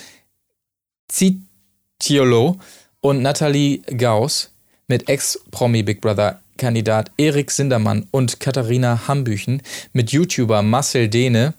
Zitiolo 1.07 2.59
und 3.01 3.23
Nathalie 3.23 3.79
Gauss, 3.97 4.51
mit 4.87 5.09
Ex-Promi 5.09 5.81
Big 5.81 5.99
Brother 5.99 6.42
Kandidat 6.57 7.11
Erik 7.17 7.51
Sindermann 7.51 8.07
und 8.11 8.39
Katharina 8.39 9.07
Hambüchen, 9.07 9.61
mit 9.93 10.11
YouTuber 10.11 10.61
Marcel 10.61 11.07
Dehne, 11.07 11.53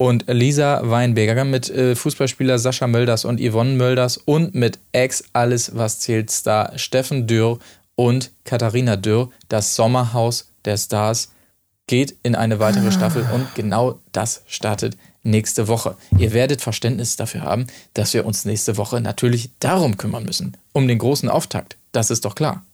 und 0.00 0.24
Lisa 0.28 0.80
Weinberger 0.82 1.44
mit 1.44 1.68
äh, 1.68 1.94
Fußballspieler 1.94 2.58
Sascha 2.58 2.86
Mölders 2.86 3.26
und 3.26 3.38
Yvonne 3.38 3.74
Mölders 3.74 4.16
und 4.16 4.54
mit 4.54 4.78
Ex 4.92 5.24
Alles 5.34 5.76
was 5.76 6.00
zählt 6.00 6.30
Star 6.30 6.78
Steffen 6.78 7.26
Dürr 7.26 7.58
und 7.96 8.30
Katharina 8.44 8.96
Dürr. 8.96 9.30
Das 9.50 9.76
Sommerhaus 9.76 10.48
der 10.64 10.78
Stars 10.78 11.32
geht 11.86 12.16
in 12.22 12.34
eine 12.34 12.58
weitere 12.60 12.88
ah. 12.88 12.92
Staffel 12.92 13.28
und 13.34 13.54
genau 13.54 13.98
das 14.12 14.42
startet 14.46 14.96
nächste 15.22 15.68
Woche. 15.68 15.98
Ihr 16.16 16.32
werdet 16.32 16.62
Verständnis 16.62 17.16
dafür 17.16 17.42
haben, 17.42 17.66
dass 17.92 18.14
wir 18.14 18.24
uns 18.24 18.46
nächste 18.46 18.78
Woche 18.78 19.02
natürlich 19.02 19.50
darum 19.60 19.98
kümmern 19.98 20.24
müssen, 20.24 20.56
um 20.72 20.88
den 20.88 20.96
großen 20.96 21.28
Auftakt. 21.28 21.76
Das 21.92 22.10
ist 22.10 22.24
doch 22.24 22.34
klar. 22.34 22.64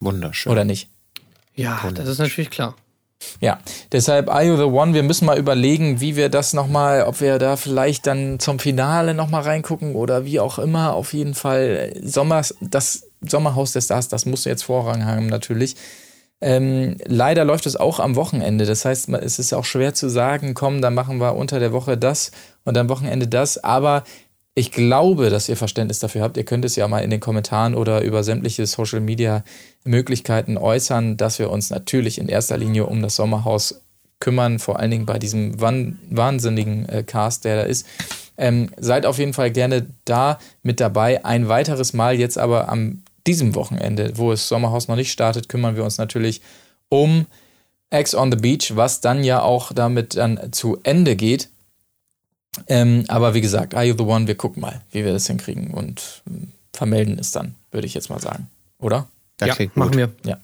Wunderschön. 0.00 0.50
Oder 0.50 0.64
nicht? 0.64 0.88
Ja, 1.58 1.80
das 1.92 2.06
ist 2.06 2.18
natürlich 2.18 2.50
klar. 2.50 2.76
Ja, 3.40 3.58
deshalb 3.90 4.28
Are 4.30 4.44
You 4.44 4.56
the 4.56 4.62
One? 4.62 4.94
Wir 4.94 5.02
müssen 5.02 5.26
mal 5.26 5.36
überlegen, 5.36 6.00
wie 6.00 6.14
wir 6.14 6.28
das 6.28 6.52
nochmal, 6.52 7.02
ob 7.02 7.20
wir 7.20 7.40
da 7.40 7.56
vielleicht 7.56 8.06
dann 8.06 8.38
zum 8.38 8.60
Finale 8.60 9.12
nochmal 9.12 9.42
reingucken 9.42 9.96
oder 9.96 10.24
wie 10.24 10.38
auch 10.38 10.60
immer. 10.60 10.94
Auf 10.94 11.12
jeden 11.12 11.34
Fall 11.34 11.92
Sommers, 12.00 12.54
das 12.60 13.08
Sommerhaus 13.20 13.72
der 13.72 13.80
Stars, 13.80 14.06
das 14.06 14.24
muss 14.24 14.44
jetzt 14.44 14.62
Vorrang 14.62 15.04
haben 15.04 15.26
natürlich. 15.26 15.74
Ähm, 16.40 16.96
leider 17.04 17.44
läuft 17.44 17.66
es 17.66 17.74
auch 17.74 17.98
am 17.98 18.14
Wochenende. 18.14 18.64
Das 18.64 18.84
heißt, 18.84 19.08
es 19.08 19.40
ist 19.40 19.52
auch 19.52 19.64
schwer 19.64 19.94
zu 19.94 20.08
sagen, 20.08 20.54
komm, 20.54 20.80
dann 20.80 20.94
machen 20.94 21.18
wir 21.18 21.34
unter 21.34 21.58
der 21.58 21.72
Woche 21.72 21.98
das 21.98 22.30
und 22.64 22.78
am 22.78 22.88
Wochenende 22.88 23.26
das. 23.26 23.58
Aber 23.64 24.04
ich 24.54 24.72
glaube, 24.72 25.30
dass 25.30 25.48
ihr 25.48 25.56
Verständnis 25.56 26.00
dafür 26.00 26.22
habt. 26.22 26.36
Ihr 26.36 26.44
könnt 26.44 26.64
es 26.64 26.74
ja 26.74 26.88
mal 26.88 27.00
in 27.00 27.10
den 27.10 27.20
Kommentaren 27.20 27.74
oder 27.74 28.02
über 28.02 28.24
sämtliche 28.24 28.66
Social 28.66 29.00
Media 29.00 29.44
Möglichkeiten 29.84 30.56
äußern, 30.56 31.16
dass 31.16 31.38
wir 31.38 31.50
uns 31.50 31.70
natürlich 31.70 32.18
in 32.18 32.28
erster 32.28 32.56
Linie 32.56 32.86
um 32.86 33.00
das 33.00 33.16
Sommerhaus 33.16 33.82
kümmern, 34.20 34.58
vor 34.58 34.80
allen 34.80 34.90
Dingen 34.90 35.06
bei 35.06 35.18
diesem 35.18 35.60
wahnsinnigen 35.60 36.88
äh, 36.88 37.04
Cast, 37.04 37.44
der 37.44 37.56
da 37.56 37.62
ist. 37.62 37.86
Ähm, 38.36 38.70
seid 38.76 39.06
auf 39.06 39.18
jeden 39.18 39.32
Fall 39.32 39.50
gerne 39.50 39.86
da 40.04 40.38
mit 40.62 40.80
dabei. 40.80 41.24
Ein 41.24 41.48
weiteres 41.48 41.92
Mal 41.92 42.18
jetzt 42.18 42.38
aber 42.38 42.68
am 42.68 43.02
diesem 43.26 43.54
Wochenende, 43.54 44.12
wo 44.16 44.32
es 44.32 44.48
Sommerhaus 44.48 44.88
noch 44.88 44.96
nicht 44.96 45.12
startet, 45.12 45.48
kümmern 45.48 45.76
wir 45.76 45.84
uns 45.84 45.98
natürlich 45.98 46.40
um 46.88 47.26
Ex 47.90 48.14
on 48.14 48.30
the 48.30 48.38
Beach, 48.38 48.74
was 48.74 49.00
dann 49.00 49.24
ja 49.24 49.42
auch 49.42 49.72
damit 49.72 50.16
dann 50.16 50.52
zu 50.52 50.78
Ende 50.82 51.16
geht. 51.16 51.48
Ähm, 52.66 53.04
aber 53.08 53.34
wie 53.34 53.40
gesagt, 53.40 53.74
Are 53.74 53.84
You 53.84 53.94
the 53.96 54.04
One? 54.04 54.26
Wir 54.26 54.36
gucken 54.36 54.60
mal, 54.60 54.80
wie 54.90 55.04
wir 55.04 55.12
das 55.12 55.26
hinkriegen 55.26 55.72
und 55.72 56.22
ähm, 56.26 56.52
vermelden 56.72 57.18
es 57.18 57.30
dann, 57.30 57.54
würde 57.70 57.86
ich 57.86 57.94
jetzt 57.94 58.10
mal 58.10 58.20
sagen. 58.20 58.48
Oder? 58.78 59.08
Das 59.36 59.56
ja, 59.58 59.66
machen 59.74 59.96
wir. 59.96 60.10
Ja. 60.24 60.38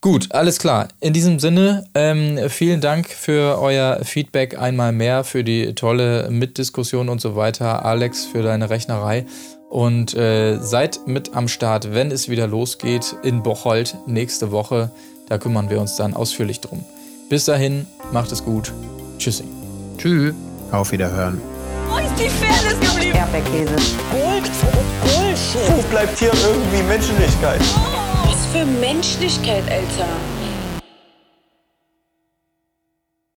Gut, 0.00 0.32
alles 0.32 0.58
klar. 0.58 0.88
In 1.00 1.12
diesem 1.12 1.40
Sinne, 1.40 1.84
ähm, 1.94 2.38
vielen 2.48 2.80
Dank 2.80 3.08
für 3.08 3.58
euer 3.60 4.00
Feedback 4.04 4.56
einmal 4.56 4.92
mehr, 4.92 5.24
für 5.24 5.42
die 5.42 5.74
tolle 5.74 6.30
Mitdiskussion 6.30 7.08
und 7.08 7.20
so 7.20 7.34
weiter. 7.34 7.84
Alex, 7.84 8.24
für 8.24 8.42
deine 8.42 8.70
Rechnerei. 8.70 9.26
Und 9.70 10.14
äh, 10.14 10.58
seid 10.60 11.00
mit 11.06 11.34
am 11.34 11.48
Start, 11.48 11.92
wenn 11.92 12.10
es 12.10 12.28
wieder 12.28 12.46
losgeht 12.46 13.16
in 13.22 13.42
Bocholt 13.42 13.96
nächste 14.06 14.52
Woche. 14.52 14.90
Da 15.28 15.36
kümmern 15.36 15.68
wir 15.68 15.80
uns 15.80 15.96
dann 15.96 16.14
ausführlich 16.14 16.60
drum. 16.60 16.84
Bis 17.28 17.44
dahin, 17.44 17.86
macht 18.12 18.32
es 18.32 18.44
gut. 18.44 18.72
Tschüssing. 19.18 19.48
Tschüss. 19.98 20.34
Auf 20.70 20.92
Wiederhören. 20.92 21.40
Wo 21.88 21.96
ist 21.96 22.12
die 22.18 22.28
Fairness 22.28 22.78
geblieben? 22.80 23.16
Erdbeerkäse. 23.16 23.74
Gold, 24.10 24.50
Bullshit. 25.02 25.76
Wo 25.76 25.82
bleibt 25.90 26.18
hier 26.18 26.30
irgendwie 26.46 26.82
Menschlichkeit? 26.82 27.60
Was 28.24 28.46
für 28.52 28.66
Menschlichkeit, 28.66 29.64
Alter. 29.70 30.08